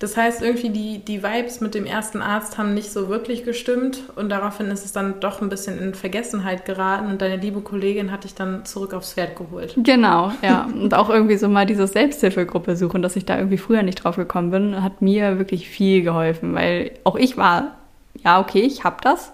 Das 0.00 0.16
heißt, 0.16 0.42
irgendwie 0.42 0.70
die, 0.70 0.98
die 1.00 1.24
Vibes 1.24 1.60
mit 1.60 1.74
dem 1.74 1.84
ersten 1.84 2.22
Arzt 2.22 2.56
haben 2.56 2.72
nicht 2.72 2.92
so 2.92 3.08
wirklich 3.08 3.44
gestimmt 3.44 4.04
und 4.14 4.28
daraufhin 4.28 4.66
ist 4.68 4.84
es 4.84 4.92
dann 4.92 5.18
doch 5.18 5.42
ein 5.42 5.48
bisschen 5.48 5.76
in 5.80 5.92
Vergessenheit 5.92 6.64
geraten 6.64 7.08
und 7.08 7.20
deine 7.20 7.36
liebe 7.36 7.60
Kollegin 7.62 8.12
hat 8.12 8.22
dich 8.22 8.36
dann 8.36 8.64
zurück 8.64 8.94
aufs 8.94 9.14
Pferd 9.14 9.34
geholt. 9.34 9.74
Genau, 9.76 10.30
ja. 10.40 10.68
und 10.72 10.94
auch 10.94 11.10
irgendwie 11.10 11.36
so 11.36 11.48
mal 11.48 11.66
diese 11.66 11.88
Selbsthilfegruppe 11.88 12.76
suchen, 12.76 13.02
dass 13.02 13.16
ich 13.16 13.24
da 13.24 13.36
irgendwie 13.36 13.58
früher 13.58 13.82
nicht 13.82 14.04
drauf 14.04 14.14
gekommen 14.14 14.52
bin, 14.52 14.82
hat 14.84 15.02
mir 15.02 15.38
wirklich 15.38 15.68
viel 15.68 16.02
geholfen, 16.02 16.54
weil 16.54 16.92
auch 17.02 17.16
ich 17.16 17.36
war, 17.36 17.76
ja, 18.24 18.40
okay, 18.40 18.60
ich 18.60 18.84
habe 18.84 18.98
das. 19.02 19.32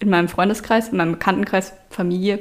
In 0.00 0.10
meinem 0.10 0.28
Freundeskreis, 0.28 0.90
in 0.90 0.98
meinem 0.98 1.12
Bekanntenkreis, 1.12 1.72
Familie, 1.90 2.40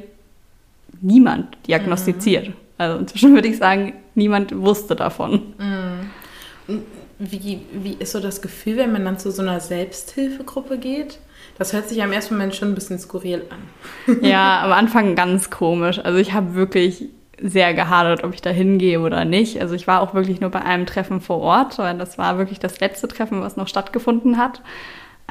niemand 1.01 1.57
diagnostiziert. 1.65 2.49
Mhm. 2.49 2.53
Also 2.77 2.99
inzwischen 2.99 3.33
würde 3.33 3.47
ich 3.47 3.57
sagen, 3.57 3.93
niemand 4.15 4.55
wusste 4.55 4.95
davon. 4.95 5.53
Mhm. 5.57 6.81
Wie, 7.19 7.62
wie 7.73 7.95
ist 7.99 8.12
so 8.12 8.19
das 8.19 8.41
Gefühl, 8.41 8.77
wenn 8.77 8.91
man 8.91 9.06
dann 9.06 9.17
zu 9.17 9.32
so 9.32 9.41
einer 9.41 9.60
Selbsthilfegruppe 9.60 10.77
geht? 10.77 11.19
Das 11.58 11.73
hört 11.73 11.89
sich 11.89 12.03
am 12.03 12.12
ersten 12.12 12.36
Moment 12.36 12.56
schon 12.56 12.69
ein 12.69 12.75
bisschen 12.75 12.99
skurril 12.99 13.43
an. 13.49 14.17
Ja, 14.21 14.63
am 14.63 14.71
Anfang 14.71 15.15
ganz 15.15 15.49
komisch. 15.49 15.99
Also 15.99 16.19
ich 16.19 16.34
habe 16.34 16.53
wirklich 16.53 17.06
sehr 17.41 17.73
gehadert, 17.73 18.23
ob 18.23 18.34
ich 18.34 18.41
da 18.41 18.49
hingehe 18.49 18.99
oder 18.99 19.25
nicht. 19.25 19.62
Also 19.62 19.75
ich 19.75 19.88
war 19.88 20.01
auch 20.01 20.13
wirklich 20.13 20.41
nur 20.41 20.49
bei 20.49 20.62
einem 20.62 20.86
Treffen 20.86 21.21
vor 21.21 21.39
Ort, 21.39 21.77
weil 21.80 21.97
das 21.97 22.17
war 22.17 22.38
wirklich 22.38 22.60
das 22.60 22.80
letzte 22.80 23.08
Treffen, 23.08 23.41
was 23.41 23.58
noch 23.58 23.67
stattgefunden 23.67 24.38
hat. 24.38 24.62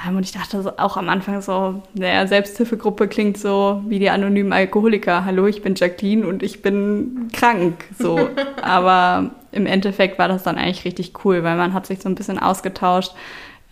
Ähm, 0.04 0.16
und 0.16 0.24
ich 0.24 0.32
dachte 0.32 0.74
auch 0.78 0.96
am 0.96 1.08
Anfang 1.08 1.40
so, 1.40 1.82
naja, 1.94 2.26
Selbsthilfegruppe 2.26 3.08
klingt 3.08 3.38
so 3.38 3.82
wie 3.86 3.98
die 3.98 4.10
anonymen 4.10 4.52
Alkoholiker. 4.52 5.24
Hallo, 5.24 5.46
ich 5.46 5.62
bin 5.62 5.74
Jacqueline 5.74 6.26
und 6.26 6.42
ich 6.42 6.62
bin 6.62 7.28
krank. 7.32 7.84
So. 7.98 8.28
Aber 8.62 9.30
im 9.52 9.66
Endeffekt 9.66 10.18
war 10.18 10.28
das 10.28 10.42
dann 10.42 10.56
eigentlich 10.58 10.84
richtig 10.84 11.24
cool, 11.24 11.42
weil 11.42 11.56
man 11.56 11.72
hat 11.72 11.86
sich 11.86 12.00
so 12.00 12.08
ein 12.08 12.14
bisschen 12.14 12.38
ausgetauscht. 12.38 13.14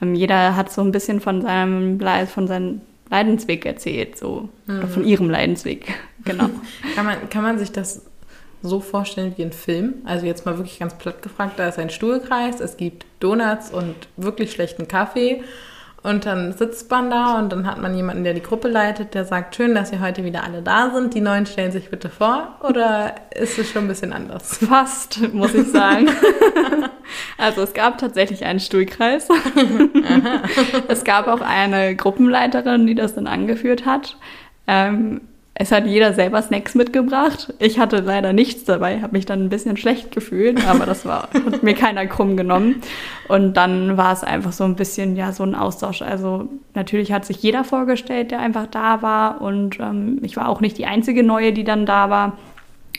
Ähm, 0.00 0.14
jeder 0.14 0.56
hat 0.56 0.72
so 0.72 0.80
ein 0.80 0.92
bisschen 0.92 1.20
von 1.20 1.42
seinem, 1.42 2.00
von 2.26 2.46
seinem 2.46 2.80
Leidensweg 3.10 3.66
erzählt, 3.66 4.18
so. 4.18 4.48
Mhm. 4.66 4.78
Oder 4.78 4.88
von 4.88 5.04
ihrem 5.04 5.28
Leidensweg, 5.28 5.94
genau. 6.24 6.48
kann, 6.94 7.04
man, 7.04 7.28
kann 7.28 7.42
man 7.42 7.58
sich 7.58 7.70
das 7.70 8.06
so 8.62 8.80
vorstellen 8.80 9.34
wie 9.36 9.42
ein 9.42 9.52
Film? 9.52 9.96
Also 10.06 10.24
jetzt 10.24 10.46
mal 10.46 10.56
wirklich 10.56 10.78
ganz 10.78 10.94
platt 10.94 11.20
gefragt, 11.20 11.58
da 11.58 11.68
ist 11.68 11.78
ein 11.78 11.90
Stuhlkreis, 11.90 12.60
es 12.60 12.78
gibt 12.78 13.04
Donuts 13.20 13.70
und 13.70 13.94
wirklich 14.16 14.52
schlechten 14.52 14.88
Kaffee 14.88 15.42
und 16.04 16.26
dann 16.26 16.52
sitzt 16.52 16.90
man 16.90 17.08
da 17.08 17.38
und 17.38 17.50
dann 17.50 17.66
hat 17.66 17.80
man 17.80 17.96
jemanden, 17.96 18.24
der 18.24 18.34
die 18.34 18.42
Gruppe 18.42 18.68
leitet, 18.68 19.14
der 19.14 19.24
sagt, 19.24 19.56
schön, 19.56 19.74
dass 19.74 19.90
ihr 19.90 20.00
heute 20.00 20.22
wieder 20.22 20.44
alle 20.44 20.60
da 20.60 20.90
sind. 20.94 21.14
Die 21.14 21.22
Neuen 21.22 21.46
stellen 21.46 21.72
sich 21.72 21.88
bitte 21.88 22.10
vor. 22.10 22.58
Oder 22.60 23.14
ist 23.34 23.58
es 23.58 23.70
schon 23.70 23.86
ein 23.86 23.88
bisschen 23.88 24.12
anders? 24.12 24.58
Fast, 24.68 25.32
muss 25.32 25.54
ich 25.54 25.66
sagen. 25.68 26.10
also 27.38 27.62
es 27.62 27.72
gab 27.72 27.96
tatsächlich 27.96 28.44
einen 28.44 28.60
Stuhlkreis. 28.60 29.28
es 30.88 31.04
gab 31.04 31.26
auch 31.26 31.40
eine 31.40 31.96
Gruppenleiterin, 31.96 32.86
die 32.86 32.94
das 32.94 33.14
dann 33.14 33.26
angeführt 33.26 33.86
hat. 33.86 34.18
Ähm, 34.66 35.22
es 35.56 35.70
hat 35.70 35.86
jeder 35.86 36.12
selber 36.12 36.42
Snacks 36.42 36.74
mitgebracht. 36.74 37.54
Ich 37.60 37.78
hatte 37.78 37.98
leider 38.00 38.32
nichts 38.32 38.64
dabei, 38.64 39.00
habe 39.00 39.12
mich 39.12 39.24
dann 39.24 39.44
ein 39.44 39.48
bisschen 39.50 39.76
schlecht 39.76 40.10
gefühlt, 40.10 40.66
aber 40.66 40.84
das 40.84 41.06
war, 41.06 41.28
hat 41.46 41.62
mir 41.62 41.74
keiner 41.74 42.06
krumm 42.06 42.36
genommen. 42.36 42.82
Und 43.28 43.56
dann 43.56 43.96
war 43.96 44.12
es 44.12 44.24
einfach 44.24 44.50
so 44.50 44.64
ein 44.64 44.74
bisschen, 44.74 45.14
ja, 45.14 45.30
so 45.30 45.44
ein 45.44 45.54
Austausch. 45.54 46.02
Also 46.02 46.48
natürlich 46.74 47.12
hat 47.12 47.24
sich 47.24 47.40
jeder 47.40 47.62
vorgestellt, 47.62 48.32
der 48.32 48.40
einfach 48.40 48.66
da 48.66 49.00
war. 49.00 49.40
Und 49.42 49.78
ähm, 49.78 50.18
ich 50.22 50.36
war 50.36 50.48
auch 50.48 50.60
nicht 50.60 50.76
die 50.76 50.86
einzige 50.86 51.22
Neue, 51.22 51.52
die 51.52 51.64
dann 51.64 51.86
da 51.86 52.10
war. 52.10 52.36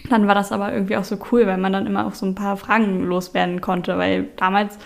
Dann 0.10 0.28
war 0.28 0.36
das 0.36 0.54
aber 0.54 0.72
irgendwie 0.72 0.96
auch 0.96 1.04
so 1.04 1.18
cool, 1.32 1.48
weil 1.48 1.58
man 1.58 1.74
dann 1.74 1.88
immer 1.88 2.08
auch 2.08 2.14
so 2.14 2.26
ein 2.26 2.36
paar 2.36 2.56
Fragen 2.56 3.04
loswerden 3.04 3.60
konnte, 3.60 3.98
weil 3.98 4.30
damals 4.38 4.78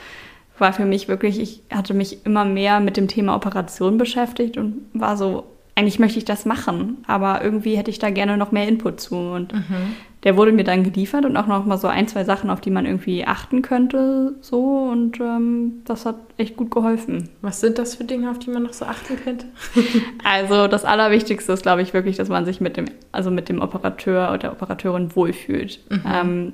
war 0.58 0.74
für 0.74 0.86
mich 0.86 1.08
wirklich, 1.08 1.40
ich 1.40 1.62
hatte 1.72 1.94
mich 1.94 2.26
immer 2.26 2.46
mehr 2.46 2.80
mit 2.80 2.98
dem 2.98 3.08
Thema 3.08 3.36
Operation 3.36 3.98
beschäftigt 3.98 4.58
und 4.58 4.90
war 4.94 5.18
so, 5.18 5.44
eigentlich 5.80 5.98
möchte 5.98 6.18
ich 6.18 6.26
das 6.26 6.46
machen, 6.46 6.98
aber 7.08 7.42
irgendwie 7.42 7.78
hätte 7.78 7.90
ich 7.90 8.00
da 8.00 8.10
gerne 8.10 8.36
noch 8.36 8.52
mehr 8.52 8.68
Input 8.68 9.00
zu. 9.00 9.16
Und 9.16 9.54
mhm. 9.54 9.96
der 10.26 10.36
wurde 10.36 10.52
mir 10.52 10.66
dann 10.66 10.84
geliefert 10.84 11.24
und 11.24 11.38
auch 11.38 11.48
noch 11.48 11.66
mal 11.66 11.78
so 11.78 11.88
ein, 11.88 12.06
zwei 12.10 12.26
Sachen, 12.26 12.50
auf 12.50 12.60
die 12.60 12.70
man 12.70 12.86
irgendwie 12.86 13.26
achten 13.26 13.62
könnte, 13.62 14.36
so. 14.42 14.90
Und 14.92 15.22
ähm, 15.22 15.82
das 15.86 16.06
hat 16.06 16.18
echt 16.36 16.58
gut 16.58 16.70
geholfen. 16.70 17.30
Was 17.42 17.62
sind 17.62 17.78
das 17.78 17.96
für 17.96 18.04
Dinge, 18.04 18.30
auf 18.30 18.40
die 18.40 18.50
man 18.50 18.64
noch 18.64 18.74
so 18.74 18.84
achten 18.84 19.16
könnte? 19.24 19.46
also 20.26 20.68
das 20.68 20.84
Allerwichtigste 20.84 21.54
ist, 21.54 21.64
glaube 21.64 21.82
ich, 21.82 21.94
wirklich, 21.94 22.18
dass 22.18 22.28
man 22.28 22.44
sich 22.44 22.60
mit 22.60 22.76
dem, 22.76 22.88
also 23.14 23.32
mit 23.32 23.48
dem 23.48 23.62
Operateur 23.62 24.28
oder 24.30 24.38
der 24.38 24.52
Operateurin 24.52 25.16
wohlfühlt. 25.16 25.80
Mhm. 25.90 26.04
Ähm, 26.14 26.54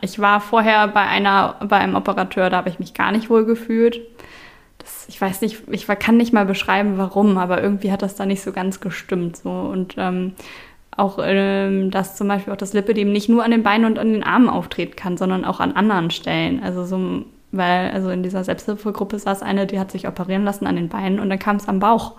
ich 0.00 0.20
war 0.20 0.40
vorher 0.40 0.86
bei 0.86 1.00
einer, 1.00 1.56
bei 1.66 1.78
einem 1.78 1.96
Operateur, 1.96 2.50
da 2.50 2.58
habe 2.58 2.68
ich 2.68 2.78
mich 2.78 2.94
gar 2.94 3.10
nicht 3.10 3.30
wohl 3.30 3.44
gefühlt 3.44 4.00
ich 5.08 5.20
weiß 5.20 5.40
nicht, 5.40 5.62
ich 5.70 5.86
kann 5.86 6.18
nicht 6.18 6.34
mal 6.34 6.44
beschreiben, 6.44 6.98
warum, 6.98 7.38
aber 7.38 7.62
irgendwie 7.62 7.90
hat 7.90 8.02
das 8.02 8.14
da 8.14 8.26
nicht 8.26 8.42
so 8.42 8.52
ganz 8.52 8.78
gestimmt. 8.78 9.38
So. 9.38 9.50
Und 9.50 9.94
ähm, 9.96 10.34
auch, 10.96 11.18
ähm, 11.22 11.90
dass 11.90 12.14
zum 12.14 12.28
Beispiel 12.28 12.52
auch 12.52 12.58
das 12.58 12.74
Lipidem 12.74 13.10
nicht 13.10 13.28
nur 13.28 13.42
an 13.42 13.50
den 13.50 13.62
Beinen 13.62 13.86
und 13.86 13.98
an 13.98 14.12
den 14.12 14.22
Armen 14.22 14.50
auftreten 14.50 14.96
kann, 14.96 15.16
sondern 15.16 15.46
auch 15.46 15.60
an 15.60 15.72
anderen 15.72 16.10
Stellen. 16.10 16.62
Also 16.62 16.84
so, 16.84 17.24
weil, 17.52 17.90
also 17.90 18.10
in 18.10 18.22
dieser 18.22 18.44
Selbsthilfegruppe 18.44 19.18
saß 19.18 19.42
eine, 19.42 19.66
die 19.66 19.80
hat 19.80 19.90
sich 19.90 20.06
operieren 20.06 20.44
lassen 20.44 20.66
an 20.66 20.76
den 20.76 20.90
Beinen 20.90 21.20
und 21.20 21.30
dann 21.30 21.38
kam 21.38 21.56
es 21.56 21.68
am 21.68 21.80
Bauch. 21.80 22.16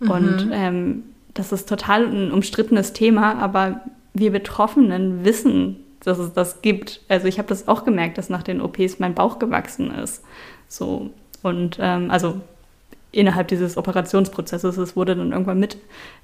Mhm. 0.00 0.10
Und 0.10 0.50
ähm, 0.52 1.02
das 1.32 1.52
ist 1.52 1.66
total 1.68 2.04
ein 2.04 2.30
umstrittenes 2.30 2.92
Thema, 2.92 3.38
aber 3.38 3.80
wir 4.12 4.32
Betroffenen 4.32 5.24
wissen, 5.24 5.76
dass 6.04 6.18
es 6.18 6.34
das 6.34 6.60
gibt. 6.60 7.00
Also 7.08 7.26
ich 7.26 7.38
habe 7.38 7.48
das 7.48 7.68
auch 7.68 7.84
gemerkt, 7.84 8.18
dass 8.18 8.28
nach 8.28 8.42
den 8.42 8.60
OPs 8.60 8.98
mein 8.98 9.14
Bauch 9.14 9.38
gewachsen 9.38 9.90
ist. 9.92 10.24
So, 10.66 11.10
und 11.42 11.78
ähm, 11.80 12.10
also 12.10 12.40
innerhalb 13.12 13.48
dieses 13.48 13.76
Operationsprozesses, 13.76 14.76
es 14.76 14.96
wurde 14.96 15.16
dann 15.16 15.32
irgendwann 15.32 15.60
mit 15.60 15.78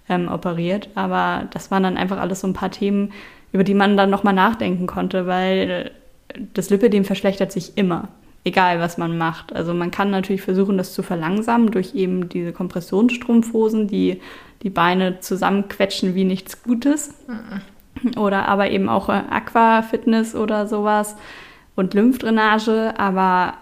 ähm, 0.09 0.29
operiert, 0.29 0.89
aber 0.95 1.49
das 1.53 1.71
waren 1.71 1.83
dann 1.83 1.97
einfach 1.97 2.19
alles 2.19 2.41
so 2.41 2.47
ein 2.47 2.53
paar 2.53 2.71
Themen, 2.71 3.13
über 3.53 3.65
die 3.65 3.75
man 3.75 3.97
dann 3.97 4.11
nochmal 4.11 4.35
nachdenken 4.35 4.87
konnte, 4.87 5.27
weil 5.27 5.93
das 6.53 6.71
Lipidem 6.71 7.05
verschlechtert 7.05 7.53
sich 7.53 7.77
immer, 7.77 8.09
egal 8.45 8.81
was 8.81 8.99
man 8.99 9.17
macht. 9.17 9.55
Also 9.55 9.73
man 9.73 9.91
kann 9.91 10.11
natürlich 10.11 10.43
versuchen, 10.43 10.77
das 10.77 10.93
zu 10.93 11.03
verlangsamen 11.03 11.71
durch 11.71 11.95
eben 11.95 12.29
diese 12.29 12.53
Kompressionsstrumpfhosen, 12.53 13.89
die 13.89 14.21
die 14.63 14.71
Beine 14.71 15.21
zusammenquetschen 15.21 16.15
wie 16.15 16.25
nichts 16.25 16.63
Gutes. 16.63 17.15
Mhm. 17.29 18.19
Oder 18.19 18.49
aber 18.49 18.71
eben 18.71 18.89
auch 18.89 19.09
äh, 19.09 19.23
Aquafitness 19.31 20.35
oder 20.35 20.67
sowas 20.67 21.17
und 21.77 21.95
Lymphdrainage, 21.95 22.95
aber 22.99 23.55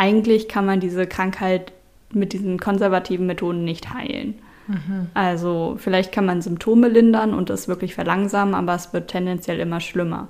eigentlich 0.00 0.48
kann 0.48 0.64
man 0.64 0.80
diese 0.80 1.06
Krankheit 1.06 1.72
mit 2.10 2.32
diesen 2.32 2.58
konservativen 2.58 3.26
Methoden 3.26 3.64
nicht 3.64 3.92
heilen. 3.92 4.40
Mhm. 4.66 5.08
Also 5.12 5.76
vielleicht 5.78 6.10
kann 6.10 6.24
man 6.24 6.40
Symptome 6.40 6.88
lindern 6.88 7.34
und 7.34 7.50
das 7.50 7.68
wirklich 7.68 7.94
verlangsamen, 7.94 8.54
aber 8.54 8.74
es 8.74 8.94
wird 8.94 9.08
tendenziell 9.08 9.60
immer 9.60 9.78
schlimmer. 9.78 10.28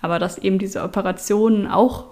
Aber 0.00 0.18
dass 0.18 0.36
eben 0.36 0.58
diese 0.58 0.82
Operationen 0.82 1.68
auch 1.68 2.06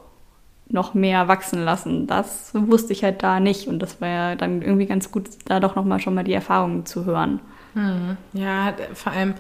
noch 0.69 0.95
mehr 0.95 1.27
wachsen 1.27 1.65
lassen, 1.65 2.07
das 2.07 2.53
wusste 2.55 2.93
ich 2.93 3.03
halt 3.03 3.25
da 3.25 3.41
nicht. 3.41 3.67
Und 3.67 3.81
das 3.81 4.01
war 4.01 4.09
ja 4.09 4.37
dann 4.37 4.62
irgendwie 4.62 4.87
ganz 4.87 5.11
gut, 5.11 5.29
da 5.47 5.59
doch 5.59 5.75
nochmal 5.75 5.99
schon 5.99 6.15
mal 6.15 6.23
die 6.23 6.33
Erfahrungen 6.33 6.87
zu 6.87 7.05
hören. 7.05 7.41
Mhm. 7.75 8.17
Ja, 8.33 8.75
vor 8.95 9.11
allem 9.11 9.35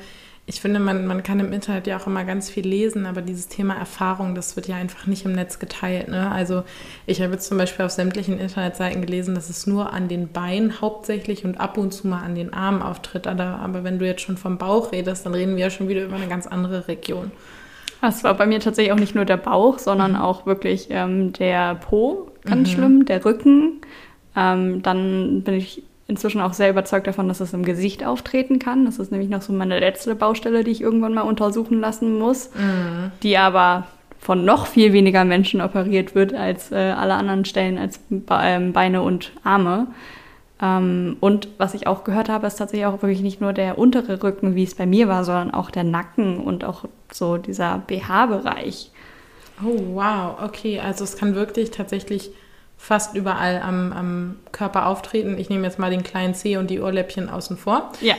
ich 0.44 0.60
finde, 0.60 0.80
man, 0.80 1.06
man 1.06 1.22
kann 1.22 1.38
im 1.38 1.52
Internet 1.52 1.86
ja 1.86 1.96
auch 1.98 2.08
immer 2.08 2.24
ganz 2.24 2.50
viel 2.50 2.66
lesen, 2.66 3.06
aber 3.06 3.22
dieses 3.22 3.46
Thema 3.46 3.74
Erfahrung, 3.74 4.34
das 4.34 4.56
wird 4.56 4.66
ja 4.66 4.74
einfach 4.74 5.06
nicht 5.06 5.24
im 5.24 5.32
Netz 5.32 5.60
geteilt. 5.60 6.08
Ne? 6.08 6.30
Also 6.32 6.64
ich 7.06 7.22
habe 7.22 7.34
jetzt 7.34 7.46
zum 7.46 7.58
Beispiel 7.58 7.84
auf 7.84 7.92
sämtlichen 7.92 8.40
Internetseiten 8.40 9.02
gelesen, 9.02 9.36
dass 9.36 9.48
es 9.50 9.68
nur 9.68 9.92
an 9.92 10.08
den 10.08 10.28
Beinen 10.28 10.80
hauptsächlich 10.80 11.44
und 11.44 11.60
ab 11.60 11.78
und 11.78 11.94
zu 11.94 12.08
mal 12.08 12.22
an 12.22 12.34
den 12.34 12.52
Armen 12.52 12.82
auftritt. 12.82 13.28
Aber, 13.28 13.44
aber 13.44 13.84
wenn 13.84 14.00
du 14.00 14.06
jetzt 14.06 14.22
schon 14.22 14.36
vom 14.36 14.58
Bauch 14.58 14.90
redest, 14.90 15.24
dann 15.26 15.34
reden 15.34 15.54
wir 15.54 15.62
ja 15.62 15.70
schon 15.70 15.88
wieder 15.88 16.04
über 16.04 16.16
eine 16.16 16.28
ganz 16.28 16.48
andere 16.48 16.88
Region. 16.88 17.30
Das 18.00 18.24
war 18.24 18.34
bei 18.34 18.46
mir 18.46 18.58
tatsächlich 18.58 18.92
auch 18.92 18.98
nicht 18.98 19.14
nur 19.14 19.24
der 19.24 19.36
Bauch, 19.36 19.78
sondern 19.78 20.12
mhm. 20.12 20.22
auch 20.22 20.44
wirklich 20.44 20.88
ähm, 20.90 21.32
der 21.34 21.76
Po, 21.76 22.32
ganz 22.44 22.70
mhm. 22.70 22.74
schlimm, 22.74 23.04
der 23.04 23.24
Rücken. 23.24 23.80
Ähm, 24.34 24.82
dann 24.82 25.42
bin 25.44 25.54
ich 25.54 25.84
inzwischen 26.12 26.40
auch 26.40 26.52
sehr 26.52 26.70
überzeugt 26.70 27.06
davon, 27.06 27.26
dass 27.26 27.40
es 27.40 27.54
im 27.54 27.64
Gesicht 27.64 28.04
auftreten 28.04 28.58
kann. 28.58 28.84
Das 28.84 28.98
ist 28.98 29.10
nämlich 29.10 29.30
noch 29.30 29.42
so 29.42 29.52
meine 29.52 29.80
letzte 29.80 30.14
Baustelle, 30.14 30.62
die 30.62 30.70
ich 30.70 30.82
irgendwann 30.82 31.14
mal 31.14 31.22
untersuchen 31.22 31.80
lassen 31.80 32.18
muss, 32.18 32.50
mhm. 32.54 33.10
die 33.22 33.38
aber 33.38 33.86
von 34.18 34.44
noch 34.44 34.66
viel 34.66 34.92
weniger 34.92 35.24
Menschen 35.24 35.60
operiert 35.60 36.14
wird 36.14 36.34
als 36.34 36.70
äh, 36.70 36.76
alle 36.76 37.14
anderen 37.14 37.44
Stellen 37.44 37.78
als 37.78 37.98
ähm, 38.30 38.72
Beine 38.72 39.02
und 39.02 39.32
Arme. 39.42 39.88
Ähm, 40.60 41.16
und 41.20 41.48
was 41.58 41.74
ich 41.74 41.86
auch 41.86 42.04
gehört 42.04 42.28
habe, 42.28 42.46
ist 42.46 42.56
tatsächlich 42.56 42.86
auch 42.86 43.02
wirklich 43.02 43.22
nicht 43.22 43.40
nur 43.40 43.52
der 43.52 43.78
untere 43.78 44.22
Rücken, 44.22 44.54
wie 44.54 44.62
es 44.62 44.74
bei 44.74 44.86
mir 44.86 45.08
war, 45.08 45.24
sondern 45.24 45.52
auch 45.52 45.70
der 45.70 45.84
Nacken 45.84 46.38
und 46.38 46.62
auch 46.62 46.84
so 47.10 47.38
dieser 47.38 47.78
BH-Bereich. 47.86 48.92
Oh, 49.64 49.80
wow, 49.94 50.36
okay. 50.44 50.78
Also 50.78 51.04
es 51.04 51.16
kann 51.16 51.34
wirklich 51.34 51.70
tatsächlich 51.70 52.30
fast 52.82 53.14
überall 53.14 53.62
am, 53.62 53.92
am 53.92 54.36
Körper 54.50 54.86
auftreten. 54.86 55.38
Ich 55.38 55.48
nehme 55.48 55.64
jetzt 55.64 55.78
mal 55.78 55.92
den 55.92 56.02
kleinen 56.02 56.34
Zeh 56.34 56.56
und 56.56 56.68
die 56.68 56.80
Ohrläppchen 56.80 57.30
außen 57.30 57.56
vor. 57.56 57.92
Ja. 58.00 58.16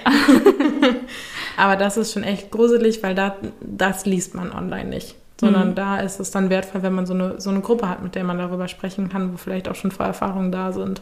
Aber 1.57 1.75
das 1.75 1.97
ist 1.97 2.13
schon 2.13 2.23
echt 2.23 2.49
gruselig, 2.49 3.03
weil 3.03 3.13
da, 3.13 3.35
das 3.59 4.05
liest 4.05 4.35
man 4.35 4.53
online 4.53 4.85
nicht. 4.85 5.15
Sondern 5.37 5.71
mhm. 5.71 5.75
da 5.75 5.99
ist 5.99 6.21
es 6.21 6.31
dann 6.31 6.49
wertvoll, 6.49 6.81
wenn 6.81 6.93
man 6.93 7.05
so 7.05 7.13
eine, 7.13 7.41
so 7.41 7.49
eine 7.49 7.59
Gruppe 7.59 7.89
hat, 7.89 8.01
mit 8.01 8.15
der 8.15 8.23
man 8.23 8.37
darüber 8.37 8.69
sprechen 8.69 9.09
kann, 9.09 9.33
wo 9.33 9.37
vielleicht 9.37 9.67
auch 9.67 9.75
schon 9.75 9.91
Vorerfahrungen 9.91 10.53
da 10.53 10.71
sind. 10.71 11.01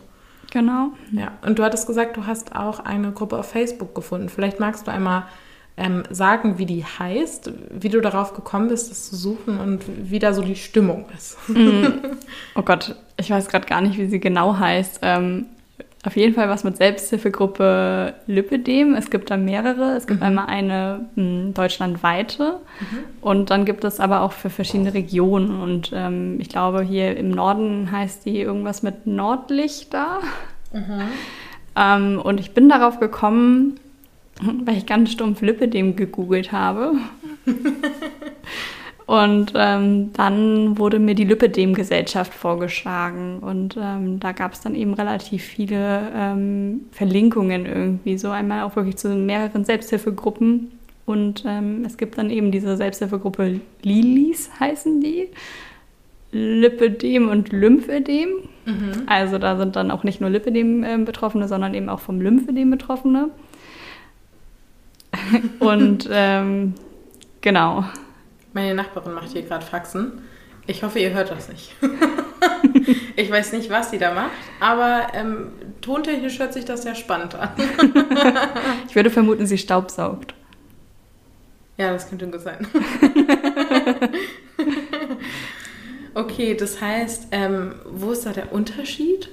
Genau. 0.49 0.87
Ja, 1.11 1.33
und 1.45 1.59
du 1.59 1.63
hattest 1.63 1.85
gesagt, 1.85 2.17
du 2.17 2.25
hast 2.25 2.55
auch 2.55 2.79
eine 2.79 3.11
Gruppe 3.11 3.37
auf 3.37 3.51
Facebook 3.51 3.93
gefunden. 3.93 4.29
Vielleicht 4.29 4.59
magst 4.59 4.87
du 4.87 4.91
einmal 4.91 5.25
ähm, 5.77 6.03
sagen, 6.09 6.57
wie 6.57 6.65
die 6.65 6.83
heißt, 6.83 7.51
wie 7.71 7.89
du 7.89 8.01
darauf 8.01 8.33
gekommen 8.33 8.67
bist, 8.67 8.91
das 8.91 9.09
zu 9.09 9.15
suchen 9.15 9.59
und 9.59 9.83
wie 10.09 10.19
da 10.19 10.33
so 10.33 10.41
die 10.41 10.55
Stimmung 10.55 11.05
ist. 11.15 11.37
Mm. 11.47 11.85
Oh 12.55 12.61
Gott, 12.61 12.95
ich 13.17 13.29
weiß 13.29 13.47
gerade 13.47 13.65
gar 13.65 13.81
nicht, 13.81 13.97
wie 13.97 14.07
sie 14.07 14.19
genau 14.19 14.57
heißt. 14.57 14.99
Ähm, 15.01 15.45
auf 16.03 16.15
jeden 16.15 16.33
Fall 16.33 16.49
was 16.49 16.63
mit 16.63 16.77
Selbsthilfegruppe 16.77 18.15
Lipidem. 18.25 18.95
Es 18.95 19.09
gibt 19.11 19.29
da 19.29 19.37
mehrere. 19.37 19.95
Es 19.95 20.07
gibt 20.07 20.21
mhm. 20.21 20.25
einmal 20.25 20.45
eine 20.47 21.05
m, 21.15 21.23
hm, 21.23 21.53
deutschlandweite 21.53 22.59
mhm. 22.79 22.97
und 23.21 23.49
dann 23.51 23.65
gibt 23.65 23.83
es 23.83 23.99
aber 23.99 24.21
auch 24.21 24.31
für 24.31 24.49
verschiedene 24.49 24.93
Regionen. 24.93 25.61
Und 25.61 25.91
ähm, 25.93 26.39
ich 26.39 26.49
glaube, 26.49 26.81
hier 26.81 27.15
im 27.17 27.29
Norden 27.29 27.91
heißt 27.91 28.25
die 28.25 28.39
irgendwas 28.39 28.81
mit 28.81 29.05
Nordlichter. 29.05 30.21
Mhm. 30.73 31.01
Ähm, 31.75 32.21
und 32.21 32.39
ich 32.39 32.53
bin 32.53 32.67
darauf 32.67 32.99
gekommen, 32.99 33.79
weil 34.65 34.77
ich 34.77 34.85
ganz 34.85 35.11
stumpf 35.11 35.41
Lipidem 35.41 35.95
gegoogelt 35.95 36.51
habe. 36.51 36.93
Und 39.11 39.51
ähm, 39.55 40.13
dann 40.13 40.77
wurde 40.77 40.97
mir 40.97 41.15
die 41.15 41.25
Lipidem-Gesellschaft 41.25 42.33
vorgeschlagen. 42.33 43.39
Und 43.39 43.75
ähm, 43.77 44.21
da 44.21 44.31
gab 44.31 44.53
es 44.53 44.61
dann 44.61 44.73
eben 44.73 44.93
relativ 44.93 45.43
viele 45.43 46.09
ähm, 46.15 46.85
Verlinkungen 46.93 47.65
irgendwie. 47.65 48.17
So 48.17 48.29
einmal 48.29 48.63
auch 48.63 48.77
wirklich 48.77 48.95
zu 48.95 49.09
mehreren 49.09 49.65
Selbsthilfegruppen. 49.65 50.71
Und 51.05 51.43
ähm, 51.45 51.83
es 51.85 51.97
gibt 51.97 52.17
dann 52.17 52.29
eben 52.29 52.51
diese 52.51 52.77
Selbsthilfegruppe 52.77 53.59
Lilis, 53.81 54.49
heißen 54.61 55.01
die. 55.01 55.27
Lipidem 56.31 57.27
und 57.27 57.51
Lymphedem. 57.51 58.29
Mhm. 58.65 58.91
Also 59.07 59.37
da 59.37 59.57
sind 59.57 59.75
dann 59.75 59.91
auch 59.91 60.05
nicht 60.05 60.21
nur 60.21 60.29
Lipidem-Betroffene, 60.29 61.45
äh, 61.45 61.47
sondern 61.49 61.73
eben 61.73 61.89
auch 61.89 61.99
vom 61.99 62.21
Lymphedem 62.21 62.71
Betroffene. 62.71 63.29
und 65.59 66.07
ähm, 66.11 66.73
genau. 67.41 67.85
Meine 68.53 68.75
Nachbarin 68.75 69.13
macht 69.13 69.29
hier 69.29 69.43
gerade 69.43 69.65
Faxen. 69.65 70.21
Ich 70.67 70.83
hoffe, 70.83 70.99
ihr 70.99 71.11
hört 71.11 71.31
das 71.31 71.49
nicht. 71.49 71.75
ich 73.15 73.31
weiß 73.31 73.53
nicht, 73.53 73.69
was 73.69 73.91
sie 73.91 73.97
da 73.97 74.13
macht, 74.13 74.31
aber 74.59 75.07
ähm, 75.13 75.51
tontechnisch 75.81 76.39
hört 76.39 76.53
sich 76.53 76.65
das 76.65 76.83
sehr 76.83 76.95
spannend 76.95 77.35
an. 77.35 77.49
ich 78.87 78.95
würde 78.95 79.09
vermuten, 79.09 79.45
sie 79.45 79.57
staubsaugt. 79.57 80.33
Ja, 81.77 81.91
das 81.91 82.09
könnte 82.09 82.27
gut 82.27 82.41
sein. 82.41 82.67
okay, 86.13 86.55
das 86.55 86.79
heißt, 86.79 87.29
ähm, 87.31 87.75
wo 87.85 88.11
ist 88.11 88.25
da 88.25 88.33
der 88.33 88.53
Unterschied? 88.53 89.29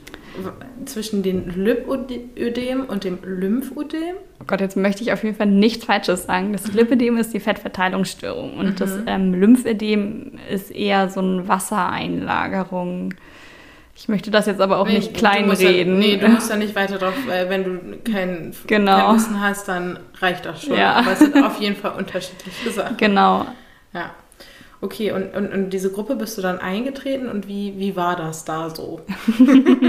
Zwischen 0.84 1.22
dem 1.22 1.48
Lipödem 1.50 2.84
und 2.86 3.04
dem 3.04 3.18
Lymphödem? 3.22 4.16
Oh 4.40 4.44
Gott, 4.46 4.60
jetzt 4.60 4.76
möchte 4.76 5.02
ich 5.02 5.12
auf 5.12 5.24
jeden 5.24 5.36
Fall 5.36 5.46
nichts 5.46 5.84
Falsches 5.84 6.24
sagen. 6.24 6.52
Das 6.52 6.72
Lipödem 6.72 7.16
ist 7.16 7.34
die 7.34 7.40
Fettverteilungsstörung 7.40 8.56
und 8.56 8.66
mhm. 8.66 8.76
das 8.76 8.98
ähm, 9.06 9.34
Lymphödem 9.34 10.38
ist 10.50 10.70
eher 10.70 11.08
so 11.08 11.20
eine 11.20 11.48
Wassereinlagerung. 11.48 13.14
Ich 13.94 14.08
möchte 14.08 14.30
das 14.30 14.46
jetzt 14.46 14.60
aber 14.60 14.78
auch 14.78 14.86
nee, 14.86 14.94
nicht 14.94 15.14
kleinreden. 15.14 16.00
Ja, 16.00 16.08
nee, 16.08 16.16
du 16.18 16.28
musst 16.28 16.48
ja 16.48 16.56
nicht 16.56 16.76
weiter 16.76 16.98
drauf, 16.98 17.14
äh, 17.28 17.50
wenn 17.50 17.64
du 17.64 18.10
kein, 18.10 18.54
genau. 18.68 19.06
kein 19.06 19.16
Wissen 19.16 19.40
hast, 19.40 19.66
dann 19.66 19.98
reicht 20.20 20.46
das 20.46 20.62
schon. 20.62 20.76
Ja. 20.76 20.92
Aber 20.94 21.12
es 21.12 21.18
sind 21.18 21.36
auf 21.42 21.60
jeden 21.60 21.74
Fall 21.74 21.98
unterschiedliche 21.98 22.70
Sachen. 22.70 22.96
Genau. 22.96 23.46
Ja. 23.92 24.14
Okay, 24.80 25.12
und, 25.12 25.34
und, 25.34 25.52
und 25.52 25.70
diese 25.70 25.90
Gruppe 25.90 26.14
bist 26.14 26.38
du 26.38 26.42
dann 26.42 26.58
eingetreten 26.58 27.28
und 27.28 27.48
wie, 27.48 27.74
wie 27.78 27.96
war 27.96 28.14
das 28.14 28.44
da 28.44 28.70
so? 28.70 29.00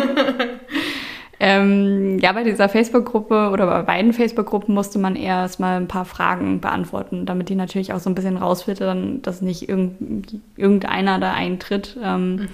Ähm, 1.42 2.20
ja, 2.20 2.34
bei 2.34 2.44
dieser 2.44 2.68
Facebook-Gruppe 2.68 3.52
oder 3.52 3.66
bei 3.66 3.82
beiden 3.84 4.12
Facebook-Gruppen 4.12 4.76
musste 4.76 5.00
man 5.00 5.16
erstmal 5.16 5.78
ein 5.78 5.88
paar 5.88 6.04
Fragen 6.04 6.60
beantworten, 6.60 7.26
damit 7.26 7.48
die 7.48 7.56
natürlich 7.56 7.94
auch 7.94 8.00
so 8.00 8.10
ein 8.10 8.16
bisschen 8.16 8.36
rausfiltern, 8.36 9.22
dass 9.22 9.42
nicht 9.42 9.70
irgendeiner 9.70 11.20
da 11.20 11.32
eintritt. 11.32 11.98
Ähm, 12.04 12.36
mhm. 12.36 12.50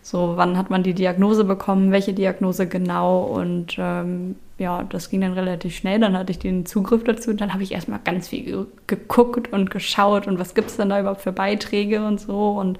So, 0.00 0.32
wann 0.36 0.56
hat 0.56 0.70
man 0.70 0.82
die 0.82 0.94
Diagnose 0.94 1.44
bekommen, 1.44 1.92
welche 1.92 2.14
Diagnose 2.14 2.66
genau 2.66 3.24
und 3.24 3.76
ähm, 3.78 4.36
ja, 4.60 4.84
das 4.84 5.08
ging 5.08 5.22
dann 5.22 5.32
relativ 5.32 5.74
schnell. 5.74 5.98
Dann 5.98 6.16
hatte 6.16 6.30
ich 6.30 6.38
den 6.38 6.66
Zugriff 6.66 7.02
dazu 7.02 7.30
und 7.30 7.40
dann 7.40 7.52
habe 7.54 7.62
ich 7.62 7.72
erstmal 7.72 7.98
ganz 8.04 8.28
viel 8.28 8.66
geguckt 8.86 9.52
und 9.52 9.70
geschaut 9.70 10.26
und 10.26 10.38
was 10.38 10.54
gibt 10.54 10.68
es 10.68 10.76
denn 10.76 10.90
da 10.90 11.00
überhaupt 11.00 11.22
für 11.22 11.32
Beiträge 11.32 12.04
und 12.04 12.20
so. 12.20 12.50
Und 12.50 12.78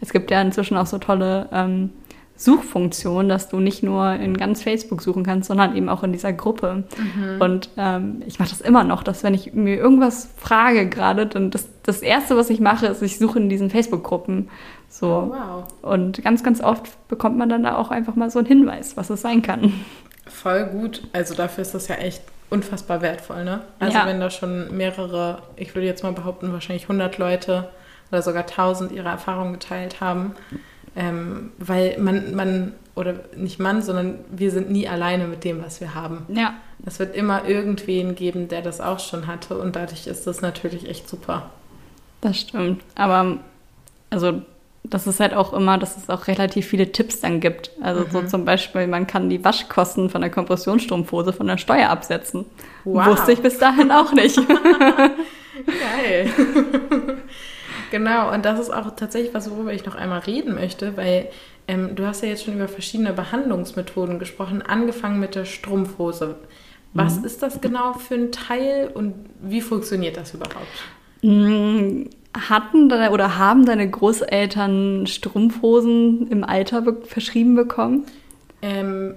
es 0.00 0.12
gibt 0.12 0.30
ja 0.30 0.42
inzwischen 0.42 0.76
auch 0.76 0.86
so 0.86 0.98
tolle 0.98 1.48
ähm, 1.50 1.90
Suchfunktion, 2.36 3.30
dass 3.30 3.48
du 3.48 3.60
nicht 3.60 3.82
nur 3.82 4.12
in 4.12 4.36
ganz 4.36 4.62
Facebook 4.62 5.00
suchen 5.00 5.24
kannst, 5.24 5.48
sondern 5.48 5.74
eben 5.74 5.88
auch 5.88 6.02
in 6.02 6.12
dieser 6.12 6.34
Gruppe. 6.34 6.84
Mhm. 6.98 7.40
Und 7.40 7.70
ähm, 7.78 8.22
ich 8.26 8.38
mache 8.38 8.50
das 8.50 8.60
immer 8.60 8.84
noch, 8.84 9.02
dass 9.02 9.24
wenn 9.24 9.32
ich 9.32 9.54
mir 9.54 9.76
irgendwas 9.76 10.28
frage 10.36 10.88
gerade, 10.88 11.26
dann 11.26 11.50
das, 11.50 11.68
das 11.82 12.02
Erste, 12.02 12.36
was 12.36 12.50
ich 12.50 12.60
mache, 12.60 12.86
ist, 12.86 13.00
ich 13.00 13.18
suche 13.18 13.38
in 13.38 13.48
diesen 13.48 13.70
Facebook-Gruppen. 13.70 14.50
So. 14.90 15.06
Oh, 15.06 15.30
wow. 15.30 15.64
Und 15.80 16.22
ganz, 16.22 16.42
ganz 16.42 16.60
oft 16.60 17.08
bekommt 17.08 17.38
man 17.38 17.48
dann 17.48 17.62
da 17.62 17.76
auch 17.76 17.90
einfach 17.90 18.16
mal 18.16 18.28
so 18.28 18.40
einen 18.40 18.48
Hinweis, 18.48 18.98
was 18.98 19.08
es 19.08 19.22
sein 19.22 19.40
kann. 19.40 19.72
Voll 20.42 20.64
gut. 20.64 21.02
Also 21.12 21.34
dafür 21.34 21.62
ist 21.62 21.72
das 21.72 21.86
ja 21.86 21.94
echt 21.94 22.22
unfassbar 22.50 23.00
wertvoll, 23.00 23.44
ne? 23.44 23.60
Also 23.78 23.96
ja. 23.96 24.06
wenn 24.06 24.18
da 24.18 24.28
schon 24.28 24.76
mehrere, 24.76 25.40
ich 25.54 25.74
würde 25.74 25.86
jetzt 25.86 26.02
mal 26.02 26.12
behaupten, 26.12 26.52
wahrscheinlich 26.52 26.84
100 26.84 27.16
Leute 27.18 27.68
oder 28.10 28.22
sogar 28.22 28.42
1000 28.42 28.90
ihre 28.90 29.08
Erfahrungen 29.08 29.52
geteilt 29.52 30.00
haben, 30.00 30.34
ähm, 30.96 31.52
weil 31.58 31.96
man, 31.98 32.34
man, 32.34 32.74
oder 32.96 33.14
nicht 33.36 33.60
man, 33.60 33.82
sondern 33.82 34.18
wir 34.30 34.50
sind 34.50 34.68
nie 34.68 34.88
alleine 34.88 35.28
mit 35.28 35.44
dem, 35.44 35.62
was 35.62 35.80
wir 35.80 35.94
haben. 35.94 36.26
Ja. 36.28 36.54
Es 36.84 36.98
wird 36.98 37.14
immer 37.14 37.48
irgendwen 37.48 38.16
geben, 38.16 38.48
der 38.48 38.62
das 38.62 38.80
auch 38.80 38.98
schon 38.98 39.28
hatte 39.28 39.56
und 39.56 39.76
dadurch 39.76 40.08
ist 40.08 40.26
das 40.26 40.40
natürlich 40.40 40.88
echt 40.88 41.08
super. 41.08 41.50
Das 42.20 42.40
stimmt. 42.40 42.82
Aber 42.96 43.38
also 44.10 44.42
das 44.84 45.06
ist 45.06 45.20
halt 45.20 45.32
auch 45.34 45.52
immer, 45.52 45.78
dass 45.78 45.96
es 45.96 46.10
auch 46.10 46.26
relativ 46.26 46.66
viele 46.66 46.90
Tipps 46.90 47.20
dann 47.20 47.40
gibt. 47.40 47.70
Also 47.80 48.00
mhm. 48.00 48.10
so 48.10 48.22
zum 48.22 48.44
Beispiel, 48.44 48.86
man 48.86 49.06
kann 49.06 49.30
die 49.30 49.44
Waschkosten 49.44 50.10
von 50.10 50.20
der 50.20 50.30
Kompressionsstrumpfhose 50.30 51.32
von 51.32 51.46
der 51.46 51.58
Steuer 51.58 51.88
absetzen. 51.88 52.46
Wow. 52.84 53.06
Wusste 53.06 53.32
ich 53.32 53.40
bis 53.40 53.58
dahin 53.58 53.90
auch 53.92 54.12
nicht. 54.12 54.36
Geil. 55.66 56.30
Genau, 57.90 58.32
und 58.32 58.44
das 58.44 58.58
ist 58.58 58.70
auch 58.70 58.96
tatsächlich 58.96 59.34
was, 59.34 59.50
worüber 59.50 59.72
ich 59.72 59.84
noch 59.84 59.94
einmal 59.94 60.20
reden 60.20 60.54
möchte, 60.54 60.96
weil 60.96 61.28
ähm, 61.68 61.94
du 61.94 62.06
hast 62.06 62.22
ja 62.22 62.28
jetzt 62.28 62.44
schon 62.44 62.54
über 62.54 62.66
verschiedene 62.66 63.12
Behandlungsmethoden 63.12 64.18
gesprochen, 64.18 64.62
angefangen 64.62 65.20
mit 65.20 65.34
der 65.34 65.44
Strumpfhose. 65.44 66.36
Was 66.94 67.18
mhm. 67.18 67.24
ist 67.24 67.42
das 67.42 67.60
genau 67.60 67.92
für 67.92 68.14
ein 68.14 68.32
Teil 68.32 68.90
und 68.92 69.14
wie 69.40 69.60
funktioniert 69.60 70.16
das 70.16 70.34
überhaupt? 70.34 70.66
Mm, 71.22 72.04
hatten 72.34 72.90
oder 72.92 73.38
haben 73.38 73.64
deine 73.64 73.88
Großeltern 73.88 75.06
Strumpfhosen 75.06 76.28
im 76.28 76.44
Alter 76.44 76.82
be 76.82 76.96
verschrieben 77.04 77.54
bekommen? 77.54 78.04
Ähm, 78.62 79.16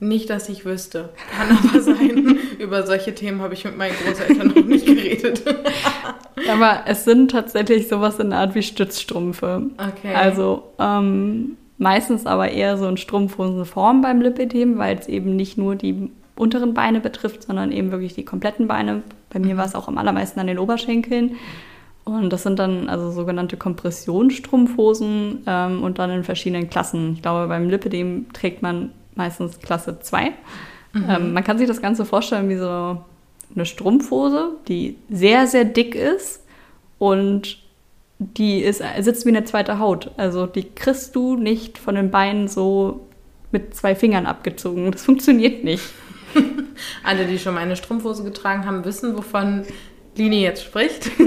nicht, 0.00 0.30
dass 0.30 0.48
ich 0.48 0.64
wüsste. 0.64 1.10
Kann 1.36 1.56
aber 1.56 1.80
sein. 1.80 2.38
Über 2.58 2.86
solche 2.86 3.14
Themen 3.14 3.40
habe 3.40 3.54
ich 3.54 3.64
mit 3.64 3.76
meinen 3.76 3.94
Großeltern 3.94 4.48
noch 4.48 4.64
nicht 4.64 4.86
geredet. 4.86 5.42
aber 6.50 6.82
es 6.86 7.04
sind 7.04 7.30
tatsächlich 7.30 7.88
sowas 7.88 8.18
in 8.18 8.30
der 8.30 8.40
Art 8.40 8.54
wie 8.54 8.62
Stützstrümpfe. 8.62 9.70
Okay. 9.76 10.14
Also 10.14 10.64
ähm, 10.78 11.56
meistens 11.78 12.26
aber 12.26 12.50
eher 12.50 12.76
so 12.76 12.88
in 12.88 12.96
Strumpfhosenform 12.96 14.02
beim 14.02 14.20
Lipidem, 14.20 14.78
weil 14.78 14.98
es 14.98 15.08
eben 15.08 15.36
nicht 15.36 15.58
nur 15.58 15.76
die 15.76 16.10
unteren 16.36 16.74
Beine 16.74 17.00
betrifft, 17.00 17.44
sondern 17.44 17.72
eben 17.72 17.90
wirklich 17.90 18.14
die 18.14 18.24
kompletten 18.24 18.66
Beine. 18.66 19.02
Bei 19.30 19.38
mir 19.38 19.56
war 19.56 19.66
es 19.66 19.74
auch 19.74 19.88
am 19.88 19.98
allermeisten 19.98 20.40
an 20.40 20.46
den 20.46 20.58
Oberschenkeln. 20.58 21.36
Und 22.04 22.30
das 22.32 22.42
sind 22.42 22.58
dann 22.58 22.88
also 22.88 23.10
sogenannte 23.10 23.56
Kompressionsstrumpfhosen 23.56 25.44
ähm, 25.46 25.82
und 25.82 25.98
dann 25.98 26.10
in 26.10 26.24
verschiedenen 26.24 26.68
Klassen. 26.68 27.14
Ich 27.14 27.22
glaube, 27.22 27.48
beim 27.48 27.70
Lipidem 27.70 28.26
trägt 28.32 28.62
man 28.62 28.92
meistens 29.14 29.60
Klasse 29.60 30.00
2. 30.00 30.32
Mhm. 30.92 31.04
Ähm, 31.08 31.32
man 31.32 31.44
kann 31.44 31.56
sich 31.56 31.66
das 31.66 31.80
Ganze 31.80 32.04
vorstellen 32.04 32.48
wie 32.50 32.56
so 32.56 32.98
eine 33.54 33.66
Strumpfhose, 33.66 34.50
die 34.68 34.98
sehr, 35.08 35.46
sehr 35.46 35.64
dick 35.64 35.94
ist 35.94 36.44
und 36.98 37.58
die 38.18 38.60
ist, 38.60 38.82
sitzt 39.00 39.24
wie 39.24 39.30
eine 39.30 39.44
zweite 39.44 39.78
Haut. 39.78 40.10
Also 40.16 40.46
die 40.46 40.64
kriegst 40.64 41.16
du 41.16 41.36
nicht 41.36 41.78
von 41.78 41.94
den 41.94 42.10
Beinen 42.10 42.48
so 42.48 43.06
mit 43.50 43.74
zwei 43.74 43.94
Fingern 43.94 44.26
abgezogen. 44.26 44.92
Das 44.92 45.02
funktioniert 45.06 45.64
nicht. 45.64 45.84
Alle, 47.02 47.26
die 47.26 47.38
schon 47.38 47.54
mal 47.54 47.60
eine 47.60 47.76
Strumpfhose 47.76 48.24
getragen 48.24 48.66
haben, 48.66 48.84
wissen, 48.84 49.16
wovon 49.16 49.64
Lini 50.16 50.42
jetzt 50.42 50.64
spricht. 50.64 51.10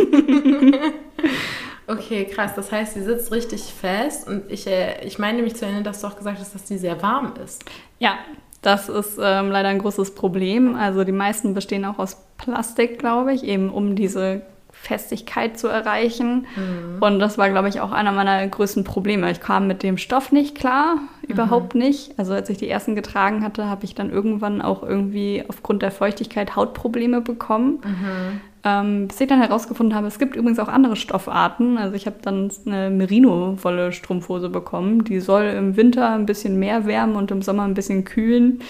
Okay, 1.89 2.25
krass. 2.25 2.51
Das 2.53 2.69
heißt, 2.69 2.95
sie 2.95 3.01
sitzt 3.01 3.31
richtig 3.31 3.63
fest 3.63 4.27
und 4.27 4.51
ich, 4.51 4.67
äh, 4.67 5.05
ich 5.05 5.19
meine 5.19 5.41
mich 5.41 5.55
zu 5.55 5.63
erinnern, 5.63 5.85
dass 5.85 6.01
du 6.01 6.07
auch 6.07 6.17
gesagt 6.17 6.37
hast, 6.37 6.53
dass 6.53 6.67
sie 6.67 6.77
sehr 6.77 7.01
warm 7.01 7.33
ist. 7.41 7.63
Ja, 7.99 8.17
das 8.61 8.89
ist 8.89 9.17
ähm, 9.21 9.51
leider 9.51 9.69
ein 9.69 9.79
großes 9.79 10.13
Problem. 10.13 10.75
Also 10.75 11.05
die 11.05 11.13
meisten 11.13 11.53
bestehen 11.53 11.85
auch 11.85 11.97
aus 11.97 12.17
Plastik, 12.37 12.99
glaube 12.99 13.33
ich, 13.33 13.43
eben 13.43 13.69
um 13.69 13.95
diese 13.95 14.41
Festigkeit 14.81 15.59
zu 15.59 15.67
erreichen. 15.67 16.47
Mhm. 16.55 17.01
Und 17.01 17.19
das 17.19 17.37
war, 17.37 17.49
glaube 17.49 17.69
ich, 17.69 17.81
auch 17.81 17.91
einer 17.91 18.11
meiner 18.11 18.47
größten 18.47 18.83
Probleme. 18.83 19.29
Ich 19.31 19.41
kam 19.41 19.67
mit 19.67 19.83
dem 19.83 19.97
Stoff 19.97 20.31
nicht 20.31 20.55
klar, 20.55 20.95
mhm. 20.95 21.29
überhaupt 21.29 21.75
nicht. 21.75 22.17
Also 22.17 22.33
als 22.33 22.49
ich 22.49 22.57
die 22.57 22.69
ersten 22.69 22.95
getragen 22.95 23.43
hatte, 23.43 23.67
habe 23.67 23.85
ich 23.85 23.95
dann 23.95 24.09
irgendwann 24.09 24.61
auch 24.61 24.83
irgendwie 24.83 25.43
aufgrund 25.47 25.81
der 25.81 25.91
Feuchtigkeit 25.91 26.55
Hautprobleme 26.55 27.21
bekommen. 27.21 27.79
Mhm. 27.83 28.41
Ähm, 28.63 29.07
bis 29.07 29.19
ich 29.19 29.27
dann 29.27 29.41
herausgefunden 29.41 29.95
habe, 29.95 30.07
es 30.07 30.19
gibt 30.19 30.35
übrigens 30.35 30.59
auch 30.59 30.67
andere 30.67 30.95
Stoffarten. 30.95 31.77
Also 31.77 31.95
ich 31.95 32.05
habe 32.05 32.17
dann 32.21 32.49
eine 32.65 32.89
Merino-Wolle-Strumpfhose 32.89 34.49
bekommen. 34.49 35.03
Die 35.03 35.19
soll 35.19 35.43
im 35.45 35.75
Winter 35.75 36.13
ein 36.13 36.25
bisschen 36.25 36.57
mehr 36.59 36.85
wärmen 36.85 37.15
und 37.15 37.31
im 37.31 37.41
Sommer 37.41 37.63
ein 37.63 37.73
bisschen 37.73 38.05
kühlen. 38.05 38.61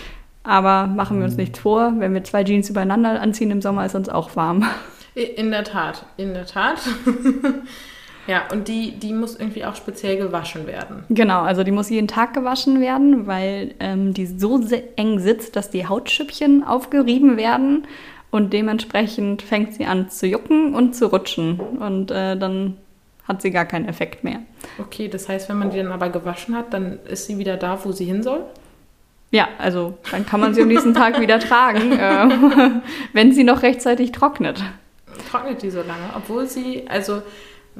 Aber 0.44 0.88
machen 0.88 1.18
wir 1.18 1.26
uns 1.26 1.36
nichts 1.36 1.60
vor, 1.60 1.94
wenn 1.98 2.14
wir 2.14 2.24
zwei 2.24 2.44
Jeans 2.44 2.70
übereinander 2.70 3.22
anziehen 3.22 3.52
im 3.52 3.62
Sommer, 3.62 3.86
ist 3.86 3.96
uns 3.96 4.08
auch 4.08 4.36
warm. 4.36 4.66
In 5.18 5.50
der 5.50 5.64
Tat, 5.64 6.06
in 6.18 6.36
der 6.36 6.46
Tat. 6.46 6.80
ja, 8.28 8.44
und 8.52 8.68
die, 8.68 8.92
die 8.92 9.14
muss 9.14 9.36
irgendwie 9.36 9.66
auch 9.66 9.76
speziell 9.76 10.18
gewaschen 10.18 10.68
werden. 10.68 11.06
Genau, 11.10 11.42
also 11.42 11.64
die 11.64 11.72
muss 11.72 11.90
jeden 11.90 12.08
Tag 12.08 12.36
gewaschen 12.36 12.80
werden, 12.80 13.26
weil 13.26 13.74
ähm, 13.80 14.14
die 14.14 14.28
so 14.28 14.62
eng 14.96 15.20
sitzt, 15.20 15.56
dass 15.56 15.72
die 15.72 15.88
Hautschüppchen 15.88 16.64
aufgerieben 16.64 17.36
werden 17.36 17.88
und 18.30 18.54
dementsprechend 18.54 19.42
fängt 19.42 19.74
sie 19.74 19.86
an 19.86 20.10
zu 20.10 20.28
jucken 20.28 20.76
und 20.76 20.96
zu 20.96 21.08
rutschen 21.08 21.60
und 21.60 22.12
äh, 22.12 22.38
dann 22.38 22.78
hat 23.28 23.42
sie 23.42 23.50
gar 23.50 23.66
keinen 23.66 23.88
Effekt 23.88 24.24
mehr. 24.24 24.42
Okay, 24.78 25.08
das 25.08 25.28
heißt, 25.28 25.50
wenn 25.50 25.58
man 25.58 25.72
die 25.72 25.78
dann 25.78 25.92
aber 25.92 26.10
gewaschen 26.10 26.56
hat, 26.56 26.74
dann 26.74 27.00
ist 27.06 27.26
sie 27.26 27.40
wieder 27.40 27.58
da, 27.58 27.84
wo 27.84 27.92
sie 27.92 28.06
hin 28.06 28.22
soll? 28.22 28.44
Ja, 29.32 29.50
also 29.58 29.98
dann 30.12 30.26
kann 30.26 30.40
man 30.40 30.54
sie 30.54 30.62
am 30.62 30.70
nächsten 30.70 30.94
Tag 30.94 31.20
wieder 31.20 31.40
tragen, 31.40 31.92
äh, 32.00 32.30
wenn 33.14 33.34
sie 33.34 33.44
noch 33.44 33.64
rechtzeitig 33.64 34.12
trocknet. 34.12 34.64
Trocknet 35.30 35.62
die 35.62 35.70
so 35.70 35.80
lange, 35.80 36.10
obwohl 36.16 36.48
sie, 36.48 36.88
also 36.88 37.22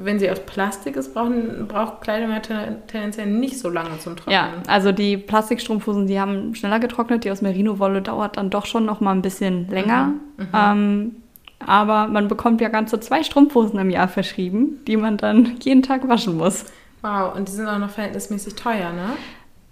wenn 0.00 0.18
sie 0.18 0.30
aus 0.30 0.40
Plastik 0.40 0.96
ist, 0.96 1.12
brauchen, 1.12 1.66
braucht 1.66 2.02
Kleidung 2.02 2.30
ja 2.30 2.38
tendenziell 2.38 3.26
nicht 3.26 3.58
so 3.58 3.68
lange 3.68 3.98
zum 3.98 4.14
Trocknen. 4.16 4.32
Ja, 4.32 4.52
also 4.68 4.92
die 4.92 5.16
Plastikstrumpfhosen, 5.16 6.06
die 6.06 6.20
haben 6.20 6.54
schneller 6.54 6.78
getrocknet. 6.78 7.24
Die 7.24 7.30
aus 7.32 7.42
Merino-Wolle 7.42 8.02
dauert 8.02 8.36
dann 8.36 8.48
doch 8.50 8.66
schon 8.66 8.84
noch 8.84 9.00
mal 9.00 9.12
ein 9.12 9.22
bisschen 9.22 9.68
länger. 9.68 10.12
Mhm. 10.36 10.44
Mhm. 10.44 10.48
Ähm, 10.54 11.16
aber 11.58 12.06
man 12.06 12.28
bekommt 12.28 12.60
ja 12.60 12.68
ganze 12.68 13.00
zwei 13.00 13.24
Strumpfhosen 13.24 13.78
im 13.80 13.90
Jahr 13.90 14.06
verschrieben, 14.06 14.80
die 14.86 14.96
man 14.96 15.16
dann 15.16 15.56
jeden 15.60 15.82
Tag 15.82 16.08
waschen 16.08 16.36
muss. 16.36 16.66
Wow, 17.02 17.34
und 17.34 17.48
die 17.48 17.52
sind 17.52 17.66
auch 17.66 17.78
noch 17.78 17.90
verhältnismäßig 17.90 18.54
teuer, 18.54 18.92
ne? 18.92 19.10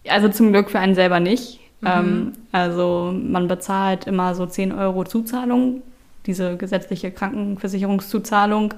Also 0.09 0.29
zum 0.29 0.53
Glück 0.53 0.71
für 0.71 0.81
einen 0.81 0.95
selber 0.95 1.21
nicht. 1.21 1.61
Mhm. 1.81 1.89
Ähm, 1.89 2.33
also 2.51 3.15
man 3.15 3.47
bezahlt 3.47 4.07
immer 4.07 4.35
so 4.35 4.47
10 4.47 4.73
Euro 4.73 5.05
Zuzahlung, 5.05 5.83
diese 6.27 6.57
gesetzliche 6.57 7.11
Krankenversicherungszuzahlung. 7.11 8.75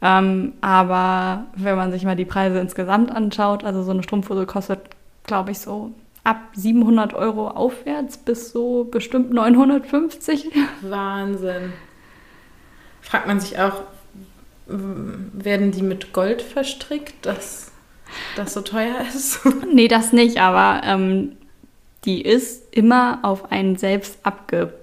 Ähm, 0.00 0.52
aber 0.60 1.46
wenn 1.56 1.76
man 1.76 1.90
sich 1.90 2.04
mal 2.04 2.16
die 2.16 2.24
Preise 2.24 2.58
insgesamt 2.58 3.10
anschaut, 3.10 3.64
also 3.64 3.82
so 3.82 3.90
eine 3.90 4.02
Strumpfhose 4.02 4.46
kostet, 4.46 4.80
glaube 5.24 5.50
ich, 5.50 5.58
so 5.58 5.92
ab 6.24 6.40
700 6.54 7.14
Euro 7.14 7.48
aufwärts 7.48 8.18
bis 8.18 8.50
so 8.50 8.84
bestimmt 8.84 9.32
950. 9.32 10.50
Wahnsinn. 10.82 11.72
Fragt 13.00 13.26
man 13.26 13.40
sich 13.40 13.58
auch, 13.58 13.82
werden 14.66 15.72
die 15.72 15.82
mit 15.82 16.12
Gold 16.12 16.42
verstrickt, 16.42 17.24
dass 17.24 17.72
das 18.36 18.52
so 18.52 18.60
teuer 18.60 19.00
ist? 19.08 19.40
nee, 19.72 19.88
das 19.88 20.12
nicht, 20.12 20.38
aber 20.38 20.82
ähm, 20.84 21.36
die 22.04 22.22
ist 22.22 22.74
immer 22.74 23.20
auf 23.22 23.50
einen 23.50 23.76
selbst 23.76 24.18
abge 24.22 24.74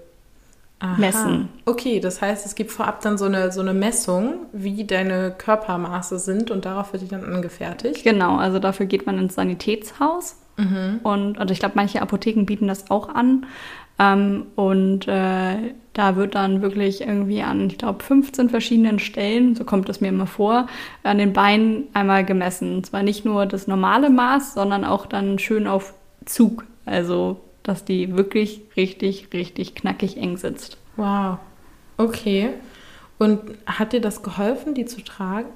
Aha. 0.85 0.99
messen. 0.99 1.49
Okay, 1.65 1.99
das 1.99 2.21
heißt, 2.21 2.45
es 2.45 2.55
gibt 2.55 2.71
vorab 2.71 3.01
dann 3.01 3.17
so 3.17 3.25
eine, 3.25 3.51
so 3.51 3.61
eine 3.61 3.73
Messung, 3.73 4.45
wie 4.53 4.83
deine 4.85 5.31
Körpermaße 5.37 6.19
sind 6.19 6.51
und 6.51 6.65
darauf 6.65 6.93
wird 6.93 7.03
die 7.03 7.07
dann 7.07 7.23
angefertigt. 7.23 8.03
Genau, 8.03 8.37
also 8.37 8.59
dafür 8.59 8.85
geht 8.85 9.05
man 9.05 9.17
ins 9.17 9.35
Sanitätshaus. 9.35 10.37
Und, 11.03 11.37
und 11.37 11.51
ich 11.51 11.59
glaube, 11.59 11.73
manche 11.75 12.01
Apotheken 12.01 12.45
bieten 12.45 12.67
das 12.67 12.89
auch 12.89 13.09
an. 13.09 13.45
Ähm, 13.97 14.47
und 14.55 15.07
äh, 15.07 15.73
da 15.93 16.15
wird 16.15 16.35
dann 16.35 16.61
wirklich 16.61 17.01
irgendwie 17.01 17.41
an, 17.41 17.67
ich 17.67 17.77
glaube, 17.77 18.03
15 18.03 18.49
verschiedenen 18.49 18.99
Stellen, 18.99 19.55
so 19.55 19.63
kommt 19.63 19.87
es 19.89 20.01
mir 20.01 20.09
immer 20.09 20.27
vor, 20.27 20.67
an 21.03 21.17
den 21.17 21.33
Beinen 21.33 21.85
einmal 21.93 22.25
gemessen. 22.25 22.75
Und 22.75 22.85
zwar 22.85 23.03
nicht 23.03 23.25
nur 23.25 23.45
das 23.45 23.67
normale 23.67 24.09
Maß, 24.09 24.53
sondern 24.53 24.83
auch 24.83 25.05
dann 25.05 25.39
schön 25.39 25.67
auf 25.67 25.93
Zug. 26.25 26.65
Also, 26.85 27.39
dass 27.67 27.85
die 27.85 28.15
wirklich 28.15 28.61
richtig, 28.77 29.29
richtig 29.33 29.75
knackig 29.75 30.17
eng 30.17 30.37
sitzt. 30.37 30.77
Wow. 30.95 31.39
Okay. 31.97 32.49
Und 33.17 33.41
hat 33.65 33.93
dir 33.93 34.01
das 34.01 34.23
geholfen, 34.23 34.73
die 34.73 34.85
zu 34.85 35.01
tragen? 35.01 35.49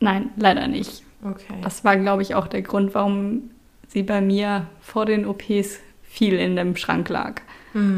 Nein, 0.00 0.30
leider 0.36 0.66
nicht. 0.68 1.02
Okay. 1.24 1.54
Das 1.62 1.84
war, 1.84 1.96
glaube 1.96 2.22
ich, 2.22 2.34
auch 2.34 2.48
der 2.48 2.62
Grund, 2.62 2.94
warum 2.94 3.50
sie 3.88 4.02
bei 4.02 4.20
mir 4.20 4.66
vor 4.80 5.06
den 5.06 5.26
OPs 5.26 5.78
viel 6.02 6.34
in 6.34 6.56
dem 6.56 6.76
Schrank 6.76 7.08
lag. 7.08 7.40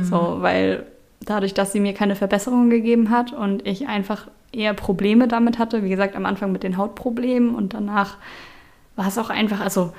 So, 0.02 0.36
weil 0.40 0.86
dadurch, 1.20 1.52
dass 1.52 1.72
sie 1.72 1.80
mir 1.80 1.94
keine 1.94 2.14
Verbesserung 2.14 2.70
gegeben 2.70 3.10
hat 3.10 3.32
und 3.32 3.66
ich 3.66 3.88
einfach 3.88 4.28
eher 4.52 4.72
Probleme 4.72 5.26
damit 5.26 5.58
hatte, 5.58 5.82
wie 5.82 5.88
gesagt, 5.88 6.14
am 6.14 6.26
Anfang 6.26 6.52
mit 6.52 6.62
den 6.62 6.76
Hautproblemen 6.76 7.56
und 7.56 7.74
danach 7.74 8.18
war 8.94 9.08
es 9.08 9.18
auch 9.18 9.30
einfach, 9.30 9.60
also 9.60 9.92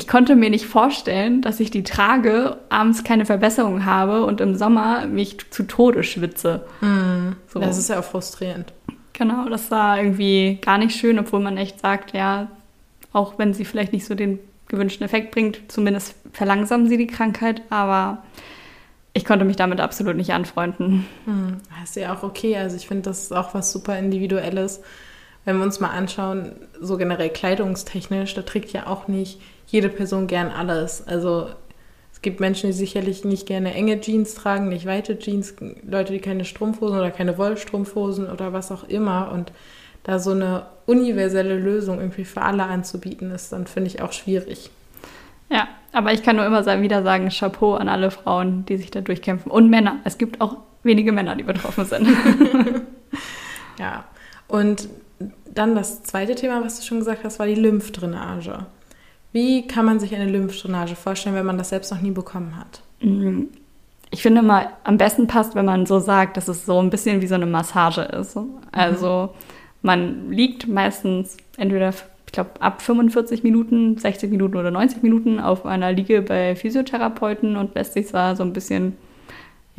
ich 0.00 0.08
konnte 0.08 0.34
mir 0.34 0.48
nicht 0.48 0.64
vorstellen, 0.64 1.42
dass 1.42 1.60
ich 1.60 1.70
die 1.70 1.82
trage, 1.82 2.56
abends 2.70 3.04
keine 3.04 3.26
Verbesserung 3.26 3.84
habe 3.84 4.24
und 4.24 4.40
im 4.40 4.54
Sommer 4.56 5.06
mich 5.06 5.36
zu 5.50 5.64
Tode 5.64 6.02
schwitze. 6.04 6.64
So. 7.52 7.60
Das 7.60 7.76
ist 7.76 7.90
ja 7.90 7.98
auch 8.00 8.04
frustrierend. 8.04 8.72
Genau, 9.12 9.50
das 9.50 9.70
war 9.70 9.98
irgendwie 9.98 10.58
gar 10.62 10.78
nicht 10.78 10.96
schön, 10.96 11.18
obwohl 11.18 11.40
man 11.40 11.58
echt 11.58 11.80
sagt, 11.80 12.14
ja, 12.14 12.48
auch 13.12 13.34
wenn 13.36 13.52
sie 13.52 13.66
vielleicht 13.66 13.92
nicht 13.92 14.06
so 14.06 14.14
den 14.14 14.38
gewünschten 14.68 15.04
Effekt 15.04 15.32
bringt, 15.32 15.60
zumindest 15.68 16.14
verlangsamen 16.32 16.88
sie 16.88 16.96
die 16.96 17.06
Krankheit, 17.06 17.60
aber 17.68 18.22
ich 19.12 19.26
konnte 19.26 19.44
mich 19.44 19.56
damit 19.56 19.80
absolut 19.80 20.16
nicht 20.16 20.32
anfreunden. 20.32 21.04
Hm, 21.26 21.58
Das 21.78 21.90
ist 21.90 21.96
ja 21.96 22.14
auch 22.14 22.22
okay. 22.22 22.56
Also 22.56 22.76
ich 22.76 22.88
finde, 22.88 23.02
das 23.02 23.24
ist 23.24 23.32
auch 23.32 23.52
was 23.52 23.70
super 23.70 23.98
Individuelles. 23.98 24.80
Wenn 25.44 25.56
wir 25.56 25.64
uns 25.64 25.80
mal 25.80 25.90
anschauen, 25.90 26.52
so 26.80 26.96
generell 26.96 27.30
kleidungstechnisch, 27.30 28.34
da 28.34 28.42
trägt 28.42 28.72
ja 28.72 28.86
auch 28.86 29.08
nicht 29.08 29.40
jede 29.66 29.88
Person 29.88 30.26
gern 30.26 30.48
alles. 30.48 31.06
Also 31.06 31.48
es 32.12 32.22
gibt 32.22 32.40
Menschen, 32.40 32.68
die 32.68 32.74
sicherlich 32.74 33.24
nicht 33.24 33.46
gerne 33.46 33.72
enge 33.72 34.00
Jeans 34.00 34.34
tragen, 34.34 34.68
nicht 34.68 34.86
weite 34.86 35.18
Jeans, 35.18 35.54
Leute, 35.88 36.12
die 36.12 36.20
keine 36.20 36.44
Strumpfhosen 36.44 36.98
oder 36.98 37.10
keine 37.10 37.38
Wollstrumpfhosen 37.38 38.28
oder 38.28 38.52
was 38.52 38.70
auch 38.70 38.84
immer. 38.84 39.32
Und 39.32 39.52
da 40.02 40.18
so 40.18 40.32
eine 40.32 40.66
universelle 40.86 41.58
Lösung 41.58 41.98
irgendwie 41.98 42.24
für 42.24 42.42
alle 42.42 42.64
anzubieten, 42.64 43.30
ist 43.30 43.52
dann, 43.52 43.66
finde 43.66 43.88
ich, 43.88 44.02
auch 44.02 44.12
schwierig. 44.12 44.70
Ja, 45.50 45.68
aber 45.92 46.12
ich 46.12 46.22
kann 46.22 46.36
nur 46.36 46.46
immer 46.46 46.64
wieder 46.82 47.02
sagen, 47.02 47.28
Chapeau 47.30 47.74
an 47.74 47.88
alle 47.88 48.10
Frauen, 48.10 48.64
die 48.66 48.76
sich 48.76 48.90
da 48.90 49.00
durchkämpfen. 49.00 49.50
Und 49.50 49.70
Männer. 49.70 49.96
Es 50.04 50.18
gibt 50.18 50.40
auch 50.40 50.56
wenige 50.82 51.12
Männer, 51.12 51.36
die 51.36 51.44
betroffen 51.44 51.84
sind. 51.84 52.06
Ja. 53.80 54.04
Und 54.46 54.88
dann 55.54 55.74
das 55.74 56.02
zweite 56.02 56.34
Thema, 56.34 56.62
was 56.64 56.80
du 56.80 56.86
schon 56.86 56.98
gesagt 56.98 57.24
hast, 57.24 57.38
war 57.38 57.46
die 57.46 57.54
Lymphdrainage. 57.54 58.66
Wie 59.32 59.66
kann 59.66 59.84
man 59.84 60.00
sich 60.00 60.14
eine 60.14 60.30
Lymphdrainage 60.30 60.96
vorstellen, 60.96 61.36
wenn 61.36 61.46
man 61.46 61.58
das 61.58 61.68
selbst 61.68 61.92
noch 61.92 62.00
nie 62.00 62.10
bekommen 62.10 62.56
hat? 62.56 62.82
Ich 64.10 64.22
finde 64.22 64.42
mal, 64.42 64.70
am 64.84 64.98
besten 64.98 65.26
passt, 65.26 65.54
wenn 65.54 65.64
man 65.64 65.86
so 65.86 66.00
sagt, 66.00 66.36
dass 66.36 66.48
es 66.48 66.66
so 66.66 66.80
ein 66.80 66.90
bisschen 66.90 67.22
wie 67.22 67.26
so 67.26 67.36
eine 67.36 67.46
Massage 67.46 68.02
ist. 68.02 68.36
Also 68.72 69.30
man 69.82 70.30
liegt 70.30 70.66
meistens 70.66 71.36
entweder, 71.56 71.90
ich 72.26 72.32
glaube, 72.32 72.50
ab 72.60 72.82
45 72.82 73.44
Minuten, 73.44 73.96
60 73.98 74.30
Minuten 74.30 74.56
oder 74.56 74.70
90 74.70 75.02
Minuten 75.02 75.38
auf 75.38 75.64
einer 75.64 75.92
Liege 75.92 76.22
bei 76.22 76.56
Physiotherapeuten 76.56 77.56
und 77.56 77.74
lässt 77.74 77.94
sich 77.94 78.08
zwar 78.08 78.34
so 78.36 78.42
ein 78.42 78.52
bisschen 78.52 78.96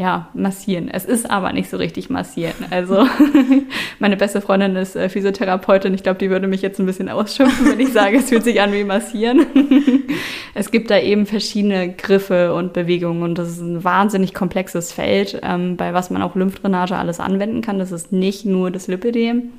ja, 0.02 0.30
massieren. 0.34 0.90
Es 0.92 1.06
ist 1.06 1.30
aber 1.30 1.54
nicht 1.54 1.70
so 1.70 1.78
richtig 1.78 2.10
massieren. 2.10 2.56
Also 2.72 3.06
meine 4.00 4.18
beste 4.18 4.42
Freundin 4.42 4.76
ist 4.76 4.96
äh, 4.96 5.10
Physiotherapeutin. 5.10 5.94
Ich 5.94 6.02
glaube, 6.02 6.18
die 6.18 6.32
würde 6.32 6.48
mich 6.48 6.64
jetzt 6.64 6.80
ein 6.80 6.88
bisschen 6.88 7.08
ausschimpfen, 7.08 7.70
wenn 7.70 7.80
ich 7.80 7.94
sage, 7.94 8.18
es 8.18 8.30
fühlt 8.30 8.44
sich 8.44 8.60
an 8.62 8.74
wie 8.74 8.84
massieren. 8.84 9.46
es 10.56 10.72
gibt 10.72 10.90
da 10.90 10.98
eben 10.98 11.28
verschiedene 11.28 11.94
Griffe 11.94 12.56
und 12.56 12.74
Bewegungen 12.74 13.22
und 13.22 13.38
das 13.38 13.50
ist 13.50 13.62
ein 13.62 13.84
wahnsinnig 13.84 14.34
komplexes 14.34 14.92
Feld, 14.92 15.40
ähm, 15.44 15.78
bei 15.78 15.94
was 15.94 16.10
man 16.10 16.24
auch 16.24 16.34
Lymphdrainage 16.34 16.96
alles 16.96 17.20
anwenden 17.20 17.62
kann. 17.62 17.78
Das 17.78 17.92
ist 17.92 18.12
nicht 18.12 18.44
nur 18.44 18.72
das 18.72 18.88
Lipidem, 18.88 19.52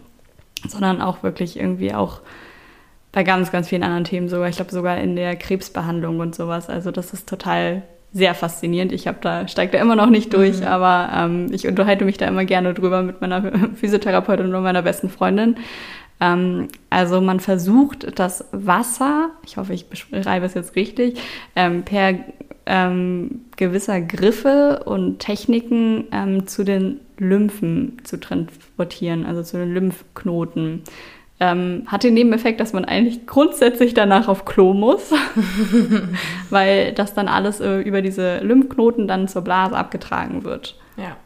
sondern 0.67 1.01
auch 1.01 1.23
wirklich 1.23 1.57
irgendwie 1.57 1.95
auch 1.95 2.21
bei 3.13 3.23
ganz, 3.23 3.53
ganz 3.53 3.69
vielen 3.69 3.85
anderen 3.85 4.05
Themen 4.05 4.29
sogar. 4.29 4.49
Ich 4.49 4.57
glaube 4.57 4.73
sogar 4.73 4.99
in 4.99 5.15
der 5.15 5.37
Krebsbehandlung 5.37 6.19
und 6.19 6.35
sowas. 6.35 6.69
Also 6.69 6.91
das 6.91 7.13
ist 7.13 7.29
total 7.29 7.85
sehr 8.13 8.35
faszinierend. 8.35 8.93
Ich 8.93 9.07
habe 9.07 9.19
da 9.21 9.49
steige 9.49 9.73
da 9.73 9.79
immer 9.79 9.97
noch 9.97 10.11
nicht 10.11 10.35
durch, 10.35 10.67
aber 10.67 11.11
ähm, 11.15 11.47
ich 11.51 11.67
unterhalte 11.67 12.05
mich 12.05 12.19
da 12.19 12.27
immer 12.27 12.45
gerne 12.45 12.75
drüber 12.75 13.03
mit 13.03 13.21
meiner 13.21 13.43
Physiotherapeutin 13.75 14.55
und 14.55 14.63
meiner 14.63 14.83
besten 14.83 15.09
Freundin. 15.09 15.57
Ähm, 16.21 16.69
also 16.91 17.21
man 17.21 17.41
versucht 17.41 18.19
das 18.19 18.45
Wasser, 18.53 19.31
ich 19.45 19.57
hoffe, 19.57 19.73
ich 19.73 19.89
beschreibe 19.89 20.47
es 20.47 20.55
jetzt 20.55 20.77
richtig, 20.77 21.21
ähm, 21.57 21.83
per 21.85 22.15
ähm, 22.67 23.43
gewisser 23.57 24.01
Griffe 24.01 24.83
und 24.85 25.19
Techniken 25.19 26.05
ähm, 26.13 26.47
zu 26.47 26.65
den 26.65 27.01
Lymphen 27.19 27.99
zu 28.05 28.21
transportieren, 28.21 29.27
also 29.27 29.43
zu 29.43 29.57
den 29.57 29.73
Lymphknoten. 29.75 30.83
Ähm, 31.45 31.83
hat 31.89 32.05
den 32.05 32.15
Nebeneffekt, 32.15 32.61
dass 32.61 32.73
man 32.73 32.85
eigentlich 32.85 33.27
grundsätzlich 33.27 33.95
danach 33.95 34.29
auf 34.29 34.45
Klo 34.45 34.75
muss, 34.75 35.11
weil 36.51 36.93
das 36.93 37.15
dann 37.15 37.27
alles 37.27 37.59
äh, 37.59 37.81
über 37.81 38.01
diese 38.01 38.39
Lymphknoten 38.39 39.09
dann 39.09 39.27
zur 39.27 39.43
Blase 39.43 39.75
abgetragen 39.75 40.45
wird. 40.45 40.77
Ja. 40.97 41.17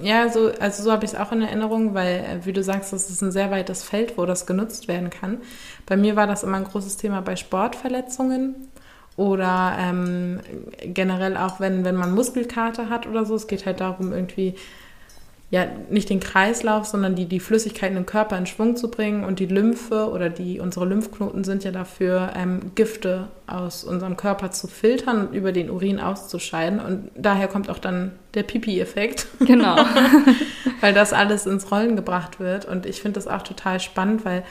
Ja, 0.00 0.28
so, 0.28 0.52
also 0.60 0.84
so 0.84 0.92
habe 0.92 1.04
ich 1.04 1.12
es 1.12 1.18
auch 1.18 1.32
in 1.32 1.42
Erinnerung, 1.42 1.92
weil, 1.92 2.18
äh, 2.18 2.46
wie 2.46 2.52
du 2.52 2.62
sagst, 2.62 2.92
das 2.92 3.10
ist 3.10 3.20
ein 3.20 3.32
sehr 3.32 3.50
weites 3.50 3.82
Feld, 3.82 4.16
wo 4.16 4.26
das 4.26 4.46
genutzt 4.46 4.86
werden 4.86 5.10
kann. 5.10 5.38
Bei 5.86 5.96
mir 5.96 6.14
war 6.14 6.28
das 6.28 6.44
immer 6.44 6.58
ein 6.58 6.64
großes 6.64 6.96
Thema 6.96 7.20
bei 7.20 7.34
Sportverletzungen 7.34 8.54
oder 9.16 9.76
ähm, 9.80 10.38
generell 10.84 11.36
auch, 11.36 11.58
wenn, 11.58 11.84
wenn 11.84 11.96
man 11.96 12.14
Muskelkater 12.14 12.90
hat 12.90 13.08
oder 13.08 13.24
so. 13.24 13.34
Es 13.34 13.48
geht 13.48 13.66
halt 13.66 13.80
darum, 13.80 14.12
irgendwie 14.12 14.54
ja 15.50 15.66
nicht 15.88 16.10
den 16.10 16.20
Kreislauf, 16.20 16.84
sondern 16.84 17.14
die, 17.14 17.24
die 17.24 17.40
Flüssigkeiten 17.40 17.96
im 17.96 18.04
Körper 18.04 18.36
in 18.36 18.44
Schwung 18.44 18.76
zu 18.76 18.90
bringen 18.90 19.24
und 19.24 19.38
die 19.38 19.46
Lymphe 19.46 20.10
oder 20.10 20.28
die 20.28 20.60
unsere 20.60 20.84
Lymphknoten 20.84 21.42
sind 21.42 21.64
ja 21.64 21.70
dafür, 21.70 22.32
ähm, 22.36 22.72
Gifte 22.74 23.28
aus 23.46 23.82
unserem 23.82 24.18
Körper 24.18 24.50
zu 24.50 24.66
filtern 24.66 25.28
und 25.28 25.34
über 25.34 25.52
den 25.52 25.70
Urin 25.70 26.00
auszuscheiden. 26.00 26.80
Und 26.80 27.10
daher 27.16 27.48
kommt 27.48 27.70
auch 27.70 27.78
dann 27.78 28.12
der 28.34 28.42
Pipi-Effekt. 28.42 29.26
Genau. 29.40 29.76
weil 30.80 30.92
das 30.92 31.12
alles 31.12 31.46
ins 31.46 31.70
Rollen 31.70 31.96
gebracht 31.96 32.40
wird. 32.40 32.66
Und 32.66 32.84
ich 32.84 33.00
finde 33.00 33.14
das 33.14 33.26
auch 33.26 33.42
total 33.42 33.80
spannend, 33.80 34.24
weil 34.24 34.44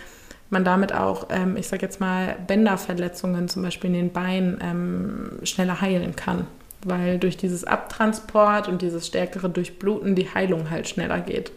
man 0.50 0.64
damit 0.64 0.94
auch, 0.94 1.28
ähm, 1.30 1.58
ich 1.58 1.68
sage 1.68 1.86
jetzt 1.86 2.00
mal, 2.00 2.38
Bänderverletzungen 2.48 3.50
zum 3.50 3.64
Beispiel 3.64 3.90
in 3.90 3.96
den 3.96 4.12
Beinen 4.14 4.60
ähm, 4.62 5.40
schneller 5.44 5.82
heilen 5.82 6.16
kann. 6.16 6.48
Weil 6.84 7.18
durch 7.18 7.38
dieses 7.38 7.64
Abtransport 7.64 8.68
und 8.68 8.82
dieses 8.82 9.08
stärkere 9.08 9.50
Durchbluten 9.50 10.16
die 10.16 10.34
Heilung 10.34 10.70
halt 10.70 10.88
schneller 10.88 11.20
geht. 11.20 11.52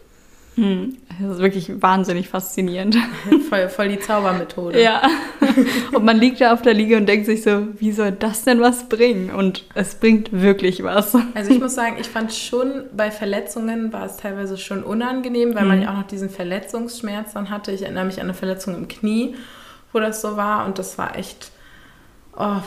Hm, 0.55 0.97
Das 1.21 1.35
ist 1.35 1.39
wirklich 1.41 1.81
wahnsinnig 1.81 2.27
faszinierend. 2.27 2.97
Voll, 3.49 3.69
voll 3.69 3.87
die 3.89 3.99
Zaubermethode. 3.99 4.81
Ja. 4.81 5.01
Und 5.93 6.03
man 6.03 6.17
liegt 6.17 6.41
da 6.41 6.51
auf 6.53 6.61
der 6.61 6.73
Liege 6.73 6.95
und 6.97 7.05
denkt 7.07 7.25
sich 7.25 7.41
so, 7.43 7.67
wie 7.79 7.91
soll 7.91 8.11
das 8.13 8.43
denn 8.43 8.59
was 8.61 8.87
bringen? 8.89 9.29
Und 9.31 9.65
es 9.75 9.95
bringt 9.95 10.29
wirklich 10.31 10.83
was. 10.83 11.15
Also 11.35 11.51
ich 11.51 11.59
muss 11.59 11.75
sagen, 11.75 11.95
ich 11.99 12.07
fand 12.07 12.33
schon, 12.33 12.83
bei 12.95 13.11
Verletzungen 13.11 13.91
war 13.93 14.05
es 14.05 14.17
teilweise 14.17 14.57
schon 14.57 14.83
unangenehm, 14.83 15.53
weil 15.55 15.65
man 15.65 15.77
Mhm. 15.77 15.83
ja 15.83 15.91
auch 15.93 15.97
noch 15.97 16.07
diesen 16.07 16.29
Verletzungsschmerz 16.29 17.33
dann 17.33 17.49
hatte. 17.49 17.71
Ich 17.71 17.81
erinnere 17.83 18.05
mich 18.05 18.17
an 18.19 18.25
eine 18.27 18.33
Verletzung 18.33 18.75
im 18.75 18.87
Knie, 18.87 19.35
wo 19.93 19.99
das 19.99 20.21
so 20.21 20.37
war 20.37 20.65
und 20.65 20.79
das 20.79 20.97
war 20.97 21.17
echt, 21.17 21.51
oh, 22.37 22.57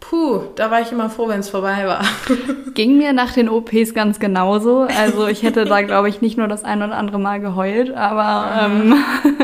puh, 0.00 0.40
da 0.56 0.70
war 0.70 0.80
ich 0.80 0.90
immer 0.90 1.10
froh, 1.10 1.28
wenn 1.28 1.40
es 1.40 1.50
vorbei 1.50 1.86
war. 1.86 2.02
Ging 2.74 2.98
mir 2.98 3.12
nach 3.12 3.32
den 3.32 3.48
OPs 3.48 3.94
ganz 3.94 4.18
genauso. 4.18 4.88
Also 4.98 5.28
ich 5.28 5.42
hätte 5.42 5.64
da, 5.64 5.82
glaube 5.82 6.08
ich, 6.08 6.20
nicht 6.20 6.36
nur 6.36 6.48
das 6.48 6.64
ein 6.64 6.82
oder 6.82 6.96
andere 6.96 7.18
Mal 7.20 7.40
geheult, 7.40 7.94
aber 7.94 8.64
ähm, 8.64 8.94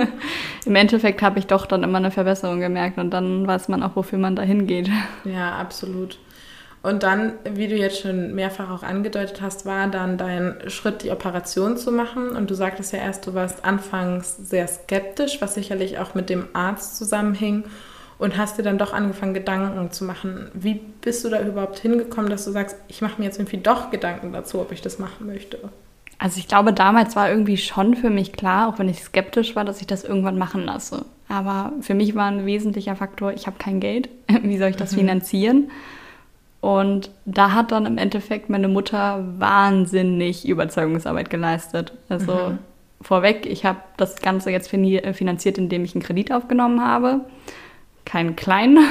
im 0.66 0.74
Endeffekt 0.74 1.22
habe 1.22 1.38
ich 1.38 1.46
doch 1.46 1.66
dann 1.66 1.82
immer 1.82 1.98
eine 1.98 2.10
Verbesserung 2.10 2.60
gemerkt 2.60 2.98
und 2.98 3.10
dann 3.10 3.46
weiß 3.46 3.68
man 3.68 3.82
auch, 3.82 3.94
wofür 3.94 4.18
man 4.18 4.34
da 4.34 4.42
hingeht. 4.42 4.90
Ja, 5.24 5.56
absolut. 5.56 6.18
Und 6.86 7.02
dann, 7.02 7.32
wie 7.44 7.66
du 7.66 7.74
jetzt 7.74 8.00
schon 8.00 8.32
mehrfach 8.36 8.70
auch 8.70 8.84
angedeutet 8.84 9.40
hast, 9.42 9.66
war 9.66 9.88
dann 9.88 10.18
dein 10.18 10.56
Schritt, 10.68 11.02
die 11.02 11.10
Operation 11.10 11.76
zu 11.76 11.90
machen. 11.90 12.28
Und 12.30 12.48
du 12.48 12.54
sagtest 12.54 12.92
ja 12.92 13.00
erst, 13.00 13.26
du 13.26 13.34
warst 13.34 13.64
anfangs 13.64 14.36
sehr 14.36 14.68
skeptisch, 14.68 15.40
was 15.40 15.54
sicherlich 15.54 15.98
auch 15.98 16.14
mit 16.14 16.30
dem 16.30 16.46
Arzt 16.52 16.96
zusammenhing. 16.96 17.64
Und 18.18 18.36
hast 18.36 18.58
dir 18.58 18.62
dann 18.62 18.78
doch 18.78 18.92
angefangen, 18.92 19.34
Gedanken 19.34 19.90
zu 19.90 20.04
machen. 20.04 20.50
Wie 20.54 20.74
bist 20.74 21.24
du 21.24 21.28
da 21.28 21.40
überhaupt 21.42 21.78
hingekommen, 21.78 22.30
dass 22.30 22.44
du 22.44 22.50
sagst, 22.50 22.76
ich 22.88 23.02
mache 23.02 23.20
mir 23.20 23.26
jetzt 23.26 23.38
irgendwie 23.38 23.58
doch 23.58 23.90
Gedanken 23.90 24.32
dazu, 24.32 24.60
ob 24.60 24.72
ich 24.72 24.80
das 24.80 24.98
machen 24.98 25.26
möchte? 25.26 25.58
Also 26.18 26.38
ich 26.38 26.48
glaube, 26.48 26.72
damals 26.72 27.14
war 27.14 27.28
irgendwie 27.28 27.58
schon 27.58 27.94
für 27.94 28.08
mich 28.08 28.32
klar, 28.32 28.68
auch 28.68 28.78
wenn 28.78 28.88
ich 28.88 29.02
skeptisch 29.02 29.54
war, 29.54 29.66
dass 29.66 29.82
ich 29.82 29.86
das 29.86 30.02
irgendwann 30.02 30.38
machen 30.38 30.64
lasse. 30.64 31.04
Aber 31.28 31.72
für 31.82 31.92
mich 31.92 32.14
war 32.14 32.30
ein 32.30 32.46
wesentlicher 32.46 32.96
Faktor, 32.96 33.32
ich 33.32 33.46
habe 33.46 33.58
kein 33.58 33.80
Geld. 33.80 34.08
Wie 34.42 34.56
soll 34.56 34.70
ich 34.70 34.76
das 34.76 34.92
mhm. 34.92 35.00
finanzieren? 35.00 35.70
Und 36.62 37.10
da 37.26 37.52
hat 37.52 37.70
dann 37.70 37.84
im 37.84 37.98
Endeffekt 37.98 38.48
meine 38.48 38.68
Mutter 38.68 39.24
wahnsinnig 39.38 40.48
Überzeugungsarbeit 40.48 41.28
geleistet. 41.28 41.92
Also 42.08 42.32
mhm. 42.32 42.58
vorweg, 43.02 43.44
ich 43.44 43.66
habe 43.66 43.80
das 43.98 44.16
Ganze 44.16 44.50
jetzt 44.50 44.70
finanziert, 44.70 45.58
indem 45.58 45.84
ich 45.84 45.94
einen 45.94 46.02
Kredit 46.02 46.32
aufgenommen 46.32 46.80
habe 46.82 47.20
keinen 48.06 48.36
kleinen. 48.36 48.78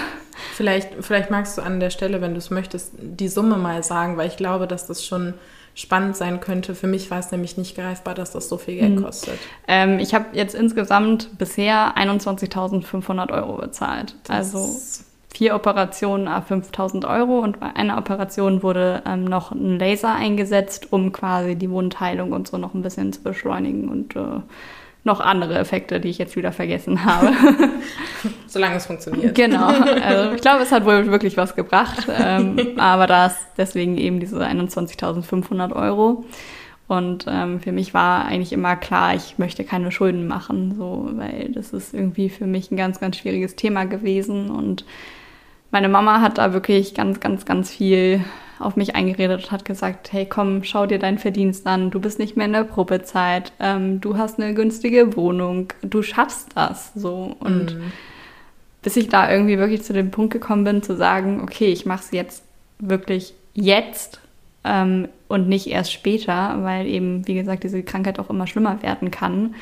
Vielleicht, 0.54 0.90
vielleicht 1.00 1.32
magst 1.32 1.58
du 1.58 1.62
an 1.62 1.80
der 1.80 1.90
Stelle, 1.90 2.20
wenn 2.20 2.34
du 2.34 2.40
es 2.40 2.50
möchtest, 2.50 2.92
die 2.98 3.30
Summe 3.30 3.56
mal 3.56 3.84
sagen, 3.84 4.18
weil 4.18 4.28
ich 4.28 4.36
glaube, 4.36 4.68
dass 4.68 4.86
das 4.86 5.06
schon 5.06 5.34
spannend 5.76 6.18
sein 6.18 6.42
könnte. 6.42 6.76
Für 6.76 6.88
mich 6.88 7.10
war 7.10 7.20
es 7.20 7.32
nämlich 7.32 7.58
nicht 7.58 7.76
greifbar, 7.76 8.16
dass 8.16 8.32
das 8.32 8.50
so 8.50 8.58
viel 8.58 8.76
Geld 8.76 8.98
hm. 8.98 9.04
kostet. 9.04 9.40
Ähm, 9.66 9.98
ich 10.00 10.14
habe 10.14 10.26
jetzt 10.34 10.54
insgesamt 10.54 11.38
bisher 11.38 11.96
21.500 11.98 13.32
Euro 13.32 13.58
bezahlt. 13.58 14.16
Das 14.26 14.54
also 14.54 14.80
vier 15.36 15.54
Operationen 15.54 16.30
a 16.30 16.40
5.000 16.40 17.08
Euro 17.08 17.40
und 17.40 17.60
bei 17.60 17.76
einer 17.76 17.98
Operation 17.98 18.64
wurde 18.64 19.04
ähm, 19.06 19.26
noch 19.26 19.52
ein 19.52 19.78
Laser 19.78 20.16
eingesetzt, 20.16 20.88
um 20.92 21.12
quasi 21.12 21.56
die 21.56 21.70
Wundheilung 21.70 22.32
und 22.32 22.48
so 22.48 22.58
noch 22.58 22.74
ein 22.74 22.82
bisschen 22.82 23.12
zu 23.12 23.22
beschleunigen 23.22 23.90
und 23.90 24.16
äh, 24.16 24.42
noch 25.06 25.20
andere 25.20 25.58
Effekte, 25.58 26.00
die 26.00 26.10
ich 26.10 26.18
jetzt 26.18 26.36
wieder 26.36 26.52
vergessen 26.52 27.06
habe. 27.06 27.32
Solange 28.48 28.76
es 28.76 28.88
funktioniert. 28.88 29.36
Genau. 29.36 29.68
Also 29.68 30.32
ich 30.36 30.42
glaube, 30.42 30.64
es 30.64 30.72
hat 30.72 30.84
wohl 30.84 31.10
wirklich 31.12 31.38
was 31.38 31.56
gebracht. 31.56 32.08
Ähm, 32.10 32.74
aber 32.78 33.06
da 33.06 33.28
ist 33.28 33.38
deswegen 33.58 33.98
eben 33.98 34.20
diese 34.20 34.44
21.500 34.44 35.74
Euro. 35.74 36.26
Und 36.88 37.26
ähm, 37.28 37.60
für 37.60 37.72
mich 37.72 37.94
war 37.94 38.26
eigentlich 38.26 38.52
immer 38.52 38.76
klar, 38.76 39.16
ich 39.16 39.38
möchte 39.38 39.64
keine 39.64 39.92
Schulden 39.92 40.28
machen, 40.28 40.76
so, 40.76 41.10
weil 41.14 41.52
das 41.52 41.74
ist 41.74 41.94
irgendwie 41.94 42.30
für 42.30 42.46
mich 42.46 42.72
ein 42.72 42.78
ganz, 42.78 43.00
ganz 43.00 43.18
schwieriges 43.18 43.56
Thema 43.56 43.86
gewesen. 43.86 44.50
Und 44.50 44.86
meine 45.72 45.90
Mama 45.90 46.22
hat 46.22 46.40
da 46.40 46.54
wirklich 46.54 46.96
ganz, 46.96 47.20
ganz, 47.20 47.46
ganz 47.46 47.72
viel 47.72 48.24
auf 48.60 48.76
mich 48.76 48.96
eingeredet 48.96 49.46
und 49.46 49.52
hat 49.52 49.66
gesagt, 49.66 50.14
hey 50.14 50.26
komm, 50.26 50.64
schau 50.64 50.86
dir 50.86 51.00
deinen 51.00 51.18
Verdienst 51.18 51.68
an, 51.68 51.92
du 51.92 52.00
bist 52.00 52.20
nicht 52.20 52.38
mehr 52.38 52.46
in 52.46 52.54
der 52.54 52.64
Probezeit, 52.64 53.52
ähm, 53.60 54.02
du 54.02 54.18
hast 54.18 54.40
eine 54.40 54.54
günstige 54.54 55.16
Wohnung, 55.16 55.74
du 55.82 56.02
schaffst 56.02 56.50
das 56.56 56.94
so. 56.96 57.36
Und 57.40 57.76
mhm. 57.76 57.92
bis 58.82 58.98
ich 58.98 59.10
da 59.10 59.32
irgendwie 59.32 59.58
wirklich 59.58 59.84
zu 59.84 59.94
dem 59.94 60.12
Punkt 60.12 60.34
gekommen 60.34 60.64
bin, 60.64 60.84
zu 60.84 60.96
sagen, 60.96 61.42
okay, 61.42 61.68
ich 61.68 61.86
mache 61.86 62.04
es 62.04 62.12
jetzt 62.12 62.44
wirklich 62.80 63.34
jetzt 63.54 64.20
ähm, 64.64 65.08
und 65.28 65.48
nicht 65.48 65.68
erst 65.68 65.94
später, 65.94 66.58
weil 66.62 66.88
eben, 66.88 67.28
wie 67.28 67.36
gesagt, 67.36 67.64
diese 67.64 67.84
Krankheit 67.84 68.20
auch 68.20 68.30
immer 68.30 68.48
schlimmer 68.48 68.82
werden 68.84 69.12
kann, 69.12 69.56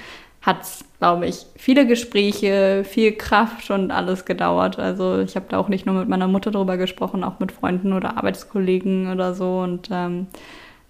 hat 0.43 0.61
es, 0.61 0.85
glaube 0.99 1.25
ich, 1.25 1.45
viele 1.55 1.87
Gespräche, 1.87 2.83
viel 2.83 3.13
Kraft 3.13 3.71
und 3.71 3.91
alles 3.91 4.25
gedauert. 4.25 4.77
Also 4.77 5.19
ich 5.19 5.37
habe 5.37 5.45
da 5.47 5.57
auch 5.57 5.69
nicht 5.69 5.85
nur 5.85 5.95
mit 5.95 6.09
meiner 6.09 6.27
Mutter 6.27 6.51
drüber 6.51 6.75
gesprochen, 6.75 7.23
auch 7.23 7.39
mit 7.39 7.53
Freunden 7.53 7.93
oder 7.93 8.17
Arbeitskollegen 8.17 9.09
oder 9.09 9.33
so. 9.33 9.59
Und 9.59 9.87
ähm, 9.89 10.27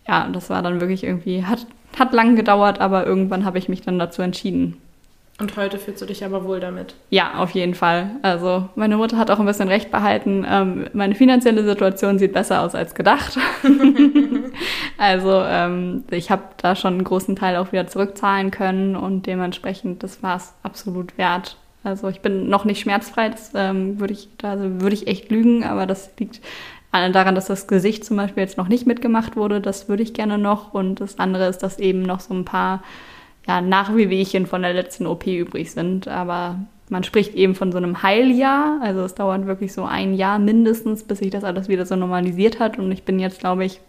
ja, 0.08 0.28
das 0.28 0.50
war 0.50 0.64
dann 0.64 0.82
wirklich 0.82 1.04
irgendwie, 1.04 1.46
hat, 1.46 1.68
hat 1.98 2.14
lang 2.14 2.36
gedauert, 2.36 2.82
aber 2.82 3.06
irgendwann 3.06 3.46
habe 3.46 3.60
ich 3.60 3.70
mich 3.70 3.82
dann 3.82 4.00
dazu 4.00 4.24
entschieden. 4.24 4.78
Und 5.40 5.58
heute 5.58 5.80
fühlst 5.80 6.02
du 6.02 6.06
dich 6.06 6.24
aber 6.24 6.44
wohl 6.46 6.60
damit? 6.60 6.94
Ja, 7.10 7.36
auf 7.40 7.52
jeden 7.52 7.74
Fall. 7.74 8.12
Also 8.22 8.70
meine 8.76 8.98
Mutter 8.98 9.18
hat 9.18 9.32
auch 9.32 9.40
ein 9.40 9.48
bisschen 9.48 9.68
recht 9.68 9.90
behalten. 9.90 10.46
Ähm, 10.48 10.88
meine 10.94 11.16
finanzielle 11.16 11.64
Situation 11.64 12.20
sieht 12.20 12.34
besser 12.34 12.62
aus 12.62 12.76
als 12.76 12.94
gedacht. 12.94 13.38
also 14.98 15.42
ähm, 15.44 16.04
ich 16.12 16.30
habe 16.30 16.44
da 16.58 16.76
schon 16.76 16.94
einen 16.94 17.04
großen 17.04 17.36
Teil 17.36 17.56
auch 17.56 17.72
wieder 17.72 17.88
zurückzahlen 17.88 18.52
können 18.52 18.96
und 18.96 19.26
dementsprechend, 19.26 20.04
das 20.04 20.22
war 20.22 20.38
es 20.38 20.54
absolut 20.62 21.18
wert. 21.18 21.58
Also 21.84 22.10
ich 22.10 22.22
bin 22.22 22.48
noch 22.48 22.64
nicht 22.64 22.82
schmerzfrei, 22.82 23.30
das 23.30 23.52
ähm, 23.56 24.00
würde 24.00 24.14
ich, 24.14 24.30
da 24.38 24.58
würde 24.60 24.94
ich 24.94 25.08
echt 25.08 25.32
lügen, 25.32 25.64
aber 25.64 25.88
das 25.88 26.12
liegt 26.20 26.42
daran, 26.92 27.34
dass 27.34 27.48
das 27.48 27.68
Gesicht 27.68 28.06
zum 28.06 28.18
Beispiel 28.18 28.44
jetzt 28.44 28.58
noch 28.58 28.68
nicht 28.68 28.86
mitgemacht 28.86 29.36
wurde. 29.36 29.60
Das 29.60 29.90
würde 29.90 30.04
ich 30.04 30.14
gerne 30.14 30.38
noch. 30.38 30.76
Und 30.76 31.02
das 31.02 31.18
andere 31.18 31.48
ist, 31.48 31.64
dass 31.64 31.80
eben 31.80 32.04
noch 32.04 32.20
so 32.20 32.36
ein 32.36 32.46
paar 32.46 32.84
ja, 33.48 33.62
Nachwehwehchen 33.62 34.46
von 34.46 34.62
der 34.62 34.74
letzten 34.74 35.06
OP 35.06 35.28
übrig 35.28 35.72
sind. 35.72 36.08
Aber 36.08 36.60
man 36.90 37.04
spricht 37.04 37.36
eben 37.36 37.56
von 37.56 37.72
so 37.72 37.78
einem 37.78 38.04
Heiljahr. 38.04 38.80
Also 38.82 39.02
es 39.02 39.16
dauert 39.16 39.46
wirklich 39.46 39.74
so 39.74 39.84
ein 39.84 40.14
Jahr 40.14 40.40
mindestens, 40.40 41.04
bis 41.04 41.20
sich 41.20 41.30
das 41.30 41.44
alles 41.44 41.68
wieder 41.68 41.86
so 41.86 41.96
normalisiert 41.96 42.60
hat. 42.60 42.78
Und 42.78 42.92
ich 42.92 43.04
bin 43.04 43.20
jetzt, 43.20 43.40
glaube 43.40 43.66
ich, 43.66 43.82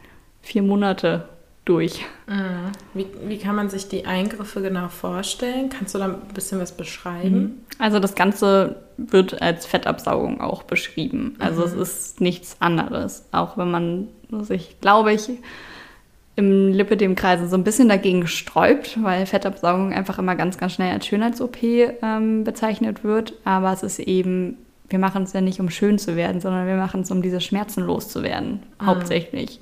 vier 0.43 0.63
Monate 0.63 1.29
durch. 1.65 2.05
Mhm. 2.27 2.73
Wie, 2.93 3.07
wie 3.27 3.39
kann 3.39 3.57
man 3.57 3.71
sich 3.71 3.89
die 3.89 4.05
Eingriffe 4.05 4.61
genau 4.61 4.89
vorstellen? 4.89 5.71
Kannst 5.71 5.95
du 5.95 5.99
da 5.99 6.07
ein 6.07 6.19
bisschen 6.35 6.61
was 6.61 6.73
beschreiben? 6.73 7.39
Mhm. 7.39 7.53
Also 7.79 8.01
das 8.01 8.15
Ganze 8.15 8.77
wird 8.97 9.41
als 9.41 9.67
Fettabsaugung 9.67 10.41
auch 10.41 10.63
beschrieben. 10.63 11.37
Also 11.39 11.63
mhm. 11.63 11.67
es 11.69 11.73
ist 11.75 12.21
nichts 12.21 12.57
anderes. 12.61 13.27
Auch 13.33 13.57
wenn 13.57 13.71
man 13.71 14.09
sich, 14.43 14.81
glaube 14.81 15.13
ich, 15.13 15.31
im 16.37 16.73
Lipidem-Kreise 16.73 17.49
so 17.49 17.57
ein 17.57 17.65
bisschen 17.65 17.89
dagegen 17.89 18.27
sträubt, 18.27 19.03
weil 19.03 19.27
Fettabsaugung 19.27 19.93
einfach 19.93 20.19
immer 20.19 20.35
ganz, 20.35 20.59
ganz 20.59 20.73
schnell 20.73 20.93
als 20.93 21.07
Schönheits-OP 21.07 21.63
ähm, 21.63 22.45
bezeichnet 22.45 23.05
wird. 23.05 23.35
Aber 23.45 23.73
es 23.73 23.83
ist 23.83 24.01
eben, 24.01 24.59
wir 24.89 24.99
machen 24.99 25.23
es 25.23 25.33
ja 25.33 25.41
nicht, 25.41 25.61
um 25.61 25.71
schön 25.71 25.99
zu 25.99 26.17
werden, 26.17 26.41
sondern 26.41 26.67
wir 26.67 26.77
machen 26.77 27.03
es, 27.03 27.11
um 27.11 27.23
diese 27.23 27.41
Schmerzen 27.41 27.83
loszuwerden, 27.83 28.63
mhm. 28.81 28.87
hauptsächlich. 28.87 29.61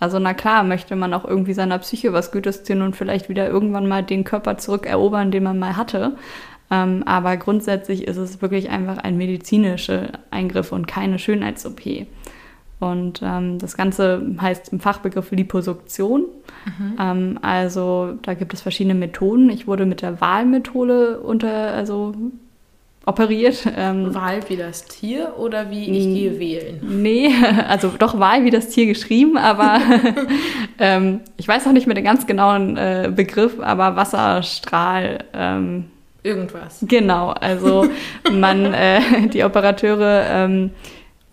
Also 0.00 0.18
na 0.18 0.34
klar, 0.34 0.64
möchte 0.64 0.96
man 0.96 1.14
auch 1.14 1.24
irgendwie 1.24 1.54
seiner 1.54 1.78
Psyche 1.78 2.12
was 2.12 2.32
Gutes 2.32 2.62
tun 2.62 2.82
und 2.82 2.96
vielleicht 2.96 3.28
wieder 3.28 3.48
irgendwann 3.48 3.86
mal 3.86 4.02
den 4.02 4.24
Körper 4.24 4.58
zurückerobern, 4.58 5.30
den 5.30 5.42
man 5.42 5.58
mal 5.58 5.76
hatte. 5.76 6.16
Ähm, 6.70 7.02
aber 7.06 7.36
grundsätzlich 7.36 8.06
ist 8.06 8.16
es 8.16 8.40
wirklich 8.42 8.70
einfach 8.70 8.98
ein 8.98 9.16
medizinischer 9.16 10.08
Eingriff 10.30 10.72
und 10.72 10.86
keine 10.86 11.18
Schönheits-OP. 11.18 12.06
Und 12.84 13.22
ähm, 13.24 13.58
das 13.58 13.76
Ganze 13.76 14.22
heißt 14.40 14.72
im 14.72 14.80
Fachbegriff 14.80 15.30
Liposuktion. 15.30 16.24
Mhm. 16.66 16.96
Ähm, 17.00 17.38
also 17.40 18.14
da 18.22 18.34
gibt 18.34 18.52
es 18.52 18.60
verschiedene 18.60 18.94
Methoden. 18.94 19.48
Ich 19.48 19.66
wurde 19.66 19.86
mit 19.86 20.02
der 20.02 20.20
Wahlmethode 20.20 21.20
unter, 21.20 21.72
also 21.72 22.14
operiert. 23.06 23.66
Ähm, 23.76 24.14
Wahl 24.14 24.40
wie 24.48 24.56
das 24.56 24.84
Tier 24.84 25.34
oder 25.38 25.70
wie 25.70 25.84
ich 25.84 26.04
gehe 26.04 26.38
wählen? 26.38 26.80
Nee, 26.82 27.30
also 27.68 27.90
doch 27.98 28.18
Wahl 28.18 28.44
wie 28.44 28.50
das 28.50 28.68
Tier 28.68 28.86
geschrieben, 28.86 29.38
aber 29.38 29.78
ähm, 30.78 31.20
ich 31.36 31.48
weiß 31.48 31.66
auch 31.66 31.72
nicht 31.72 31.86
mehr 31.86 31.94
den 31.94 32.04
ganz 32.04 32.26
genauen 32.26 32.76
äh, 32.76 33.10
Begriff, 33.14 33.60
aber 33.60 33.96
Wasserstrahl. 33.96 35.24
Ähm, 35.32 35.86
Irgendwas. 36.22 36.78
Genau, 36.88 37.30
also 37.30 37.86
man, 38.32 38.72
äh, 38.72 39.00
die 39.32 39.44
Operateure 39.44 40.24
ähm, 40.30 40.70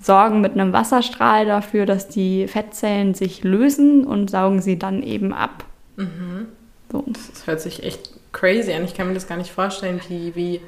sorgen 0.02 0.42
mit 0.42 0.54
einem 0.54 0.74
Wasserstrahl 0.74 1.46
dafür, 1.46 1.86
dass 1.86 2.08
die 2.08 2.48
Fettzellen 2.48 3.14
sich 3.14 3.44
lösen 3.44 4.06
und 4.06 4.32
saugen 4.32 4.62
sie 4.62 4.80
dann 4.80 5.04
eben 5.04 5.34
ab. 5.34 5.64
Mhm. 5.96 6.48
So. 6.92 7.06
Das 7.08 7.46
hört 7.46 7.62
sich 7.62 7.84
echt 7.84 8.10
crazy 8.32 8.74
an. 8.74 8.84
Ich 8.84 8.94
kann 8.94 9.08
mir 9.08 9.14
das 9.14 9.28
gar 9.28 9.38
nicht 9.38 9.52
vorstellen, 9.52 10.02
wie, 10.10 10.36
wie, 10.36 10.62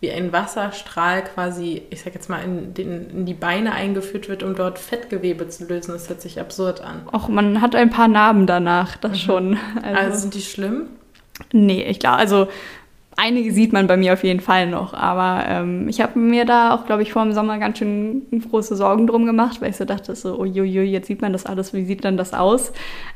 wie 0.00 0.10
ein 0.10 0.32
Wasserstrahl 0.32 1.24
quasi, 1.24 1.82
ich 1.90 2.02
sag 2.02 2.14
jetzt 2.14 2.28
mal, 2.28 2.42
in, 2.44 2.74
den, 2.74 3.10
in 3.10 3.26
die 3.26 3.34
Beine 3.34 3.72
eingeführt 3.72 4.28
wird, 4.28 4.42
um 4.42 4.54
dort 4.54 4.78
Fettgewebe 4.78 5.48
zu 5.48 5.64
lösen. 5.66 5.92
Das 5.92 6.08
hört 6.08 6.20
sich 6.20 6.38
absurd 6.38 6.80
an. 6.80 7.02
Auch 7.10 7.28
man 7.28 7.60
hat 7.60 7.74
ein 7.74 7.90
paar 7.90 8.08
Narben 8.08 8.46
danach, 8.46 8.96
das 8.96 9.12
mhm. 9.12 9.16
schon. 9.16 9.58
Also, 9.82 9.98
also 9.98 10.18
sind 10.18 10.34
die 10.34 10.42
schlimm? 10.42 10.86
Nee, 11.52 11.82
ich 11.84 11.98
glaube, 11.98 12.18
also 12.18 12.48
einige 13.16 13.52
sieht 13.52 13.72
man 13.72 13.86
bei 13.86 13.96
mir 13.96 14.12
auf 14.12 14.24
jeden 14.24 14.40
Fall 14.40 14.66
noch, 14.66 14.94
aber 14.94 15.44
ähm, 15.48 15.88
ich 15.88 16.00
habe 16.00 16.18
mir 16.18 16.44
da 16.44 16.74
auch, 16.74 16.86
glaube 16.86 17.02
ich, 17.02 17.12
vor 17.12 17.22
dem 17.22 17.32
Sommer 17.32 17.58
ganz 17.58 17.78
schön 17.78 18.22
große 18.50 18.76
Sorgen 18.76 19.06
drum 19.06 19.26
gemacht, 19.26 19.60
weil 19.60 19.70
ich 19.70 19.76
so 19.76 19.84
dachte, 19.84 20.14
so, 20.14 20.38
uiuiui, 20.38 20.84
jetzt 20.84 21.06
sieht 21.06 21.22
man 21.22 21.32
das 21.32 21.46
alles, 21.46 21.72
wie 21.72 21.84
sieht 21.84 22.04
denn 22.04 22.16
das 22.16 22.34
aus? 22.34 22.72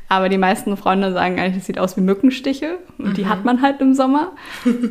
Aber 0.07 0.29
die 0.29 0.37
meisten 0.37 0.75
Freunde 0.77 1.13
sagen 1.13 1.39
eigentlich, 1.39 1.57
es 1.57 1.65
sieht 1.65 1.79
aus 1.79 1.97
wie 1.97 2.01
Mückenstiche 2.01 2.77
und 2.97 3.09
mhm. 3.09 3.13
die 3.13 3.27
hat 3.27 3.45
man 3.45 3.61
halt 3.61 3.81
im 3.81 3.93
Sommer. 3.93 4.31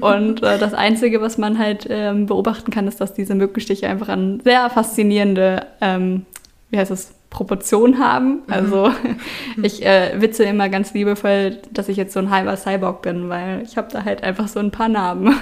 und 0.00 0.42
äh, 0.42 0.58
das 0.58 0.74
Einzige, 0.74 1.20
was 1.20 1.38
man 1.38 1.58
halt 1.58 1.86
ähm, 1.90 2.26
beobachten 2.26 2.70
kann, 2.70 2.86
ist, 2.86 3.00
dass 3.00 3.14
diese 3.14 3.34
Mückenstiche 3.34 3.88
einfach 3.88 4.08
an 4.08 4.40
sehr 4.44 4.68
faszinierende, 4.70 5.66
ähm, 5.80 6.26
wie 6.70 6.78
heißt 6.78 6.90
es, 6.90 7.17
Proportion 7.30 7.98
haben. 7.98 8.42
Mhm. 8.46 8.52
Also 8.52 8.90
ich 9.62 9.84
äh, 9.84 10.20
witze 10.20 10.44
immer 10.44 10.68
ganz 10.68 10.94
liebevoll, 10.94 11.58
dass 11.72 11.88
ich 11.88 11.96
jetzt 11.96 12.12
so 12.12 12.20
ein 12.20 12.30
halber 12.30 12.56
Cyborg 12.56 13.02
bin, 13.02 13.28
weil 13.28 13.62
ich 13.62 13.76
habe 13.76 13.88
da 13.92 14.04
halt 14.04 14.22
einfach 14.22 14.48
so 14.48 14.60
ein 14.60 14.70
paar 14.70 14.88
Narben. 14.88 15.34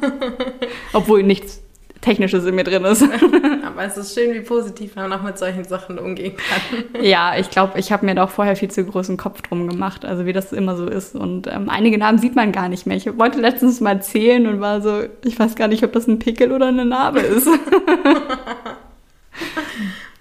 Obwohl 0.92 1.22
nichts 1.22 1.64
Technisches 2.04 2.44
in 2.44 2.54
mir 2.54 2.64
drin 2.64 2.84
ist. 2.84 3.02
Aber 3.64 3.84
es 3.84 3.96
ist 3.96 4.14
schön, 4.14 4.34
wie 4.34 4.40
positiv 4.40 4.94
man 4.94 5.10
auch 5.10 5.22
mit 5.22 5.38
solchen 5.38 5.64
Sachen 5.64 5.98
umgehen 5.98 6.34
kann. 6.36 7.02
Ja, 7.02 7.34
ich 7.38 7.48
glaube, 7.48 7.78
ich 7.78 7.92
habe 7.92 8.04
mir 8.04 8.14
da 8.14 8.24
auch 8.24 8.30
vorher 8.30 8.56
viel 8.56 8.70
zu 8.70 8.84
großen 8.84 9.16
Kopf 9.16 9.40
drum 9.40 9.68
gemacht, 9.68 10.04
also 10.04 10.26
wie 10.26 10.34
das 10.34 10.52
immer 10.52 10.76
so 10.76 10.86
ist. 10.86 11.14
Und 11.14 11.46
ähm, 11.46 11.70
einige 11.70 11.96
Namen 11.96 12.18
sieht 12.18 12.36
man 12.36 12.52
gar 12.52 12.68
nicht 12.68 12.86
mehr. 12.86 12.98
Ich 12.98 13.18
wollte 13.18 13.40
letztens 13.40 13.80
mal 13.80 14.02
zählen 14.02 14.46
und 14.46 14.60
war 14.60 14.82
so, 14.82 15.04
ich 15.24 15.38
weiß 15.38 15.54
gar 15.56 15.68
nicht, 15.68 15.82
ob 15.82 15.94
das 15.94 16.06
ein 16.06 16.18
Pickel 16.18 16.52
oder 16.52 16.66
eine 16.66 16.84
Narbe 16.84 17.20
ist. 17.20 17.48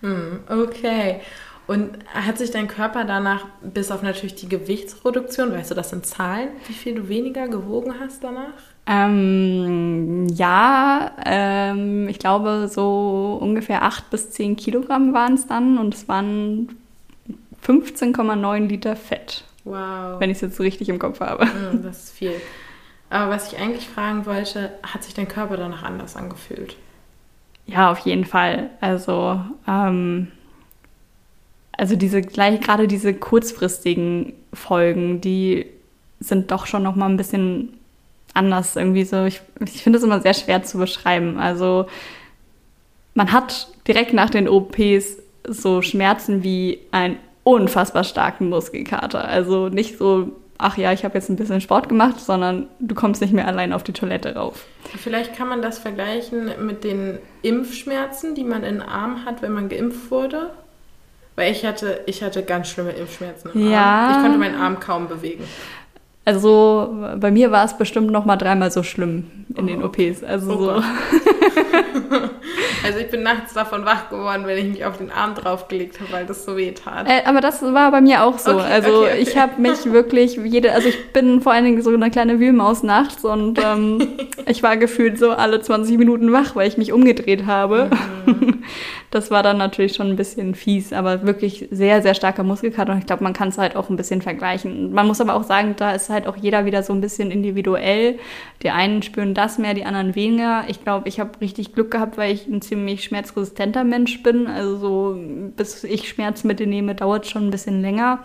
Hm, 0.03 0.39
okay. 0.49 1.21
Und 1.65 1.97
hat 2.13 2.37
sich 2.37 2.51
dein 2.51 2.67
Körper 2.67 3.05
danach, 3.05 3.45
bis 3.61 3.89
auf 3.89 4.03
natürlich 4.03 4.35
die 4.35 4.49
Gewichtsreduktion, 4.49 5.53
weißt 5.53 5.71
du 5.71 5.75
das 5.75 5.93
in 5.93 6.03
Zahlen, 6.03 6.49
wie 6.67 6.73
viel 6.73 6.95
du 6.95 7.07
weniger 7.07 7.47
gewogen 7.47 7.95
hast 8.01 8.21
danach? 8.21 8.51
Ähm, 8.85 10.27
ja, 10.27 11.11
ähm, 11.25 12.09
ich 12.09 12.19
glaube, 12.19 12.67
so 12.69 13.39
ungefähr 13.41 13.83
8 13.83 14.09
bis 14.09 14.31
10 14.31 14.57
Kilogramm 14.57 15.13
waren 15.13 15.35
es 15.35 15.47
dann 15.47 15.77
und 15.77 15.93
es 15.93 16.09
waren 16.09 16.67
15,9 17.65 18.67
Liter 18.67 18.97
Fett. 18.97 19.45
Wow. 19.63 20.19
Wenn 20.19 20.29
ich 20.29 20.35
es 20.35 20.41
jetzt 20.41 20.57
so 20.57 20.63
richtig 20.63 20.89
im 20.89 20.99
Kopf 20.99 21.21
habe. 21.21 21.45
Mm, 21.45 21.81
das 21.81 22.03
ist 22.03 22.17
viel. 22.17 22.33
Aber 23.09 23.31
was 23.31 23.53
ich 23.53 23.59
eigentlich 23.59 23.87
fragen 23.87 24.25
wollte, 24.25 24.71
hat 24.83 25.03
sich 25.03 25.13
dein 25.13 25.29
Körper 25.29 25.55
danach 25.55 25.83
anders 25.83 26.17
angefühlt? 26.17 26.75
Ja, 27.66 27.91
auf 27.91 27.99
jeden 27.99 28.26
Fall. 28.26 28.70
Also, 28.82 29.39
ähm, 29.68 30.32
also 31.72 31.95
diese 31.95 32.22
gleich 32.22 32.59
gerade 32.61 32.88
diese 32.88 33.14
kurzfristigen 33.14 34.34
Folgen, 34.53 35.22
die 35.22 35.66
sind 36.20 36.51
doch 36.51 36.66
schon 36.68 36.84
noch 36.84 36.95
mal 36.95 37.09
ein 37.09 37.18
bisschen 37.18 37.78
anders 38.34 38.76
irgendwie 38.76 39.05
so. 39.05 39.26
Ich, 39.26 39.41
ich 39.66 39.84
finde 39.84 39.97
es 39.97 40.03
immer 40.03 40.22
sehr 40.22 40.34
schwer 40.34 40.64
zu 40.64 40.78
beschreiben. 40.78 41.38
Also 41.39 41.86
man 43.14 43.32
hat 43.32 43.68
direkt 43.88 44.14
nach 44.14 44.30
den 44.30 44.47
OPs 44.47 45.18
so 45.47 45.82
Schmerzen 45.82 46.43
wie 46.43 46.80
einen 46.91 47.18
unfassbar 47.43 48.03
starken 48.03 48.49
Muskelkater. 48.49 49.26
Also 49.26 49.70
nicht 49.70 49.97
so, 49.97 50.32
ach 50.57 50.77
ja, 50.77 50.93
ich 50.93 51.03
habe 51.03 51.15
jetzt 51.15 51.29
ein 51.29 51.35
bisschen 51.35 51.61
Sport 51.61 51.89
gemacht, 51.89 52.19
sondern 52.19 52.67
du 52.79 52.95
kommst 52.95 53.21
nicht 53.21 53.33
mehr 53.33 53.47
allein 53.47 53.73
auf 53.73 53.83
die 53.83 53.93
Toilette 53.93 54.35
rauf. 54.35 54.65
Vielleicht 54.97 55.35
kann 55.35 55.49
man 55.49 55.61
das 55.61 55.79
vergleichen 55.79 56.51
mit 56.65 56.83
den 56.83 57.19
Impfschmerzen, 57.41 58.35
die 58.35 58.43
man 58.43 58.63
in 58.63 58.79
den 58.79 58.81
Arm 58.81 59.25
hat, 59.25 59.41
wenn 59.41 59.53
man 59.53 59.69
geimpft 59.69 60.11
wurde. 60.11 60.51
Weil 61.35 61.51
ich 61.51 61.65
hatte, 61.65 62.01
ich 62.05 62.21
hatte 62.21 62.43
ganz 62.43 62.69
schlimme 62.69 62.91
Impfschmerzen 62.91 63.51
im 63.53 63.71
ja. 63.71 63.81
Arm. 63.81 64.11
Ich 64.11 64.21
konnte 64.21 64.37
meinen 64.37 64.55
Arm 64.55 64.79
kaum 64.79 65.07
bewegen. 65.07 65.43
Also 66.25 66.95
bei 67.19 67.31
mir 67.31 67.51
war 67.51 67.65
es 67.65 67.77
bestimmt 67.77 68.11
noch 68.11 68.25
mal 68.25 68.37
dreimal 68.37 68.71
so 68.71 68.83
schlimm 68.83 69.45
in 69.55 69.63
oh. 69.63 69.67
den 69.67 69.83
OPs. 69.83 70.23
Also 70.23 70.51
oh 70.51 70.57
so. 70.57 70.83
also 72.84 72.99
ich 72.99 73.09
bin 73.09 73.24
nachts 73.24 73.53
davon 73.53 73.86
wach 73.86 74.09
geworden, 74.09 74.43
wenn 74.45 74.57
ich 74.57 74.65
mich 74.65 74.86
auf 74.86 74.97
den 74.97 75.11
Arm 75.11 75.36
draufgelegt 75.36 75.99
habe, 75.99 76.11
weil 76.11 76.26
das 76.26 76.45
so 76.45 76.57
weh 76.57 76.71
tat. 76.71 77.07
Äh, 77.07 77.24
aber 77.26 77.41
das 77.41 77.61
war 77.61 77.91
bei 77.91 78.01
mir 78.01 78.24
auch 78.24 78.38
so. 78.38 78.51
Okay, 78.51 78.61
also 78.61 79.01
okay, 79.01 79.11
okay. 79.13 79.21
ich 79.21 79.38
habe 79.38 79.61
mich 79.61 79.91
wirklich 79.91 80.38
jede, 80.43 80.74
also 80.74 80.89
ich 80.89 81.11
bin 81.11 81.41
vor 81.41 81.51
allen 81.53 81.65
Dingen 81.65 81.82
so 81.82 81.89
eine 81.89 82.11
kleine 82.11 82.39
Wühlmaus 82.39 82.84
nachts 82.84 83.24
und 83.26 83.59
ähm, 83.63 84.07
ich 84.47 84.63
war 84.63 84.78
gefühlt 84.78 85.17
so 85.17 85.32
alle 85.32 85.61
20 85.61 85.97
Minuten 85.97 86.32
wach, 86.32 86.55
weil 86.55 86.67
ich 86.67 86.78
mich 86.78 86.91
umgedreht 86.91 87.45
habe. 87.45 87.89
Mhm. 88.26 88.63
Das 89.13 89.30
war 89.30 89.43
dann 89.43 89.59
natürlich 89.59 89.93
schon 89.93 90.07
ein 90.07 90.15
bisschen 90.15 90.55
fies, 90.55 90.91
aber 90.91 91.21
wirklich 91.21 91.67
sehr, 91.69 92.01
sehr 92.01 92.15
starker 92.15 92.41
Muskelkater. 92.41 92.93
Und 92.93 92.97
ich 92.97 93.05
glaube, 93.05 93.24
man 93.24 93.34
kann 93.34 93.49
es 93.49 93.59
halt 93.59 93.76
auch 93.76 93.91
ein 93.91 93.95
bisschen 93.95 94.24
vergleichen. 94.24 94.91
Man 94.91 95.05
muss 95.05 95.21
aber 95.21 95.36
auch 95.36 95.43
sagen, 95.43 95.76
da 95.78 95.91
ist 95.91 96.09
halt 96.09 96.26
auch 96.26 96.36
jeder 96.36 96.65
wieder 96.65 96.82
so 96.82 96.93
ein 96.93 97.01
bisschen 97.01 97.30
individuell. 97.30 98.17
Die 98.63 98.71
einen 98.71 99.03
spüren 99.03 99.36
das 99.36 99.59
mehr, 99.59 99.76
die 99.76 99.86
anderen 99.86 100.15
weniger. 100.15 100.63
Ich 100.67 100.84
glaube, 100.84 101.07
ich 101.07 101.19
habe 101.19 101.30
richtig 101.41 101.62
Glück 101.72 101.91
gehabt, 101.91 102.18
weil 102.18 102.34
ich 102.34 102.47
ein 102.47 102.61
ziemlich 102.61 103.05
schmerzresistenter 103.05 103.86
Mensch 103.86 104.22
bin. 104.24 104.47
Also 104.47 104.78
so, 104.78 105.18
bis 105.55 105.86
ich 105.86 106.09
Schmerzmittel 106.09 106.68
nehme, 106.68 106.95
dauert 106.95 107.24
es 107.24 107.32
schon 107.32 107.47
ein 107.47 107.51
bisschen 107.51 107.82
länger 107.82 108.20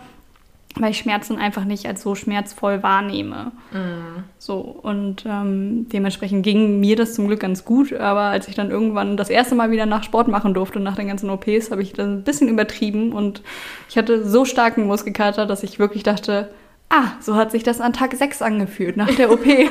weil 0.75 0.91
ich 0.91 0.99
Schmerzen 0.99 1.37
einfach 1.37 1.65
nicht 1.65 1.85
als 1.87 2.01
so 2.01 2.15
schmerzvoll 2.15 2.83
wahrnehme. 2.83 3.51
Mm. 3.71 4.23
So, 4.37 4.59
und 4.59 5.25
ähm, 5.25 5.87
dementsprechend 5.89 6.43
ging 6.43 6.79
mir 6.79 6.95
das 6.95 7.13
zum 7.13 7.27
Glück 7.27 7.39
ganz 7.39 7.65
gut, 7.65 7.93
aber 7.93 8.21
als 8.21 8.47
ich 8.47 8.55
dann 8.55 8.69
irgendwann 8.69 9.17
das 9.17 9.29
erste 9.29 9.55
Mal 9.55 9.71
wieder 9.71 9.85
nach 9.85 10.03
Sport 10.03 10.27
machen 10.27 10.53
durfte, 10.53 10.79
nach 10.79 10.95
den 10.95 11.07
ganzen 11.07 11.29
OPs, 11.29 11.71
habe 11.71 11.81
ich 11.81 11.93
das 11.93 12.07
ein 12.07 12.23
bisschen 12.23 12.47
übertrieben 12.47 13.13
und 13.13 13.41
ich 13.89 13.97
hatte 13.97 14.27
so 14.27 14.45
starken 14.45 14.85
Muskelkater, 14.85 15.45
dass 15.45 15.63
ich 15.63 15.79
wirklich 15.79 16.03
dachte, 16.03 16.49
ah, 16.89 17.11
so 17.19 17.35
hat 17.35 17.51
sich 17.51 17.63
das 17.63 17.81
an 17.81 17.93
Tag 17.93 18.13
6 18.13 18.41
angefühlt, 18.41 18.95
nach 18.95 19.13
der 19.15 19.31
OP. 19.31 19.45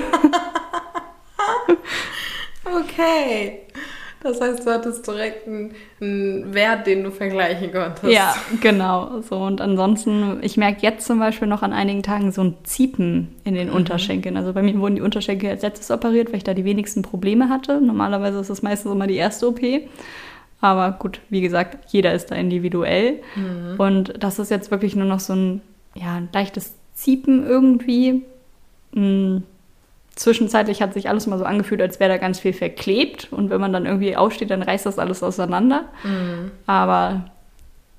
okay. 2.77 3.61
Das 4.21 4.41
heißt, 4.41 4.67
du 4.67 4.71
hattest 4.71 5.07
direkt 5.07 5.47
einen, 5.47 5.75
einen, 6.01 6.53
Wert, 6.53 6.89
den 6.89 7.05
du 7.05 7.13
vergleichen 7.13 7.71
konntest. 7.71 8.13
Ja, 8.13 8.35
genau. 8.61 9.21
So, 9.21 9.37
und 9.37 9.61
ansonsten, 9.61 10.39
ich 10.43 10.57
merke 10.57 10.83
jetzt 10.83 11.07
zum 11.07 11.21
Beispiel 11.21 11.47
noch 11.47 11.63
an 11.63 11.73
einigen 11.73 12.03
Tagen 12.03 12.33
so 12.33 12.43
ein 12.43 12.57
Ziepen 12.65 13.37
in 13.45 13.55
den 13.55 13.69
mhm. 13.69 13.77
Unterschenkeln. 13.77 14.37
Also 14.37 14.53
bei 14.53 14.63
mir 14.63 14.79
wurden 14.81 14.97
die 14.97 15.03
Unterschenkel 15.03 15.51
als 15.51 15.63
letztes 15.63 15.91
operiert, 15.93 16.29
weil 16.29 16.39
ich 16.39 16.45
da 16.45 16.55
die 16.55 16.65
wenigsten 16.65 17.03
Probleme 17.03 17.49
hatte. 17.49 17.81
Normalerweise 17.81 18.41
ist 18.41 18.51
das 18.51 18.63
meistens 18.63 18.91
immer 18.91 19.07
die 19.07 19.17
erste 19.17 19.47
OP. 19.47 19.61
Aber 20.61 20.91
gut, 20.99 21.21
wie 21.29 21.41
gesagt, 21.41 21.93
jeder 21.93 22.13
ist 22.13 22.33
da 22.33 22.35
individuell. 22.35 23.21
Mhm. 23.37 23.79
Und 23.79 24.15
das 24.19 24.41
ist 24.41 24.51
jetzt 24.51 24.73
wirklich 24.73 24.97
nur 24.97 25.07
noch 25.07 25.21
so 25.21 25.33
ein, 25.33 25.61
ja, 25.95 26.17
ein 26.17 26.29
leichtes 26.33 26.75
Ziepen 26.93 27.47
irgendwie. 27.47 28.25
Mhm 28.93 29.45
zwischenzeitlich 30.19 30.83
hat 30.83 30.95
sich 30.95 31.09
alles 31.09 31.27
mal 31.27 31.39
so 31.39 31.45
angefühlt, 31.45 31.81
als 31.81 32.01
wäre 32.01 32.11
da 32.11 32.17
ganz 32.19 32.41
viel 32.41 32.53
verklebt. 32.53 33.29
Und 33.31 33.51
wenn 33.51 33.61
man 33.61 33.73
dann 33.73 33.87
irgendwie 33.87 34.17
aufsteht, 34.17 34.51
dann 34.51 34.63
reißt 34.63 34.87
das 34.87 34.99
alles 34.99 35.23
auseinander. 35.23 35.85
Mhm. 36.03 36.51
Aber 36.67 37.31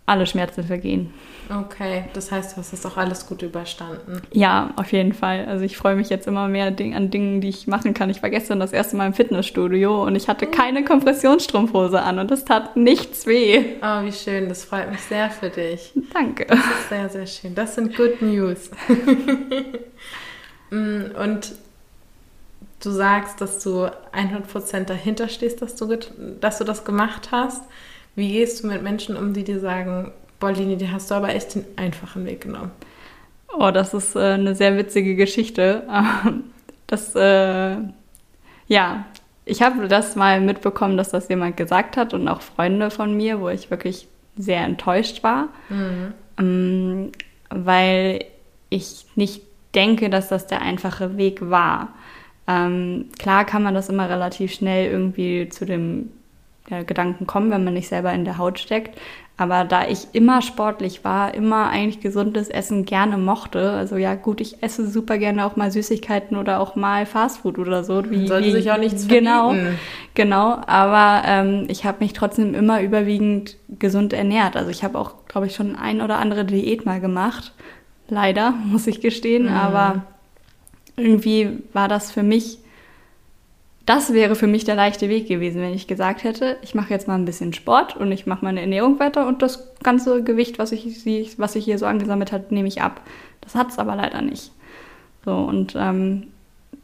alle 0.05 0.25
Schmerzen 0.25 0.63
vergehen. 0.63 1.13
Okay, 1.51 2.03
das 2.13 2.31
heißt, 2.31 2.53
du 2.53 2.57
hast 2.57 2.73
das 2.73 2.85
auch 2.85 2.97
alles 2.97 3.25
gut 3.25 3.41
überstanden. 3.41 4.21
Ja, 4.31 4.71
auf 4.75 4.91
jeden 4.91 5.13
Fall. 5.13 5.45
Also 5.45 5.65
ich 5.65 5.77
freue 5.77 5.95
mich 5.95 6.09
jetzt 6.09 6.27
immer 6.27 6.47
mehr 6.47 6.67
an 6.67 7.09
Dingen, 7.09 7.41
die 7.41 7.49
ich 7.49 7.65
machen 7.65 7.95
kann. 7.95 8.09
Ich 8.09 8.21
war 8.21 8.29
gestern 8.29 8.59
das 8.59 8.71
erste 8.71 8.95
Mal 8.95 9.07
im 9.07 9.13
Fitnessstudio 9.13 10.03
und 10.03 10.15
ich 10.15 10.27
hatte 10.27 10.45
keine 10.45 10.83
Kompressionsstrumpfhose 10.83 12.01
an 12.01 12.19
und 12.19 12.29
das 12.29 12.45
tat 12.45 12.75
nichts 12.75 13.25
weh. 13.25 13.63
Oh, 13.81 14.03
wie 14.03 14.11
schön. 14.11 14.47
Das 14.47 14.65
freut 14.65 14.91
mich 14.91 15.01
sehr 15.01 15.31
für 15.31 15.49
dich. 15.49 15.91
Danke. 16.13 16.45
Das 16.45 16.59
ist 16.59 16.89
sehr, 16.89 17.09
sehr 17.09 17.27
schön. 17.27 17.55
Das 17.55 17.75
sind 17.75 17.95
Good 17.95 18.21
News. 18.21 18.69
Mm, 20.71 21.15
und 21.19 21.53
du 22.79 22.91
sagst, 22.91 23.41
dass 23.41 23.63
du 23.63 23.87
100% 24.13 24.85
dahinter 24.85 25.27
stehst, 25.27 25.61
dass 25.61 25.75
du, 25.75 25.97
dass 26.39 26.57
du 26.57 26.63
das 26.63 26.85
gemacht 26.85 27.29
hast. 27.31 27.63
Wie 28.15 28.31
gehst 28.31 28.63
du 28.63 28.67
mit 28.67 28.81
Menschen 28.81 29.15
um, 29.15 29.33
die 29.33 29.43
dir 29.43 29.59
sagen, 29.59 30.11
boah, 30.39 30.51
Lini, 30.51 30.77
die 30.77 30.89
hast 30.89 31.11
du 31.11 31.15
aber 31.15 31.29
echt 31.29 31.55
den 31.55 31.65
einfachen 31.75 32.25
Weg 32.25 32.41
genommen? 32.41 32.71
Oh, 33.53 33.71
das 33.71 33.93
ist 33.93 34.15
äh, 34.15 34.33
eine 34.33 34.55
sehr 34.55 34.77
witzige 34.77 35.15
Geschichte. 35.15 35.83
Das, 36.87 37.13
äh, 37.13 37.75
ja, 38.67 39.05
ich 39.45 39.61
habe 39.61 39.87
das 39.87 40.15
mal 40.15 40.41
mitbekommen, 40.41 40.97
dass 40.97 41.09
das 41.09 41.29
jemand 41.29 41.55
gesagt 41.55 41.97
hat 41.97 42.15
und 42.15 42.27
auch 42.27 42.41
Freunde 42.41 42.89
von 42.89 43.15
mir, 43.15 43.39
wo 43.39 43.49
ich 43.49 43.69
wirklich 43.69 44.07
sehr 44.37 44.61
enttäuscht 44.61 45.21
war, 45.21 45.49
mhm. 45.69 46.13
ähm, 46.39 47.11
weil 47.49 48.25
ich 48.69 49.05
nicht 49.15 49.43
denke, 49.75 50.09
dass 50.09 50.29
das 50.29 50.47
der 50.47 50.61
einfache 50.61 51.17
Weg 51.17 51.49
war. 51.49 51.89
Ähm, 52.49 53.05
klar 53.19 53.45
kann 53.45 53.61
man 53.61 53.75
das 53.75 53.89
immer 53.89 54.09
relativ 54.09 54.51
schnell 54.53 54.91
irgendwie 54.91 55.49
zu 55.49 55.65
dem 55.65 56.09
ja, 56.69 56.81
Gedanken 56.81 57.27
kommen, 57.27 57.51
wenn 57.51 57.63
man 57.63 57.75
nicht 57.75 57.87
selber 57.87 58.11
in 58.11 58.25
der 58.25 58.39
Haut 58.39 58.57
steckt. 58.57 58.99
Aber 59.37 59.63
da 59.63 59.87
ich 59.87 60.07
immer 60.11 60.41
sportlich 60.41 61.05
war, 61.05 61.33
immer 61.33 61.69
eigentlich 61.69 62.01
gesundes 62.01 62.49
Essen 62.49 62.83
gerne 62.83 63.17
mochte, 63.17 63.71
also 63.71 63.95
ja 63.95 64.15
gut, 64.15 64.41
ich 64.41 64.61
esse 64.61 64.85
super 64.85 65.17
gerne 65.17 65.45
auch 65.45 65.55
mal 65.55 65.71
Süßigkeiten 65.71 66.35
oder 66.35 66.59
auch 66.59 66.75
mal 66.75 67.05
Fastfood 67.05 67.57
oder 67.57 67.85
so. 67.85 68.09
Wie, 68.09 68.27
Sollte 68.27 68.51
sich 68.51 68.69
auch 68.69 68.77
nichts 68.77 69.07
Genau, 69.07 69.51
verbieten. 69.51 69.79
genau. 70.13 70.57
Aber 70.67 71.21
ähm, 71.25 71.67
ich 71.69 71.85
habe 71.85 71.99
mich 72.01 72.11
trotzdem 72.11 72.53
immer 72.53 72.81
überwiegend 72.81 73.55
gesund 73.79 74.11
ernährt. 74.11 74.57
Also 74.57 74.71
ich 74.71 74.83
habe 74.83 74.99
auch, 74.99 75.25
glaube 75.27 75.47
ich, 75.47 75.55
schon 75.55 75.77
ein 75.77 76.01
oder 76.01 76.17
andere 76.17 76.43
Diät 76.43 76.85
mal 76.85 76.99
gemacht. 76.99 77.53
Leider, 78.09 78.53
muss 78.65 78.87
ich 78.87 78.99
gestehen. 78.99 79.43
Mhm. 79.43 79.55
Aber 79.55 80.03
irgendwie 80.99 81.59
war 81.73 81.87
das 81.87 82.11
für 82.11 82.23
mich, 82.23 82.59
das 83.85 84.13
wäre 84.13 84.35
für 84.35 84.47
mich 84.47 84.65
der 84.65 84.75
leichte 84.75 85.09
Weg 85.09 85.27
gewesen, 85.27 85.61
wenn 85.61 85.73
ich 85.73 85.87
gesagt 85.87 86.23
hätte, 86.23 86.57
ich 86.61 86.75
mache 86.75 86.91
jetzt 86.91 87.07
mal 87.07 87.15
ein 87.15 87.25
bisschen 87.25 87.53
Sport 87.53 87.97
und 87.97 88.11
ich 88.11 88.25
mache 88.25 88.45
meine 88.45 88.61
Ernährung 88.61 88.99
weiter 88.99 89.27
und 89.27 89.41
das 89.41 89.67
ganze 89.81 90.23
Gewicht, 90.23 90.59
was 90.59 90.71
ich, 90.71 91.39
was 91.39 91.55
ich 91.55 91.65
hier 91.65 91.77
so 91.77 91.85
angesammelt 91.85 92.31
habe, 92.31 92.53
nehme 92.53 92.67
ich 92.67 92.81
ab. 92.81 93.01
Das 93.41 93.55
hat 93.55 93.69
es 93.69 93.79
aber 93.79 93.95
leider 93.95 94.21
nicht. 94.21 94.51
So, 95.25 95.35
und 95.35 95.75
ähm, 95.75 96.27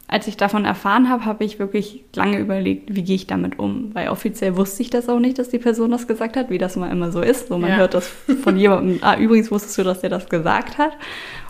als 0.08 0.28
ich 0.28 0.36
davon 0.36 0.64
erfahren 0.64 1.08
habe, 1.08 1.24
habe 1.24 1.44
ich 1.44 1.58
wirklich 1.58 2.04
lange 2.14 2.38
überlegt, 2.38 2.94
wie 2.94 3.02
gehe 3.02 3.16
ich 3.16 3.26
damit 3.26 3.58
um. 3.58 3.92
Weil 3.92 4.08
offiziell 4.08 4.56
wusste 4.56 4.82
ich 4.82 4.90
das 4.90 5.08
auch 5.08 5.18
nicht, 5.18 5.38
dass 5.38 5.48
die 5.48 5.58
Person 5.58 5.90
das 5.90 6.06
gesagt 6.06 6.36
hat, 6.36 6.48
wie 6.48 6.58
das 6.58 6.76
mal 6.76 6.90
immer 6.90 7.10
so 7.10 7.20
ist. 7.20 7.48
So, 7.48 7.58
man 7.58 7.70
ja. 7.70 7.76
hört 7.76 7.94
das 7.94 8.06
von 8.42 8.56
jemandem, 8.56 8.98
ah, 9.02 9.16
übrigens 9.16 9.50
wusstest 9.50 9.78
du, 9.78 9.82
dass 9.82 10.00
der 10.00 10.10
das 10.10 10.28
gesagt 10.28 10.78
hat. 10.78 10.92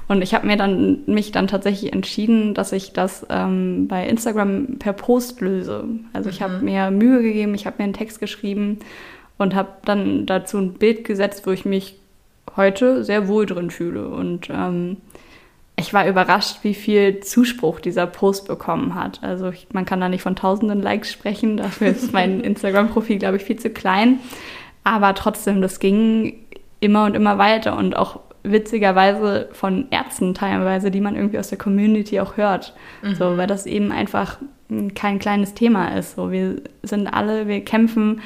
Und 0.09 0.23
ich 0.23 0.35
habe 0.35 0.47
mir 0.47 0.57
dann 0.57 1.01
mich 1.07 1.33
dann 1.33 1.49
tatsächlich 1.49 1.93
entschieden, 1.93 2.55
dass 2.55 2.73
ich 2.73 2.93
das 2.93 3.27
ähm, 3.29 3.89
bei 3.89 4.07
Instagram 4.07 4.79
per 4.79 4.93
Post 4.93 5.41
löse. 5.41 5.85
Also 6.13 6.31
ich 6.31 6.43
habe 6.43 6.61
mir 6.61 6.91
Mühe 6.91 7.23
gegeben, 7.23 7.55
ich 7.55 7.67
habe 7.67 7.77
mir 7.79 7.85
einen 7.85 7.93
Text 7.93 8.21
geschrieben 8.21 8.79
und 9.37 9.55
habe 9.55 9.71
dann 9.85 10.27
dazu 10.27 10.59
ein 10.59 10.75
Bild 10.75 11.05
gesetzt, 11.05 11.47
wo 11.47 11.51
ich 11.51 11.65
mich 11.65 11.99
heute 12.57 13.05
sehr 13.05 13.27
wohl 13.27 13.47
drin 13.47 13.71
fühle. 13.71 14.09
Und 14.09 14.49
ähm, 14.49 14.99
ich 15.77 15.93
war 15.93 16.07
überrascht, 16.07 16.59
wie 16.63 16.75
viel 16.75 17.21
Zuspruch 17.21 17.81
dieser 17.81 18.07
Post 18.07 18.49
bekommen 18.49 18.95
hat. 18.95 19.23
Also 19.23 19.51
ich, 19.51 19.67
man 19.73 19.85
kann 19.85 20.01
da 20.01 20.09
nicht 20.09 20.23
von 20.23 20.37
tausenden 20.37 20.81
Likes 20.81 21.13
sprechen, 21.13 21.59
dafür 21.59 21.89
ist 21.89 22.13
mein 22.13 22.41
Instagram-Profil, 22.43 23.19
glaube 23.19 23.37
ich, 23.37 23.45
viel 23.45 23.59
zu 23.59 23.71
klein. 23.71 24.21
Aber 24.85 25.15
trotzdem, 25.15 25.61
das 25.61 25.81
ging 25.81 26.39
immer 26.81 27.05
und 27.05 27.15
immer 27.15 27.39
weiter 27.39 27.77
und 27.77 27.97
auch 27.97 28.21
witzigerweise 28.51 29.49
von 29.53 29.87
Ärzten 29.91 30.35
teilweise, 30.35 30.91
die 30.91 31.01
man 31.01 31.17
irgendwie 31.17 31.39
aus 31.39 31.49
der 31.49 31.59
Community 31.59 32.21
auch 32.21 32.37
hört. 32.37 32.75
Mhm. 33.03 33.15
So, 33.15 33.37
weil 33.37 33.47
das 33.47 33.67
eben 33.67 33.93
einfach 33.93 34.39
kein 34.95 35.19
kleines 35.19 35.55
Thema 35.55 35.97
ist. 35.97 36.17
So, 36.17 36.31
wir 36.33 36.57
sind 36.83 37.07
alle, 37.07 37.47
wir 37.47 37.65
kämpfen 37.65 38.21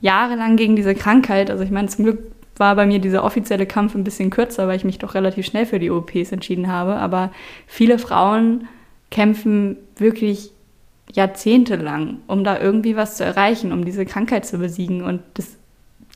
jahrelang 0.00 0.56
gegen 0.56 0.76
diese 0.76 0.94
Krankheit. 0.94 1.50
Also 1.50 1.64
ich 1.64 1.70
meine, 1.70 1.88
zum 1.88 2.04
Glück 2.04 2.18
war 2.56 2.74
bei 2.74 2.86
mir 2.86 2.98
dieser 2.98 3.24
offizielle 3.24 3.66
Kampf 3.66 3.94
ein 3.94 4.04
bisschen 4.04 4.30
kürzer, 4.30 4.68
weil 4.68 4.76
ich 4.76 4.84
mich 4.84 4.98
doch 4.98 5.14
relativ 5.14 5.46
schnell 5.46 5.66
für 5.66 5.78
die 5.78 5.90
OPs 5.90 6.32
entschieden 6.32 6.68
habe. 6.68 6.96
Aber 6.96 7.30
viele 7.66 7.98
Frauen 7.98 8.68
kämpfen 9.10 9.76
wirklich 9.96 10.50
jahrzehntelang, 11.12 12.18
um 12.26 12.44
da 12.44 12.58
irgendwie 12.58 12.96
was 12.96 13.16
zu 13.16 13.24
erreichen, 13.24 13.72
um 13.72 13.84
diese 13.84 14.06
Krankheit 14.06 14.44
zu 14.44 14.58
besiegen. 14.58 15.02
Und 15.02 15.22
das 15.34 15.56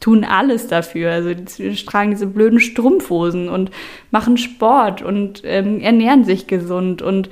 tun 0.01 0.25
alles 0.25 0.67
dafür. 0.67 1.13
Also 1.13 1.35
die 1.35 1.75
tragen 1.77 2.11
diese 2.11 2.27
blöden 2.27 2.59
Strumpfhosen 2.59 3.49
und 3.49 3.71
machen 4.11 4.39
Sport 4.39 5.03
und 5.03 5.43
ähm, 5.45 5.81
ernähren 5.81 6.25
sich 6.25 6.47
gesund 6.47 7.03
und 7.03 7.29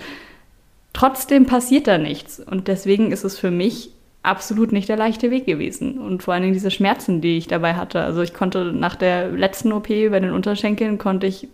trotzdem 0.92 1.46
passiert 1.46 1.86
da 1.86 1.98
nichts. 1.98 2.40
Und 2.40 2.68
deswegen 2.68 3.10
ist 3.10 3.24
es 3.24 3.38
für 3.38 3.50
mich 3.50 3.90
absolut 4.22 4.72
nicht 4.72 4.88
der 4.88 4.96
leichte 4.96 5.30
Weg 5.30 5.46
gewesen. 5.46 5.98
Und 5.98 6.22
vor 6.22 6.34
allen 6.34 6.42
Dingen 6.42 6.54
diese 6.54 6.70
Schmerzen, 6.70 7.20
die 7.20 7.38
ich 7.38 7.46
dabei 7.46 7.74
hatte. 7.74 8.02
Also 8.02 8.20
ich 8.20 8.34
konnte 8.34 8.72
nach 8.72 8.96
der 8.96 9.30
letzten 9.30 9.72
OP 9.72 9.88
bei 9.88 10.20
den 10.20 10.32
Unterschenkeln, 10.32 10.98
konnte 10.98 11.26
ich 11.26 11.48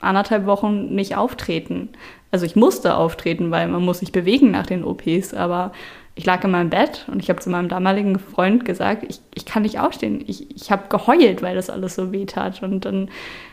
anderthalb 0.00 0.46
Wochen 0.46 0.94
nicht 0.94 1.16
auftreten. 1.16 1.88
Also 2.30 2.46
ich 2.46 2.56
musste 2.56 2.96
auftreten, 2.96 3.50
weil 3.50 3.68
man 3.68 3.84
muss 3.84 3.98
sich 3.98 4.12
bewegen 4.12 4.50
nach 4.50 4.66
den 4.66 4.84
OPs, 4.84 5.34
aber 5.34 5.72
ich 6.14 6.26
lag 6.26 6.44
in 6.44 6.50
meinem 6.50 6.70
Bett 6.70 7.06
und 7.10 7.22
ich 7.22 7.30
habe 7.30 7.40
zu 7.40 7.50
meinem 7.50 7.68
damaligen 7.68 8.18
Freund 8.18 8.64
gesagt, 8.64 9.04
ich, 9.08 9.20
ich 9.34 9.46
kann 9.46 9.62
nicht 9.62 9.78
aufstehen. 9.78 10.22
Ich, 10.26 10.54
ich 10.54 10.70
habe 10.70 10.88
geheult, 10.88 11.40
weil 11.42 11.54
das 11.54 11.70
alles 11.70 11.94
so 11.94 12.12
weh 12.12 12.26
tat. 12.26 12.62
Und 12.62 12.84
dann 12.84 13.08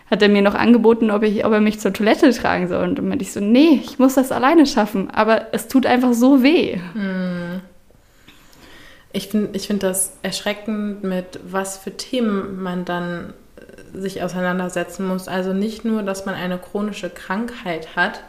hat 0.09 0.21
er 0.21 0.29
mir 0.29 0.41
noch 0.41 0.55
angeboten, 0.55 1.11
ob, 1.11 1.23
ich, 1.23 1.45
ob 1.45 1.53
er 1.53 1.61
mich 1.61 1.79
zur 1.79 1.93
Toilette 1.93 2.31
tragen 2.31 2.67
soll. 2.67 2.83
Und 2.83 2.97
dann 2.97 3.07
meinte 3.07 3.23
ich 3.23 3.31
so, 3.31 3.39
nee, 3.39 3.79
ich 3.83 3.99
muss 3.99 4.15
das 4.15 4.31
alleine 4.31 4.65
schaffen. 4.65 5.09
Aber 5.11 5.53
es 5.53 5.67
tut 5.67 5.85
einfach 5.85 6.13
so 6.13 6.43
weh. 6.43 6.77
Hm. 6.93 7.61
Ich 9.13 9.29
finde 9.29 9.49
ich 9.53 9.67
find 9.67 9.83
das 9.83 10.17
erschreckend, 10.21 11.03
mit 11.03 11.39
was 11.43 11.77
für 11.77 11.95
Themen 11.95 12.61
man 12.61 12.85
dann 12.85 13.33
äh, 13.55 13.97
sich 13.97 14.21
auseinandersetzen 14.23 15.07
muss. 15.07 15.27
Also 15.27 15.53
nicht 15.53 15.85
nur, 15.85 16.03
dass 16.03 16.25
man 16.25 16.35
eine 16.35 16.57
chronische 16.57 17.09
Krankheit 17.09 17.95
hat, 17.95 18.21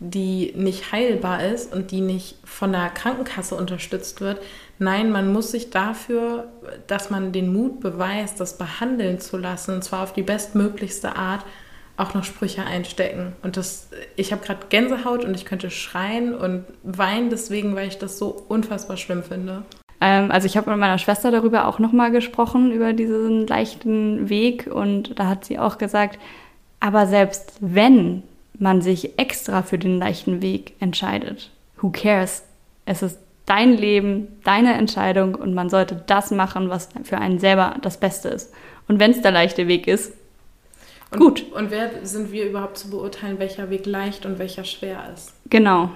die 0.00 0.52
nicht 0.56 0.92
heilbar 0.92 1.44
ist 1.44 1.74
und 1.74 1.90
die 1.90 2.00
nicht 2.00 2.36
von 2.44 2.72
der 2.72 2.88
Krankenkasse 2.88 3.54
unterstützt 3.54 4.20
wird. 4.20 4.40
Nein, 4.78 5.10
man 5.10 5.32
muss 5.32 5.50
sich 5.50 5.70
dafür, 5.70 6.48
dass 6.86 7.10
man 7.10 7.32
den 7.32 7.52
Mut 7.52 7.80
beweist, 7.80 8.38
das 8.38 8.58
behandeln 8.58 9.18
zu 9.18 9.36
lassen, 9.36 9.74
und 9.74 9.82
zwar 9.82 10.04
auf 10.04 10.12
die 10.12 10.22
bestmöglichste 10.22 11.16
Art, 11.16 11.44
auch 11.96 12.14
noch 12.14 12.22
Sprüche 12.22 12.64
einstecken. 12.64 13.32
Und 13.42 13.56
das, 13.56 13.90
ich 14.14 14.30
habe 14.30 14.44
gerade 14.44 14.66
Gänsehaut 14.68 15.24
und 15.24 15.34
ich 15.34 15.44
könnte 15.44 15.68
schreien 15.68 16.32
und 16.32 16.64
weinen 16.84 17.28
deswegen, 17.28 17.74
weil 17.74 17.88
ich 17.88 17.98
das 17.98 18.18
so 18.18 18.44
unfassbar 18.48 18.96
schlimm 18.96 19.24
finde. 19.24 19.64
Ähm, 20.00 20.30
also 20.30 20.46
ich 20.46 20.56
habe 20.56 20.70
mit 20.70 20.78
meiner 20.78 20.98
Schwester 20.98 21.32
darüber 21.32 21.66
auch 21.66 21.80
nochmal 21.80 22.12
gesprochen, 22.12 22.70
über 22.70 22.92
diesen 22.92 23.48
leichten 23.48 24.28
Weg. 24.28 24.68
Und 24.72 25.18
da 25.18 25.26
hat 25.26 25.44
sie 25.44 25.58
auch 25.58 25.76
gesagt, 25.76 26.20
aber 26.78 27.08
selbst 27.08 27.54
wenn 27.60 28.22
man 28.58 28.82
sich 28.82 29.18
extra 29.18 29.62
für 29.62 29.78
den 29.78 29.98
leichten 29.98 30.42
Weg 30.42 30.74
entscheidet. 30.80 31.50
Who 31.80 31.90
cares? 31.90 32.42
Es 32.84 33.02
ist 33.02 33.18
dein 33.46 33.76
Leben, 33.76 34.28
deine 34.44 34.74
Entscheidung 34.74 35.34
und 35.34 35.54
man 35.54 35.70
sollte 35.70 36.02
das 36.06 36.30
machen, 36.30 36.68
was 36.68 36.88
für 37.04 37.18
einen 37.18 37.38
selber 37.38 37.76
das 37.82 37.98
Beste 37.98 38.28
ist. 38.28 38.52
Und 38.88 39.00
wenn 39.00 39.10
es 39.10 39.22
der 39.22 39.30
leichte 39.32 39.68
Weg 39.68 39.86
ist, 39.86 40.12
und, 41.10 41.20
gut. 41.20 41.44
Und 41.52 41.70
wer 41.70 42.04
sind 42.04 42.32
wir 42.32 42.46
überhaupt 42.46 42.76
zu 42.76 42.90
beurteilen, 42.90 43.38
welcher 43.38 43.70
Weg 43.70 43.86
leicht 43.86 44.26
und 44.26 44.38
welcher 44.38 44.64
schwer 44.64 45.10
ist? 45.14 45.32
Genau. 45.48 45.90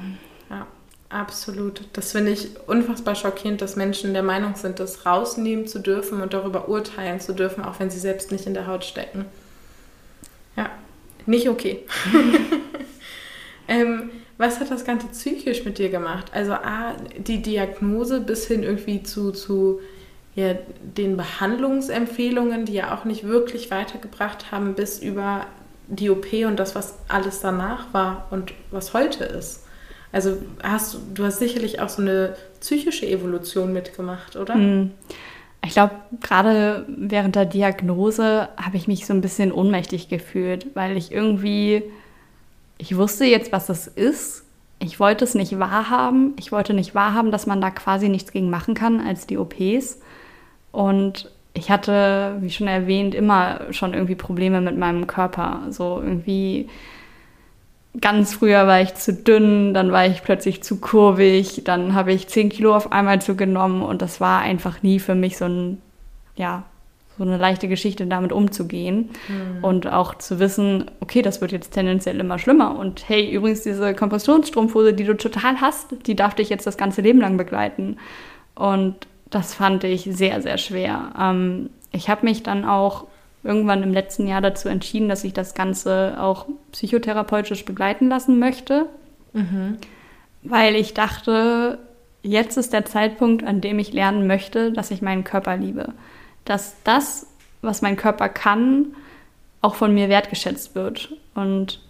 Ja, 0.49 0.67
absolut. 1.11 1.83
Das 1.93 2.13
finde 2.13 2.31
ich 2.31 2.49
unfassbar 2.67 3.15
schockierend, 3.15 3.61
dass 3.61 3.77
Menschen 3.77 4.15
der 4.15 4.23
Meinung 4.23 4.55
sind, 4.55 4.81
das 4.81 5.05
rausnehmen 5.05 5.67
zu 5.67 5.81
dürfen 5.81 6.23
und 6.23 6.33
darüber 6.33 6.69
urteilen 6.69 7.21
zu 7.21 7.35
dürfen, 7.35 7.63
auch 7.63 7.79
wenn 7.79 7.91
sie 7.91 7.99
selbst 7.99 8.33
nicht 8.33 8.47
in 8.47 8.55
der 8.55 8.67
Haut 8.67 8.85
stecken. 8.85 9.27
Nicht 11.27 11.49
okay. 11.49 11.81
ähm, 13.69 14.11
was 14.39 14.61
hat 14.61 14.71
das 14.71 14.85
Ganze 14.85 15.07
psychisch 15.09 15.65
mit 15.65 15.79
dir 15.79 15.89
gemacht? 15.89 16.27
Also 16.33 16.53
A, 16.53 16.95
die 17.17 17.43
Diagnose 17.43 18.21
bis 18.21 18.47
hin 18.47 18.63
irgendwie 18.63 19.03
zu, 19.03 19.31
zu 19.31 19.81
ja, 20.35 20.55
den 20.81 21.17
Behandlungsempfehlungen, 21.17 22.65
die 22.65 22.73
ja 22.73 22.95
auch 22.95 23.05
nicht 23.05 23.25
wirklich 23.25 23.71
weitergebracht 23.71 24.51
haben, 24.51 24.75
bis 24.75 24.99
über 24.99 25.47
die 25.89 26.11
OP 26.11 26.33
und 26.47 26.57
das, 26.57 26.75
was 26.75 26.99
alles 27.09 27.41
danach 27.41 27.93
war 27.93 28.29
und 28.31 28.53
was 28.71 28.95
heute 28.95 29.25
ist. 29.25 29.65
Also 30.11 30.39
hast 30.63 30.99
du 31.15 31.25
hast 31.25 31.39
sicherlich 31.39 31.81
auch 31.81 31.89
so 31.89 32.03
eine 32.03 32.37
psychische 32.61 33.07
Evolution 33.07 33.73
mitgemacht, 33.73 34.37
oder? 34.37 34.55
Mm. 34.57 34.93
Ich 35.65 35.73
glaube, 35.73 35.95
gerade 36.21 36.85
während 36.89 37.37
der 37.37 37.45
Diagnose 37.45 38.49
habe 38.57 38.77
ich 38.77 38.89
mich 38.89 39.07
so 39.07 39.15
ein 39.15 39.21
bisschen 39.21 39.53
ohnmächtig 39.53 40.09
gefühlt, 40.09 40.75
weil 40.75 40.97
ich 40.97 41.13
irgendwie, 41.13 41.85
ich 42.79 42.97
wusste 42.97 43.25
jetzt, 43.25 43.53
was 43.53 43.67
das 43.67 43.87
ist. 43.87 44.45
Ich 44.81 44.99
wollte 44.99 45.25
es 45.25 45.37
nicht 45.37 45.61
wahrhaben. 45.61 46.35
Ich 46.39 46.51
wollte 46.51 46.75
nicht 46.75 46.97
wahrhaben, 46.97 47.31
dass 47.31 47.47
man 47.47 47.61
da 47.61 47.71
quasi 47.71 48.09
nichts 48.09 48.33
gegen 48.33 48.51
machen 48.51 48.75
kann 48.75 49.01
als 49.01 49.29
die 49.29 49.39
OPs. 49.39 50.01
Und 50.73 51.31
ich 51.55 51.71
hatte, 51.71 52.37
wie 52.41 52.51
schon 52.51 52.67
erwähnt, 52.67 53.15
immer 53.15 53.73
schon 53.73 53.95
irgendwie 53.95 54.17
Probleme 54.17 54.61
mit 54.61 54.77
meinem 54.77 55.07
Körper. 55.07 55.63
So 55.71 56.01
irgendwie 56.03 56.69
ganz 58.01 58.35
früher 58.35 58.67
war 58.67 58.81
ich 58.81 58.95
zu 58.95 59.13
dünn, 59.13 59.75
dann 59.75 59.93
war 59.93 60.07
ich 60.07 60.23
plötzlich 60.23 60.63
zu 60.63 60.81
kurvig, 60.81 61.63
dann 61.65 61.95
habe 61.95 62.13
ich 62.13 62.29
10 62.29 62.49
Kilo 62.49 62.75
auf 62.75 62.91
einmal 62.93 63.21
zugenommen 63.21 63.83
und 63.83 64.01
das 64.01 64.21
war 64.21 64.41
einfach 64.41 64.83
nie 64.83 64.99
für 64.99 65.15
mich 65.15 65.37
so 65.37 65.45
ein, 65.45 65.83
ja, 66.35 66.65
so 67.19 67.25
eine 67.25 67.37
leichte 67.37 67.69
Geschichte, 67.69 68.07
damit 68.07 68.33
umzugehen 68.33 69.11
mhm. 69.29 69.63
und 69.63 69.87
auch 69.87 70.17
zu 70.17 70.39
wissen, 70.39 70.91
okay, 71.01 71.21
das 71.21 71.43
wird 71.43 71.53
jetzt 71.53 71.73
tendenziell 71.73 72.19
immer 72.19 72.39
schlimmer 72.39 72.79
und 72.79 73.07
hey, 73.09 73.31
übrigens 73.31 73.63
diese 73.63 73.95
Kompressionsstrumpfhose, 73.95 74.95
die 74.95 75.05
du 75.05 75.15
total 75.15 75.61
hast, 75.61 75.95
die 76.07 76.17
darf 76.17 76.35
dich 76.35 76.49
jetzt 76.49 76.67
das 76.67 76.79
ganze 76.79 77.03
Leben 77.03 77.21
lang 77.21 77.37
begleiten 77.37 77.99
und 78.55 79.07
das 79.29 79.55
fand 79.55 79.85
ich 79.85 80.09
sehr, 80.11 80.41
sehr 80.41 80.59
schwer. 80.59 81.13
Ähm, 81.19 81.71
ich 81.91 82.09
habe 82.09 82.25
mich 82.25 82.43
dann 82.43 82.65
auch 82.65 83.07
irgendwann 83.45 83.83
im 83.83 83.93
letzten 83.93 84.27
Jahr 84.27 84.41
dazu 84.41 84.69
entschieden, 84.69 85.09
dass 85.09 85.25
ich 85.25 85.33
das 85.33 85.55
Ganze 85.55 86.17
auch 86.19 86.47
psychotherapeutisch 86.73 87.65
begleiten 87.65 88.09
lassen 88.09 88.39
möchte, 88.39 88.87
mhm. 89.33 89.79
weil 90.43 90.77
ich 90.77 90.95
dachte, 90.95 91.79
jetzt 92.23 92.57
ist 92.57 92.73
der 92.73 92.85
Zeitpunkt, 92.85 93.45
an 93.45 93.61
dem 93.61 93.79
ich 93.79 93.93
lernen 93.93 94.27
möchte, 94.27 94.73
dass 94.73 94.91
ich 94.91 95.03
meinen 95.03 95.25
Körper 95.25 95.57
liebe. 95.57 95.93
Dass 96.45 96.77
das, 96.85 97.27
was 97.63 97.83
mein 97.83 97.97
Körper 97.97 98.29
kann, 98.29 98.95
auch 99.61 99.75
von 99.75 99.95
mir 99.95 100.09
wertgeschätzt 100.09 100.75
wird. 100.75 101.15
Und 101.35 101.81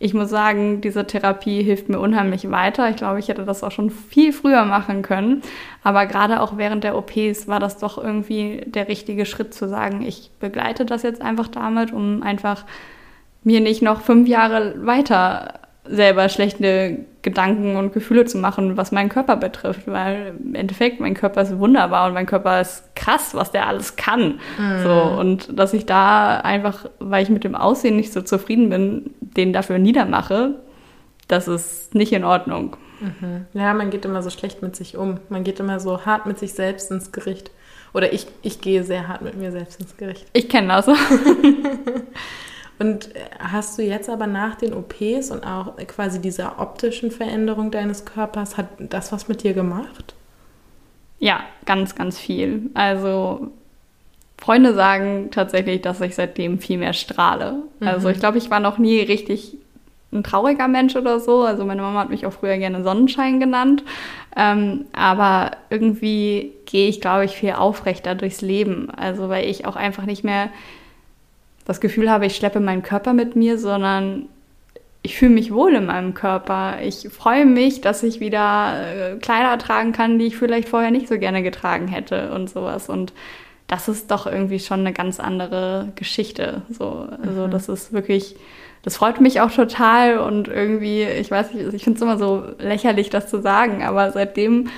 ich 0.00 0.14
muss 0.14 0.30
sagen, 0.30 0.80
diese 0.80 1.06
Therapie 1.06 1.62
hilft 1.62 1.88
mir 1.88 1.98
unheimlich 1.98 2.48
weiter. 2.50 2.88
Ich 2.88 2.96
glaube, 2.96 3.18
ich 3.18 3.28
hätte 3.28 3.44
das 3.44 3.64
auch 3.64 3.72
schon 3.72 3.90
viel 3.90 4.32
früher 4.32 4.64
machen 4.64 5.02
können. 5.02 5.42
Aber 5.82 6.06
gerade 6.06 6.40
auch 6.40 6.56
während 6.56 6.84
der 6.84 6.96
OPs 6.96 7.48
war 7.48 7.58
das 7.58 7.78
doch 7.78 7.98
irgendwie 7.98 8.62
der 8.66 8.86
richtige 8.86 9.26
Schritt 9.26 9.52
zu 9.52 9.68
sagen, 9.68 10.02
ich 10.02 10.30
begleite 10.38 10.84
das 10.84 11.02
jetzt 11.02 11.20
einfach 11.20 11.48
damit, 11.48 11.92
um 11.92 12.22
einfach 12.22 12.64
mir 13.42 13.60
nicht 13.60 13.82
noch 13.82 14.02
fünf 14.02 14.28
Jahre 14.28 14.74
weiter 14.86 15.60
selber 15.88 16.28
schlechte 16.28 17.04
Gedanken 17.22 17.76
und 17.76 17.92
Gefühle 17.92 18.24
zu 18.24 18.38
machen, 18.38 18.76
was 18.76 18.92
meinen 18.92 19.08
Körper 19.08 19.36
betrifft, 19.36 19.86
weil 19.86 20.34
im 20.38 20.54
Endeffekt 20.54 21.00
mein 21.00 21.14
Körper 21.14 21.42
ist 21.42 21.58
wunderbar 21.58 22.08
und 22.08 22.14
mein 22.14 22.26
Körper 22.26 22.60
ist 22.60 22.94
krass, 22.94 23.34
was 23.34 23.50
der 23.50 23.66
alles 23.66 23.96
kann. 23.96 24.40
Mhm. 24.58 24.82
So 24.82 24.92
und 24.92 25.58
dass 25.58 25.74
ich 25.74 25.86
da 25.86 26.38
einfach, 26.38 26.86
weil 26.98 27.22
ich 27.22 27.30
mit 27.30 27.44
dem 27.44 27.54
Aussehen 27.54 27.96
nicht 27.96 28.12
so 28.12 28.22
zufrieden 28.22 28.70
bin, 28.70 29.14
den 29.20 29.52
dafür 29.52 29.78
niedermache, 29.78 30.56
das 31.26 31.48
ist 31.48 31.94
nicht 31.94 32.12
in 32.12 32.24
Ordnung. 32.24 32.76
Mhm. 33.00 33.46
Ja, 33.52 33.74
man 33.74 33.90
geht 33.90 34.04
immer 34.04 34.22
so 34.22 34.30
schlecht 34.30 34.62
mit 34.62 34.76
sich 34.76 34.96
um. 34.96 35.20
Man 35.28 35.44
geht 35.44 35.60
immer 35.60 35.80
so 35.80 36.04
hart 36.04 36.26
mit 36.26 36.38
sich 36.38 36.54
selbst 36.54 36.90
ins 36.90 37.12
Gericht. 37.12 37.50
Oder 37.94 38.12
ich, 38.12 38.26
ich 38.42 38.60
gehe 38.60 38.84
sehr 38.84 39.08
hart 39.08 39.22
mit 39.22 39.36
mir 39.36 39.52
selbst 39.52 39.80
ins 39.80 39.96
Gericht. 39.96 40.26
Ich 40.32 40.48
kenne 40.48 40.68
das. 40.68 40.86
Und 42.78 43.10
hast 43.40 43.76
du 43.78 43.82
jetzt 43.82 44.08
aber 44.08 44.26
nach 44.26 44.54
den 44.54 44.72
OPs 44.72 45.30
und 45.30 45.44
auch 45.44 45.76
quasi 45.88 46.20
dieser 46.20 46.60
optischen 46.60 47.10
Veränderung 47.10 47.70
deines 47.70 48.04
Körpers, 48.04 48.56
hat 48.56 48.68
das 48.78 49.10
was 49.10 49.28
mit 49.28 49.42
dir 49.42 49.52
gemacht? 49.52 50.14
Ja, 51.18 51.40
ganz, 51.66 51.96
ganz 51.96 52.18
viel. 52.18 52.70
Also 52.74 53.50
Freunde 54.40 54.74
sagen 54.74 55.30
tatsächlich, 55.32 55.82
dass 55.82 56.00
ich 56.00 56.14
seitdem 56.14 56.60
viel 56.60 56.78
mehr 56.78 56.92
strahle. 56.92 57.64
Mhm. 57.80 57.88
Also 57.88 58.08
ich 58.08 58.20
glaube, 58.20 58.38
ich 58.38 58.50
war 58.50 58.60
noch 58.60 58.78
nie 58.78 59.00
richtig 59.00 59.56
ein 60.12 60.22
trauriger 60.22 60.68
Mensch 60.68 60.96
oder 60.96 61.20
so. 61.20 61.42
Also 61.42 61.64
meine 61.64 61.82
Mama 61.82 62.00
hat 62.00 62.10
mich 62.10 62.24
auch 62.24 62.32
früher 62.32 62.56
gerne 62.56 62.82
Sonnenschein 62.82 63.40
genannt. 63.40 63.82
Ähm, 64.36 64.86
aber 64.92 65.50
irgendwie 65.68 66.52
gehe 66.66 66.88
ich, 66.88 67.00
glaube 67.00 67.24
ich, 67.24 67.32
viel 67.32 67.52
aufrechter 67.52 68.14
durchs 68.14 68.40
Leben. 68.40 68.88
Also 68.90 69.28
weil 69.28 69.48
ich 69.48 69.66
auch 69.66 69.76
einfach 69.76 70.04
nicht 70.04 70.22
mehr 70.22 70.50
das 71.68 71.80
Gefühl 71.80 72.10
habe, 72.10 72.26
ich 72.26 72.34
schleppe 72.34 72.60
meinen 72.60 72.82
Körper 72.82 73.12
mit 73.12 73.36
mir, 73.36 73.58
sondern 73.58 74.26
ich 75.02 75.16
fühle 75.16 75.32
mich 75.32 75.52
wohl 75.52 75.74
in 75.74 75.86
meinem 75.86 76.14
Körper. 76.14 76.78
Ich 76.82 77.08
freue 77.10 77.44
mich, 77.44 77.82
dass 77.82 78.02
ich 78.02 78.20
wieder 78.20 79.12
äh, 79.14 79.16
Kleider 79.18 79.58
tragen 79.58 79.92
kann, 79.92 80.18
die 80.18 80.26
ich 80.26 80.36
vielleicht 80.36 80.68
vorher 80.68 80.90
nicht 80.90 81.08
so 81.08 81.18
gerne 81.18 81.42
getragen 81.42 81.86
hätte 81.86 82.32
und 82.32 82.48
sowas. 82.48 82.88
Und 82.88 83.12
das 83.68 83.86
ist 83.86 84.10
doch 84.10 84.26
irgendwie 84.26 84.60
schon 84.60 84.80
eine 84.80 84.94
ganz 84.94 85.20
andere 85.20 85.92
Geschichte. 85.94 86.62
So, 86.70 87.06
also 87.22 87.46
mhm. 87.46 87.50
das 87.50 87.68
ist 87.68 87.92
wirklich, 87.92 88.34
das 88.82 88.96
freut 88.96 89.20
mich 89.20 89.42
auch 89.42 89.50
total 89.50 90.18
und 90.18 90.48
irgendwie, 90.48 91.02
ich 91.02 91.30
weiß 91.30 91.52
nicht, 91.52 91.74
ich 91.74 91.84
finde 91.84 91.98
es 91.98 92.02
immer 92.02 92.16
so 92.16 92.44
lächerlich, 92.58 93.10
das 93.10 93.28
zu 93.28 93.42
sagen, 93.42 93.82
aber 93.82 94.10
seitdem 94.10 94.68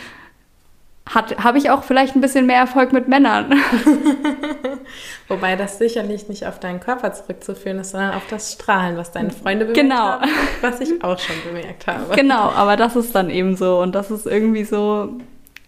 habe 1.15 1.59
ich 1.59 1.71
auch 1.71 1.83
vielleicht 1.83 2.15
ein 2.15 2.21
bisschen 2.21 2.47
mehr 2.47 2.59
Erfolg 2.59 2.93
mit 2.93 3.09
Männern. 3.09 3.53
Wobei 5.29 5.57
das 5.57 5.79
sicherlich 5.79 6.29
nicht 6.29 6.47
auf 6.47 6.61
deinen 6.61 6.79
Körper 6.79 7.13
zurückzuführen 7.13 7.79
ist, 7.79 7.91
sondern 7.91 8.15
auf 8.15 8.27
das 8.31 8.53
Strahlen, 8.53 8.97
was 8.97 9.11
deine 9.11 9.31
Freunde 9.31 9.65
bemerkt 9.65 9.91
genau. 9.91 10.21
haben, 10.21 10.31
was 10.61 10.81
ich 10.81 11.03
auch 11.03 11.19
schon 11.19 11.37
bemerkt 11.45 11.87
habe. 11.87 12.15
Genau, 12.15 12.51
aber 12.51 12.77
das 12.77 12.95
ist 12.95 13.15
dann 13.15 13.29
eben 13.29 13.57
so 13.57 13.81
und 13.81 13.95
das 13.95 14.11
ist 14.11 14.27
irgendwie 14.27 14.65
so, 14.65 15.15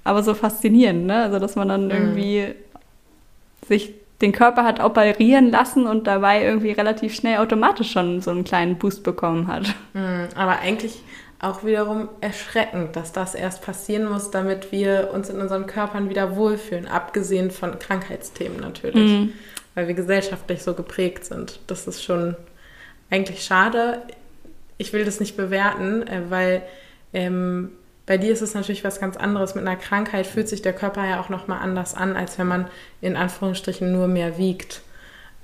aber 0.04 0.22
so 0.22 0.34
faszinierend, 0.34 1.06
ne? 1.06 1.22
Also 1.22 1.38
dass 1.38 1.56
man 1.56 1.68
dann 1.68 1.84
mhm. 1.86 1.90
irgendwie 1.90 2.54
sich 3.66 3.94
den 4.20 4.32
Körper 4.32 4.62
hat 4.62 4.78
operieren 4.78 5.50
lassen 5.50 5.86
und 5.86 6.06
dabei 6.06 6.44
irgendwie 6.44 6.70
relativ 6.70 7.14
schnell 7.14 7.38
automatisch 7.38 7.90
schon 7.90 8.20
so 8.20 8.30
einen 8.30 8.44
kleinen 8.44 8.78
Boost 8.78 9.02
bekommen 9.02 9.48
hat. 9.48 9.74
Mhm, 9.94 10.28
aber 10.36 10.60
eigentlich 10.60 11.02
auch 11.42 11.64
wiederum 11.64 12.08
erschreckend, 12.20 12.94
dass 12.94 13.12
das 13.12 13.34
erst 13.34 13.62
passieren 13.62 14.08
muss, 14.08 14.30
damit 14.30 14.70
wir 14.70 15.10
uns 15.12 15.28
in 15.28 15.40
unseren 15.40 15.66
Körpern 15.66 16.08
wieder 16.08 16.36
wohlfühlen, 16.36 16.86
abgesehen 16.86 17.50
von 17.50 17.80
Krankheitsthemen 17.80 18.60
natürlich, 18.60 19.10
mhm. 19.10 19.32
weil 19.74 19.88
wir 19.88 19.94
gesellschaftlich 19.94 20.62
so 20.62 20.74
geprägt 20.74 21.24
sind. 21.24 21.58
Das 21.66 21.88
ist 21.88 22.02
schon 22.02 22.36
eigentlich 23.10 23.42
schade. 23.42 24.02
Ich 24.78 24.92
will 24.92 25.04
das 25.04 25.18
nicht 25.18 25.36
bewerten, 25.36 26.06
äh, 26.06 26.22
weil 26.30 26.62
ähm, 27.12 27.72
bei 28.06 28.18
dir 28.18 28.32
ist 28.32 28.42
es 28.42 28.54
natürlich 28.54 28.84
was 28.84 29.00
ganz 29.00 29.16
anderes. 29.16 29.56
Mit 29.56 29.66
einer 29.66 29.76
Krankheit 29.76 30.28
fühlt 30.28 30.48
sich 30.48 30.62
der 30.62 30.72
Körper 30.72 31.04
ja 31.04 31.20
auch 31.20 31.28
nochmal 31.28 31.58
anders 31.60 31.94
an, 31.94 32.16
als 32.16 32.38
wenn 32.38 32.46
man 32.46 32.68
in 33.00 33.16
Anführungsstrichen 33.16 33.90
nur 33.90 34.06
mehr 34.06 34.38
wiegt. 34.38 34.82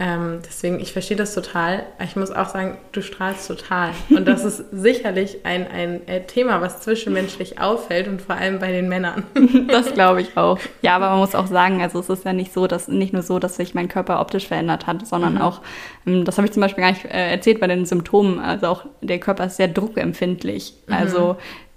Ähm, 0.01 0.41
deswegen, 0.47 0.79
ich 0.79 0.93
verstehe 0.93 1.17
das 1.17 1.35
total. 1.35 1.83
Ich 2.05 2.15
muss 2.15 2.31
auch 2.31 2.49
sagen, 2.49 2.79
du 2.93 3.03
strahlst 3.03 3.49
total. 3.49 3.91
Und 4.11 4.29
das 4.29 4.45
ist 4.45 4.65
sicherlich 4.73 5.45
ein, 5.45 5.67
ein 5.67 6.07
äh, 6.07 6.25
Thema, 6.25 6.61
was 6.61 6.81
zwischenmenschlich 6.83 7.61
auffällt 7.61 8.07
und 8.07 8.23
vor 8.23 8.37
allem 8.37 8.61
bei 8.61 8.71
den 8.71 8.89
Männern. 8.89 9.25
Das 9.69 9.93
glaube 9.93 10.23
ich 10.23 10.37
auch. 10.37 10.59
Ja, 10.83 10.97
aber 10.97 11.11
man 11.11 11.19
muss 11.19 11.35
auch 11.35 11.47
sagen, 11.47 11.83
also 11.83 11.99
es 12.01 12.09
ist 12.09 12.25
ja 12.25 12.33
nicht 12.33 12.53
so, 12.53 12.67
dass 12.67 12.89
nicht 12.89 13.13
nur 13.13 13.23
so, 13.23 13.39
dass 13.39 13.57
sich 13.57 13.75
mein 13.75 13.89
Körper 13.89 14.21
optisch 14.21 14.47
verändert 14.47 14.87
hat, 14.87 15.07
sondern 15.07 15.35
mhm. 15.35 15.43
auch, 15.43 15.61
ähm, 16.07 16.25
das 16.25 16.37
habe 16.39 16.47
ich 16.47 16.53
zum 16.53 16.63
Beispiel 16.63 16.83
gar 16.83 16.93
nicht 16.93 17.05
äh, 17.05 17.31
erzählt 17.31 17.61
bei 17.61 17.67
den 17.67 17.87
Symptomen, 17.87 18.39
also 18.39 18.67
auch 18.67 18.85
der 19.01 19.19
Körper 19.19 19.47
ist 19.47 19.57
sehr 19.57 19.69
druckempfindlich. 19.69 20.75
Mhm. 20.87 20.95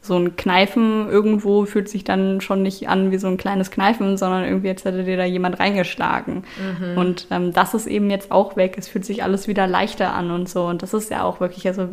So 0.04 0.18
ein 0.18 0.36
Kneifen 0.36 1.08
irgendwo 1.10 1.66
fühlt 1.66 1.88
sich 1.88 2.04
dann 2.04 2.42
schon 2.42 2.64
nicht 2.64 2.90
an 2.90 3.12
wie 3.12 3.20
so 3.20 3.28
ein 3.28 3.38
kleines 3.38 3.70
Kneifen, 3.70 4.18
sondern 4.18 4.46
irgendwie 4.46 4.68
jetzt 4.68 4.84
hätte 4.84 5.04
dir 5.04 5.16
da 5.16 5.26
jemand 5.26 5.60
reingeschlagen. 5.60 6.44
Mhm. 6.58 6.98
Und 6.98 7.28
ähm, 7.30 7.54
das 7.54 7.76
ist 7.76 7.86
eben 7.86 8.10
jetzt 8.10 8.32
auch 8.32 8.56
weg. 8.56 8.76
Es 8.80 8.88
fühlt 8.88 9.06
sich 9.06 9.22
alles 9.22 9.48
wieder 9.48 9.68
leichter 9.68 10.14
an 10.14 10.32
und 10.32 10.50
so. 10.50 10.66
Und 10.66 10.82
das 10.82 10.96
ist 10.96 11.12
ja 11.12 11.24
auch 11.24 11.40
wirklich, 11.40 11.68
also 11.68 11.90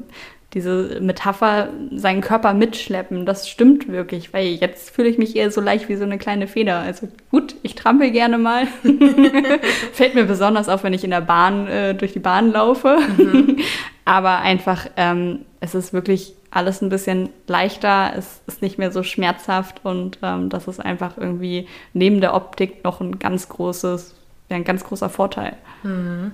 diese 0.55 0.99
Metapher, 1.03 1.69
seinen 1.95 2.23
Körper 2.23 2.55
mitschleppen, 2.55 3.27
das 3.27 3.49
stimmt 3.49 3.89
wirklich, 3.89 4.33
weil 4.33 4.47
jetzt 4.47 4.91
fühle 4.91 5.09
ich 5.09 5.19
mich 5.19 5.37
eher 5.37 5.51
so 5.51 5.61
leicht 5.61 5.91
wie 5.91 5.97
so 5.97 6.05
eine 6.05 6.17
kleine 6.17 6.47
Feder. 6.47 6.79
Also 6.79 7.09
gut, 7.31 7.57
ich 7.63 7.75
trampel 7.75 8.11
gerne 8.11 8.39
mal. 8.39 8.67
Fällt 9.93 10.15
mir 10.15 10.25
besonders 10.25 10.71
auf, 10.71 10.85
wenn 10.85 10.95
ich 10.95 11.05
in 11.05 11.11
der 11.11 11.21
Bahn 11.21 11.67
äh, 11.67 11.95
durch 11.95 12.15
die 12.15 12.19
Bahn 12.19 12.53
laufe. 12.53 12.97
Mhm. 13.19 13.59
Aber 14.07 14.39
einfach, 14.39 14.87
ähm, 14.97 15.41
es 15.61 15.75
ist 15.75 15.93
wirklich 15.93 16.33
alles 16.51 16.81
ein 16.81 16.89
bisschen 16.89 17.29
leichter, 17.47 18.13
es 18.17 18.41
ist 18.47 18.63
nicht 18.63 18.79
mehr 18.79 18.91
so 18.91 19.03
schmerzhaft 19.03 19.81
und 19.85 20.19
ähm, 20.23 20.49
das 20.49 20.67
ist 20.67 20.81
einfach 20.81 21.19
irgendwie 21.19 21.69
neben 21.93 22.21
der 22.21 22.35
Optik 22.35 22.85
noch 22.85 23.01
ein 23.01 23.19
ganz 23.19 23.49
großes, 23.49 24.15
ein 24.49 24.65
ganz 24.65 24.85
großer 24.85 25.11
Vorteil. 25.11 25.57
Mhm. 25.83 26.33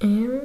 Ähm, 0.00 0.40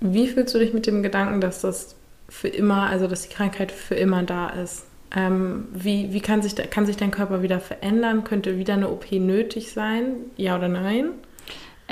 wie 0.00 0.28
fühlst 0.28 0.54
du 0.54 0.58
dich 0.58 0.72
mit 0.72 0.86
dem 0.86 1.02
Gedanken, 1.02 1.40
dass 1.40 1.60
das 1.60 1.94
für 2.28 2.48
immer, 2.48 2.88
also 2.88 3.06
dass 3.06 3.22
die 3.22 3.34
Krankheit 3.34 3.70
für 3.70 3.94
immer 3.94 4.22
da 4.22 4.48
ist? 4.48 4.86
Ähm, 5.14 5.68
wie 5.72 6.12
wie 6.12 6.20
kann, 6.20 6.40
sich, 6.40 6.54
kann 6.70 6.86
sich 6.86 6.96
dein 6.96 7.10
Körper 7.10 7.42
wieder 7.42 7.60
verändern? 7.60 8.24
Könnte 8.24 8.56
wieder 8.56 8.74
eine 8.74 8.88
OP 8.88 9.10
nötig 9.12 9.72
sein? 9.72 10.14
Ja 10.36 10.56
oder 10.56 10.68
nein? 10.68 11.10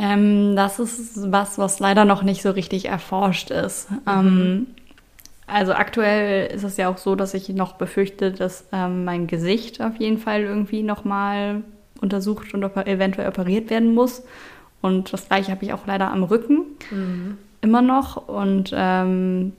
Ähm, 0.01 0.55
das 0.55 0.79
ist 0.79 1.33
was, 1.33 1.59
was 1.59 1.81
leider 1.81 2.05
noch 2.05 2.23
nicht 2.23 2.41
so 2.41 2.53
richtig 2.53 2.87
erforscht 2.87 3.51
ist. 3.51 3.91
Mhm. 3.91 3.97
Ähm, 4.07 4.67
also 5.49 5.73
aktuell 5.73 6.53
ist 6.55 6.63
es 6.63 6.77
ja 6.77 6.89
auch 6.89 6.99
so, 6.99 7.17
dass 7.17 7.35
ich 7.35 7.49
noch 7.49 7.73
befürchte, 7.73 8.31
dass 8.31 8.65
ähm, 8.71 9.05
mein 9.05 9.27
Gesicht 9.27 9.83
auf 9.83 9.97
jeden 9.97 10.19
Fall 10.19 10.43
irgendwie 10.43 10.85
nochmal 10.85 11.63
untersucht 12.01 12.55
und 12.55 12.63
eventuell 12.63 13.29
operiert 13.29 13.71
werden 13.71 13.93
muss. 13.93 14.23
Und 14.83 15.13
das 15.13 15.27
gleiche 15.27 15.51
habe 15.51 15.65
ich 15.65 15.73
auch 15.73 15.87
leider 15.87 16.13
am 16.13 16.23
Rücken 16.23 16.61
mhm. 16.93 17.39
immer 17.61 17.83
noch. 17.83 18.29
Und 18.29 18.73
ähm, 18.73 19.53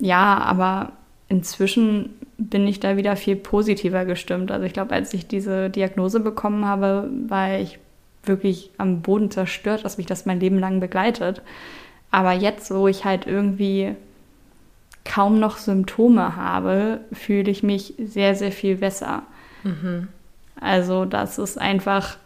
ja, 0.00 0.38
aber 0.38 0.90
inzwischen 1.28 2.10
bin 2.36 2.66
ich 2.66 2.80
da 2.80 2.96
wieder 2.96 3.14
viel 3.14 3.36
positiver 3.36 4.04
gestimmt. 4.06 4.50
Also 4.50 4.66
ich 4.66 4.72
glaube, 4.72 4.92
als 4.92 5.14
ich 5.14 5.28
diese 5.28 5.70
Diagnose 5.70 6.18
bekommen 6.18 6.64
habe, 6.64 7.08
war 7.28 7.60
ich 7.60 7.78
wirklich 8.24 8.70
am 8.78 9.02
Boden 9.02 9.30
zerstört, 9.30 9.84
dass 9.84 9.98
mich 9.98 10.06
das 10.06 10.26
mein 10.26 10.40
Leben 10.40 10.58
lang 10.58 10.80
begleitet. 10.80 11.42
Aber 12.10 12.32
jetzt, 12.32 12.70
wo 12.72 12.88
ich 12.88 13.04
halt 13.04 13.26
irgendwie 13.26 13.94
kaum 15.04 15.40
noch 15.40 15.56
Symptome 15.56 16.36
habe, 16.36 17.00
fühle 17.12 17.50
ich 17.50 17.62
mich 17.62 17.94
sehr, 17.98 18.34
sehr 18.34 18.52
viel 18.52 18.76
besser. 18.76 19.22
Mhm. 19.64 20.08
Also 20.60 21.04
das 21.04 21.38
ist 21.38 21.58
einfach, 21.58 22.16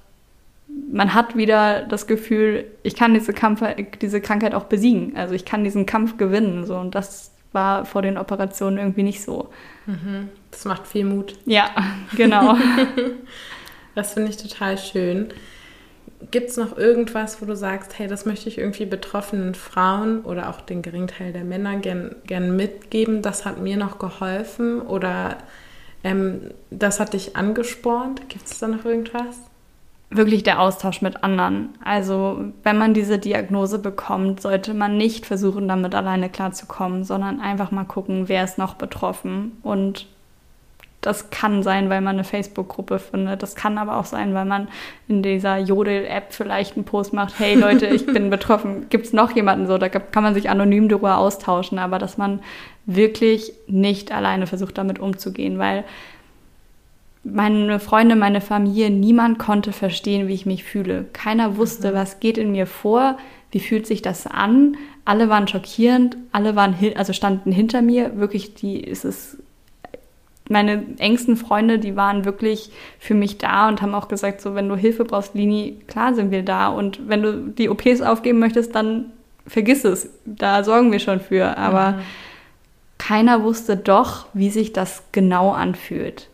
man 0.92 1.14
hat 1.14 1.36
wieder 1.36 1.82
das 1.82 2.06
Gefühl, 2.06 2.64
ich 2.82 2.94
kann 2.96 3.14
diese, 3.14 3.32
Kampf, 3.32 3.62
diese 4.02 4.20
Krankheit 4.20 4.54
auch 4.54 4.64
besiegen. 4.64 5.16
Also 5.16 5.34
ich 5.34 5.44
kann 5.44 5.64
diesen 5.64 5.86
Kampf 5.86 6.18
gewinnen. 6.18 6.66
So. 6.66 6.76
Und 6.76 6.94
das 6.94 7.32
war 7.52 7.86
vor 7.86 8.02
den 8.02 8.18
Operationen 8.18 8.78
irgendwie 8.78 9.02
nicht 9.02 9.22
so. 9.22 9.48
Mhm. 9.86 10.28
Das 10.50 10.64
macht 10.64 10.86
viel 10.86 11.04
Mut. 11.04 11.34
Ja, 11.46 11.70
genau. 12.16 12.56
das 13.94 14.14
finde 14.14 14.30
ich 14.30 14.36
total 14.36 14.76
schön. 14.76 15.28
Gibt 16.30 16.50
es 16.50 16.56
noch 16.56 16.76
irgendwas, 16.76 17.40
wo 17.40 17.46
du 17.46 17.54
sagst, 17.54 17.98
hey, 17.98 18.08
das 18.08 18.24
möchte 18.24 18.48
ich 18.48 18.58
irgendwie 18.58 18.86
betroffenen 18.86 19.54
Frauen 19.54 20.22
oder 20.22 20.50
auch 20.50 20.60
den 20.60 20.82
Geringteil 20.82 21.32
der 21.32 21.44
Männer 21.44 21.76
gern, 21.76 22.16
gern 22.26 22.56
mitgeben? 22.56 23.22
Das 23.22 23.44
hat 23.44 23.60
mir 23.60 23.76
noch 23.76 23.98
geholfen 23.98 24.80
oder 24.80 25.38
ähm, 26.04 26.52
das 26.70 27.00
hat 27.00 27.12
dich 27.12 27.36
angespornt? 27.36 28.28
Gibt 28.28 28.46
es 28.46 28.58
da 28.58 28.68
noch 28.68 28.84
irgendwas? 28.84 29.36
Wirklich 30.08 30.44
der 30.44 30.60
Austausch 30.60 31.02
mit 31.02 31.24
anderen. 31.24 31.70
Also 31.84 32.44
wenn 32.62 32.78
man 32.78 32.94
diese 32.94 33.18
Diagnose 33.18 33.78
bekommt, 33.78 34.40
sollte 34.40 34.72
man 34.72 34.96
nicht 34.96 35.26
versuchen, 35.26 35.66
damit 35.66 35.94
alleine 35.96 36.30
klarzukommen, 36.30 37.02
sondern 37.02 37.40
einfach 37.40 37.72
mal 37.72 37.84
gucken, 37.84 38.28
wer 38.28 38.44
ist 38.44 38.56
noch 38.56 38.74
betroffen 38.74 39.58
und 39.62 40.06
das 41.06 41.30
kann 41.30 41.62
sein, 41.62 41.88
weil 41.88 42.00
man 42.00 42.16
eine 42.16 42.24
Facebook-Gruppe 42.24 42.98
findet. 42.98 43.42
Das 43.42 43.54
kann 43.54 43.78
aber 43.78 43.96
auch 43.96 44.04
sein, 44.04 44.34
weil 44.34 44.44
man 44.44 44.66
in 45.06 45.22
dieser 45.22 45.58
Jodel-App 45.58 46.32
vielleicht 46.32 46.74
einen 46.74 46.84
Post 46.84 47.12
macht, 47.12 47.38
hey 47.38 47.54
Leute, 47.54 47.86
ich 47.86 48.06
bin 48.06 48.28
betroffen. 48.30 48.88
Gibt 48.90 49.06
es 49.06 49.12
noch 49.12 49.30
jemanden 49.30 49.66
so? 49.68 49.78
Da 49.78 49.88
kann 49.88 50.24
man 50.24 50.34
sich 50.34 50.50
anonym 50.50 50.88
darüber 50.88 51.18
austauschen, 51.18 51.78
aber 51.78 51.98
dass 51.98 52.18
man 52.18 52.40
wirklich 52.86 53.52
nicht 53.68 54.10
alleine 54.10 54.48
versucht, 54.48 54.76
damit 54.78 54.98
umzugehen, 54.98 55.58
weil 55.58 55.84
meine 57.22 57.78
Freunde, 57.78 58.16
meine 58.16 58.40
Familie, 58.40 58.90
niemand 58.90 59.38
konnte 59.38 59.72
verstehen, 59.72 60.28
wie 60.28 60.34
ich 60.34 60.46
mich 60.46 60.64
fühle. 60.64 61.04
Keiner 61.12 61.56
wusste, 61.56 61.92
mhm. 61.92 61.94
was 61.94 62.20
geht 62.20 62.36
in 62.36 62.50
mir 62.50 62.66
vor, 62.66 63.16
wie 63.52 63.60
fühlt 63.60 63.86
sich 63.86 64.02
das 64.02 64.26
an. 64.26 64.76
Alle 65.04 65.28
waren 65.28 65.46
schockierend, 65.46 66.16
alle 66.32 66.56
waren, 66.56 66.74
also 66.96 67.12
standen 67.12 67.52
hinter 67.52 67.80
mir. 67.80 68.16
Wirklich, 68.18 68.54
die, 68.54 68.84
es 68.84 69.04
ist 69.04 69.38
meine 70.48 70.84
engsten 70.98 71.36
Freunde, 71.36 71.78
die 71.78 71.96
waren 71.96 72.24
wirklich 72.24 72.70
für 72.98 73.14
mich 73.14 73.38
da 73.38 73.68
und 73.68 73.82
haben 73.82 73.94
auch 73.94 74.08
gesagt, 74.08 74.40
so 74.40 74.54
wenn 74.54 74.68
du 74.68 74.76
Hilfe 74.76 75.04
brauchst, 75.04 75.34
Lini, 75.34 75.80
klar 75.86 76.14
sind 76.14 76.30
wir 76.30 76.42
da. 76.42 76.68
Und 76.68 77.08
wenn 77.08 77.22
du 77.22 77.48
die 77.48 77.68
OPs 77.68 78.00
aufgeben 78.00 78.38
möchtest, 78.38 78.74
dann 78.74 79.12
vergiss 79.46 79.84
es. 79.84 80.10
Da 80.24 80.62
sorgen 80.64 80.92
wir 80.92 81.00
schon 81.00 81.20
für. 81.20 81.56
Aber 81.56 81.92
mhm. 81.92 82.00
keiner 82.98 83.42
wusste 83.42 83.76
doch, 83.76 84.26
wie 84.34 84.50
sich 84.50 84.72
das 84.72 85.02
genau 85.12 85.52
anfühlt. 85.52 86.28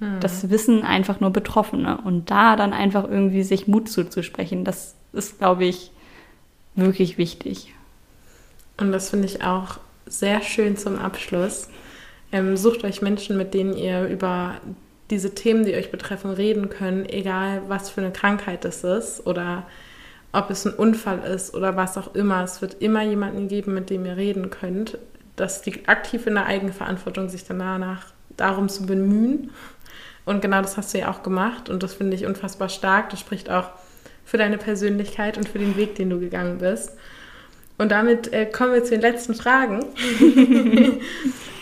Mhm. 0.00 0.20
Das 0.20 0.50
wissen 0.50 0.82
einfach 0.82 1.20
nur 1.20 1.30
Betroffene. 1.30 1.98
Und 2.04 2.30
da 2.30 2.56
dann 2.56 2.72
einfach 2.72 3.04
irgendwie 3.04 3.42
sich 3.42 3.68
Mut 3.68 3.88
zuzusprechen, 3.88 4.64
das 4.64 4.94
ist, 5.12 5.38
glaube 5.38 5.64
ich, 5.64 5.92
wirklich 6.74 7.18
wichtig. 7.18 7.74
Und 8.78 8.92
das 8.92 9.10
finde 9.10 9.26
ich 9.26 9.42
auch 9.42 9.78
sehr 10.06 10.40
schön 10.40 10.76
zum 10.76 10.98
Abschluss. 10.98 11.68
Ähm, 12.32 12.56
sucht 12.56 12.84
euch 12.84 13.02
Menschen, 13.02 13.36
mit 13.36 13.54
denen 13.54 13.76
ihr 13.76 14.06
über 14.06 14.60
diese 15.10 15.34
Themen, 15.34 15.64
die 15.64 15.74
euch 15.74 15.90
betreffen, 15.90 16.30
reden 16.30 16.68
könnt, 16.68 17.10
egal 17.12 17.62
was 17.68 17.90
für 17.90 18.02
eine 18.02 18.12
Krankheit 18.12 18.64
es 18.64 18.84
ist 18.84 19.26
oder 19.26 19.66
ob 20.32 20.50
es 20.50 20.66
ein 20.66 20.74
Unfall 20.74 21.20
ist 21.20 21.54
oder 21.54 21.76
was 21.76 21.96
auch 21.96 22.14
immer. 22.14 22.42
Es 22.44 22.60
wird 22.60 22.82
immer 22.82 23.02
jemanden 23.02 23.48
geben, 23.48 23.72
mit 23.72 23.88
dem 23.88 24.04
ihr 24.04 24.16
reden 24.16 24.50
könnt. 24.50 24.98
Das 25.36 25.64
liegt 25.64 25.88
aktiv 25.88 26.26
in 26.26 26.34
der 26.34 26.46
Eigenverantwortung, 26.46 27.28
sich 27.28 27.44
danach 27.44 28.06
darum 28.36 28.68
zu 28.68 28.84
bemühen. 28.84 29.50
Und 30.26 30.42
genau 30.42 30.60
das 30.60 30.76
hast 30.76 30.92
du 30.92 30.98
ja 30.98 31.10
auch 31.10 31.22
gemacht 31.22 31.70
und 31.70 31.82
das 31.82 31.94
finde 31.94 32.14
ich 32.14 32.26
unfassbar 32.26 32.68
stark. 32.68 33.08
Das 33.08 33.20
spricht 33.20 33.48
auch 33.48 33.70
für 34.26 34.36
deine 34.36 34.58
Persönlichkeit 34.58 35.38
und 35.38 35.48
für 35.48 35.58
den 35.58 35.76
Weg, 35.76 35.94
den 35.94 36.10
du 36.10 36.20
gegangen 36.20 36.58
bist. 36.58 36.92
Und 37.78 37.92
damit 37.92 38.32
äh, 38.32 38.44
kommen 38.46 38.74
wir 38.74 38.84
zu 38.84 38.90
den 38.90 39.00
letzten 39.00 39.34
Fragen. 39.34 39.84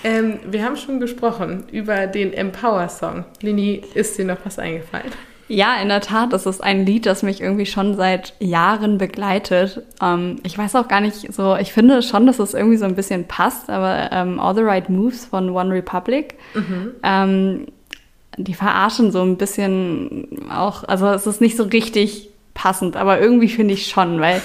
ähm, 0.05 0.39
wir 0.51 0.65
haben 0.65 0.77
schon 0.77 0.99
gesprochen 0.99 1.65
über 1.71 2.07
den 2.07 2.33
Empower-Song. 2.33 3.25
Lini, 3.43 3.83
ist 3.95 4.17
dir 4.17 4.25
noch 4.25 4.39
was 4.45 4.59
eingefallen? 4.59 5.13
Ja, 5.49 5.77
in 5.81 5.89
der 5.89 6.01
Tat, 6.01 6.33
das 6.33 6.45
ist 6.47 6.63
ein 6.63 6.85
Lied, 6.85 7.07
das 7.07 7.23
mich 7.23 7.41
irgendwie 7.41 7.67
schon 7.67 7.95
seit 7.95 8.35
Jahren 8.41 8.99
begleitet. 8.99 9.83
Ähm, 10.03 10.37
ich 10.43 10.59
weiß 10.59 10.75
auch 10.75 10.89
gar 10.89 11.01
nicht 11.01 11.33
so, 11.33 11.55
ich 11.57 11.73
finde 11.73 12.03
schon, 12.03 12.27
dass 12.27 12.41
es 12.41 12.55
irgendwie 12.55 12.79
so 12.79 12.85
ein 12.87 12.97
bisschen 12.97 13.29
passt, 13.29 13.71
aber 13.71 14.11
ähm, 14.11 14.41
All 14.41 14.57
the 14.57 14.63
Right 14.63 14.89
Moves 14.89 15.27
von 15.27 15.51
One 15.51 15.73
Republic, 15.73 16.35
mhm. 16.55 16.93
ähm, 17.05 17.67
die 18.39 18.55
verarschen 18.55 19.13
so 19.13 19.23
ein 19.23 19.37
bisschen 19.37 20.51
auch, 20.51 20.83
also 20.85 21.07
es 21.09 21.27
ist 21.27 21.41
nicht 21.41 21.57
so 21.57 21.65
richtig 21.65 22.31
passend, 22.57 22.97
aber 22.97 23.21
irgendwie 23.21 23.49
finde 23.49 23.75
ich 23.75 23.87
schon, 23.87 24.21
weil 24.21 24.41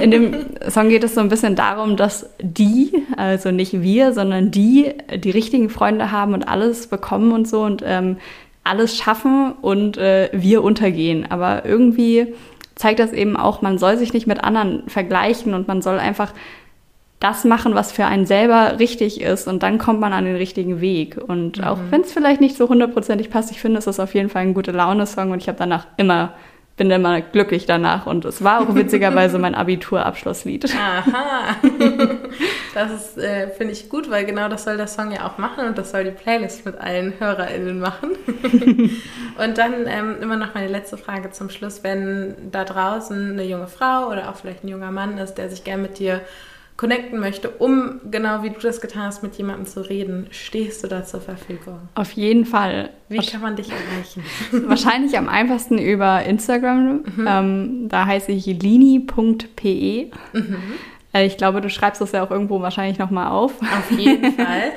in 0.00 0.10
dem 0.10 0.34
Song 0.68 0.90
geht 0.90 1.02
es 1.02 1.14
so 1.14 1.20
ein 1.20 1.30
bisschen 1.30 1.56
darum, 1.56 1.96
dass 1.96 2.30
die, 2.40 2.92
also 3.16 3.50
nicht 3.50 3.80
wir, 3.82 4.12
sondern 4.12 4.50
die, 4.50 4.92
die 5.16 5.30
richtigen 5.30 5.70
Freunde 5.70 6.12
haben 6.12 6.34
und 6.34 6.46
alles 6.46 6.86
bekommen 6.86 7.32
und 7.32 7.48
so 7.48 7.62
und 7.62 7.82
ähm, 7.84 8.18
alles 8.62 8.96
schaffen 8.96 9.52
und 9.60 9.96
äh, 9.96 10.28
wir 10.32 10.62
untergehen. 10.62 11.26
Aber 11.30 11.64
irgendwie 11.64 12.34
zeigt 12.74 13.00
das 13.00 13.12
eben 13.12 13.36
auch, 13.36 13.62
man 13.62 13.78
soll 13.78 13.96
sich 13.96 14.12
nicht 14.12 14.26
mit 14.26 14.44
anderen 14.44 14.88
vergleichen 14.88 15.54
und 15.54 15.66
man 15.66 15.80
soll 15.80 15.98
einfach 15.98 16.32
das 17.20 17.44
machen, 17.44 17.74
was 17.74 17.92
für 17.92 18.04
einen 18.04 18.26
selber 18.26 18.78
richtig 18.78 19.22
ist 19.22 19.48
und 19.48 19.62
dann 19.62 19.78
kommt 19.78 20.00
man 20.00 20.12
an 20.12 20.26
den 20.26 20.36
richtigen 20.36 20.82
Weg. 20.82 21.16
Und 21.16 21.58
mhm. 21.58 21.64
auch 21.64 21.78
wenn 21.90 22.02
es 22.02 22.12
vielleicht 22.12 22.42
nicht 22.42 22.56
so 22.56 22.68
hundertprozentig 22.68 23.30
passt, 23.30 23.50
ich 23.50 23.60
finde, 23.60 23.78
es 23.78 23.86
ist 23.86 24.00
auf 24.00 24.14
jeden 24.14 24.28
Fall 24.28 24.42
ein 24.42 24.52
gute 24.52 24.72
Laune-Song 24.72 25.30
und 25.30 25.40
ich 25.40 25.48
habe 25.48 25.58
danach 25.58 25.86
immer 25.96 26.34
bin 26.76 26.90
immer 26.90 27.20
glücklich 27.20 27.66
danach 27.66 28.06
und 28.06 28.24
es 28.24 28.42
war 28.42 28.60
auch 28.60 28.74
witzigerweise 28.74 29.38
mein 29.38 29.54
Abiturabschlusslied. 29.54 30.74
Aha, 30.74 31.56
das 32.74 32.92
ist, 32.92 33.18
äh, 33.18 33.48
finde 33.50 33.72
ich 33.72 33.88
gut, 33.88 34.10
weil 34.10 34.24
genau 34.24 34.48
das 34.48 34.64
soll 34.64 34.76
der 34.76 34.88
Song 34.88 35.12
ja 35.12 35.26
auch 35.26 35.38
machen 35.38 35.66
und 35.66 35.78
das 35.78 35.92
soll 35.92 36.02
die 36.02 36.10
Playlist 36.10 36.66
mit 36.66 36.76
allen 36.76 37.14
HörerInnen 37.18 37.78
machen. 37.78 38.10
und 39.38 39.58
dann 39.58 39.86
ähm, 39.86 40.16
immer 40.20 40.36
noch 40.36 40.54
meine 40.54 40.68
letzte 40.68 40.96
Frage 40.96 41.30
zum 41.30 41.48
Schluss, 41.48 41.84
wenn 41.84 42.34
da 42.50 42.64
draußen 42.64 43.32
eine 43.32 43.44
junge 43.44 43.68
Frau 43.68 44.08
oder 44.08 44.28
auch 44.28 44.36
vielleicht 44.36 44.64
ein 44.64 44.68
junger 44.68 44.90
Mann 44.90 45.18
ist, 45.18 45.34
der 45.34 45.50
sich 45.50 45.62
gern 45.62 45.80
mit 45.80 46.00
dir 46.00 46.22
connecten 46.76 47.20
möchte, 47.20 47.50
um 47.50 48.00
genau 48.10 48.42
wie 48.42 48.50
du 48.50 48.58
das 48.58 48.80
getan 48.80 49.04
hast, 49.04 49.22
mit 49.22 49.36
jemandem 49.36 49.66
zu 49.66 49.80
reden, 49.88 50.26
stehst 50.30 50.82
du 50.82 50.88
da 50.88 51.04
zur 51.04 51.20
Verfügung? 51.20 51.88
Auf 51.94 52.12
jeden 52.12 52.44
Fall. 52.44 52.90
Wie 53.08 53.24
kann 53.24 53.40
man 53.40 53.54
dich 53.54 53.70
erreichen? 53.70 54.24
Wahrscheinlich 54.68 55.16
am 55.16 55.28
einfachsten 55.28 55.78
über 55.78 56.24
Instagram. 56.24 57.04
Mhm. 57.16 57.26
Ähm, 57.28 57.88
da 57.88 58.06
heiße 58.06 58.32
ich 58.32 58.46
lini.pe. 58.46 60.10
Mhm. 60.32 60.56
Äh, 61.14 61.26
ich 61.26 61.36
glaube, 61.36 61.60
du 61.60 61.70
schreibst 61.70 62.00
das 62.00 62.12
ja 62.12 62.24
auch 62.24 62.30
irgendwo 62.30 62.60
wahrscheinlich 62.60 62.98
nochmal 62.98 63.30
auf. 63.30 63.52
Auf 63.62 63.90
jeden 63.92 64.32
Fall. 64.32 64.72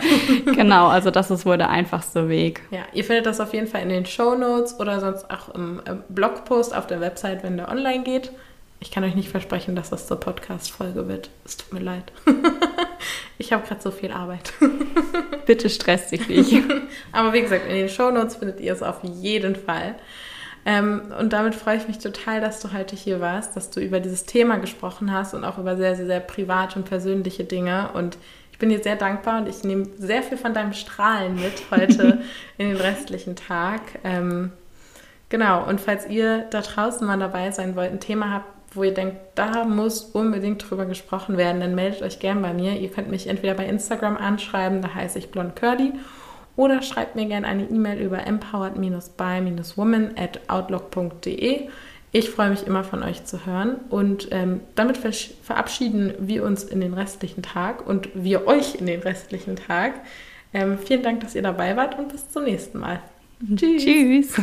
genau, 0.56 0.88
also 0.88 1.10
das 1.10 1.32
ist 1.32 1.46
wohl 1.46 1.58
der 1.58 1.70
einfachste 1.70 2.30
Weg. 2.30 2.62
Ja, 2.70 2.82
ihr 2.94 3.04
findet 3.04 3.26
das 3.26 3.42
auf 3.42 3.54
jeden 3.54 3.68
Fall 3.68 3.82
in 3.82 3.90
den 3.90 4.06
Show 4.06 4.36
Notes 4.36 4.80
oder 4.80 5.00
sonst 5.00 5.30
auch 5.32 5.54
im 5.56 5.82
äh, 5.86 5.96
Blogpost 6.10 6.76
auf 6.76 6.86
der 6.86 7.02
Website, 7.02 7.44
wenn 7.44 7.58
der 7.58 7.70
online 7.70 8.04
geht. 8.04 8.32
Ich 8.80 8.92
kann 8.92 9.04
euch 9.04 9.16
nicht 9.16 9.30
versprechen, 9.30 9.76
dass 9.76 9.90
das 9.90 10.08
zur 10.08 10.20
Podcast-Folge 10.20 11.08
wird. 11.08 11.32
Es 11.46 11.58
tut 11.58 11.74
mir 11.74 11.80
leid. 11.80 12.12
ich 13.38 13.52
habe 13.52 13.66
gerade 13.66 13.82
so 13.82 13.90
viel 13.90 14.12
Arbeit. 14.12 14.54
Bitte 15.48 15.70
stresst 15.70 16.12
dich 16.12 16.28
nicht. 16.28 16.64
Aber 17.12 17.34
wie 17.34 17.42
gesagt, 17.42 17.68
in 17.68 17.76
den 17.76 17.90
Shownotes 17.90 18.36
findet 18.36 18.60
ihr 18.60 18.74
es 18.74 18.84
auf 18.84 19.04
jeden 19.04 19.56
Fall. 19.56 19.96
Ähm, 20.66 21.14
und 21.18 21.34
damit 21.34 21.56
freue 21.56 21.78
ich 21.78 21.88
mich 21.88 21.98
total, 21.98 22.40
dass 22.40 22.60
du 22.60 22.72
heute 22.72 22.96
hier 22.96 23.20
warst, 23.20 23.56
dass 23.56 23.72
du 23.72 23.80
über 23.80 24.00
dieses 24.00 24.26
Thema 24.26 24.58
gesprochen 24.58 25.12
hast 25.12 25.34
und 25.34 25.44
auch 25.44 25.58
über 25.58 25.76
sehr, 25.76 25.96
sehr, 25.96 26.06
sehr 26.06 26.20
private 26.20 26.78
und 26.78 26.86
persönliche 26.86 27.46
Dinge. 27.46 27.90
Und 27.94 28.18
ich 28.52 28.60
bin 28.60 28.70
dir 28.70 28.84
sehr 28.84 28.96
dankbar 28.96 29.42
und 29.42 29.48
ich 29.48 29.64
nehme 29.64 29.88
sehr 29.98 30.22
viel 30.22 30.38
von 30.38 30.54
deinem 30.54 30.74
Strahlen 30.74 31.36
mit 31.36 31.72
heute 31.72 32.22
in 32.58 32.70
den 32.70 32.78
restlichen 32.78 33.36
Tag. 33.36 33.82
Ähm, 34.04 34.52
genau, 35.30 35.64
und 35.68 35.82
falls 35.82 36.08
ihr 36.08 36.46
da 36.52 36.62
draußen 36.62 37.08
mal 37.08 37.18
dabei 37.18 37.50
sein 37.52 37.76
wollt, 37.76 37.92
ein 37.92 38.00
Thema 38.00 38.34
habt, 38.34 38.57
wo 38.78 38.84
ihr 38.84 38.94
denkt, 38.94 39.18
da 39.36 39.66
muss 39.66 40.04
unbedingt 40.04 40.70
drüber 40.70 40.86
gesprochen 40.86 41.38
werden, 41.38 41.60
dann 41.60 41.76
meldet 41.76 42.02
euch 42.02 42.20
gern 42.20 42.42
bei 42.42 42.54
mir. 42.54 42.80
Ihr 42.80 42.90
könnt 42.90 43.10
mich 43.10 43.28
entweder 43.28 43.56
bei 43.56 43.66
Instagram 43.66 44.16
anschreiben, 44.18 44.82
da 44.82 44.94
heiße 44.94 45.20
ich 45.20 45.32
Blond 45.32 45.56
Curly, 45.56 45.94
oder 46.56 46.82
schreibt 46.82 47.16
mir 47.16 47.26
gerne 47.26 47.48
eine 47.48 47.64
E-Mail 47.64 48.00
über 48.00 48.26
empowered-by-woman 48.26 50.12
at 50.18 50.40
outlook.de. 50.48 51.68
Ich 52.14 52.30
freue 52.30 52.50
mich 52.50 52.66
immer 52.66 52.84
von 52.84 53.04
euch 53.04 53.26
zu 53.26 53.46
hören 53.46 53.76
und 53.90 54.30
ähm, 54.32 54.62
damit 54.76 54.98
verabschieden 54.98 56.14
wir 56.20 56.44
uns 56.44 56.64
in 56.64 56.80
den 56.80 56.94
restlichen 56.94 57.44
Tag 57.44 57.86
und 57.86 58.10
wir 58.14 58.48
euch 58.48 58.76
in 58.76 58.86
den 58.86 59.02
restlichen 59.02 59.58
Tag. 59.58 59.94
Ähm, 60.54 60.78
vielen 60.80 61.04
Dank, 61.04 61.20
dass 61.20 61.36
ihr 61.36 61.42
dabei 61.42 61.76
wart 61.76 62.00
und 62.00 62.10
bis 62.10 62.30
zum 62.30 62.46
nächsten 62.46 62.80
Mal. 62.80 63.02
Tschüss. 63.56 63.84
Tschüss. 63.84 64.42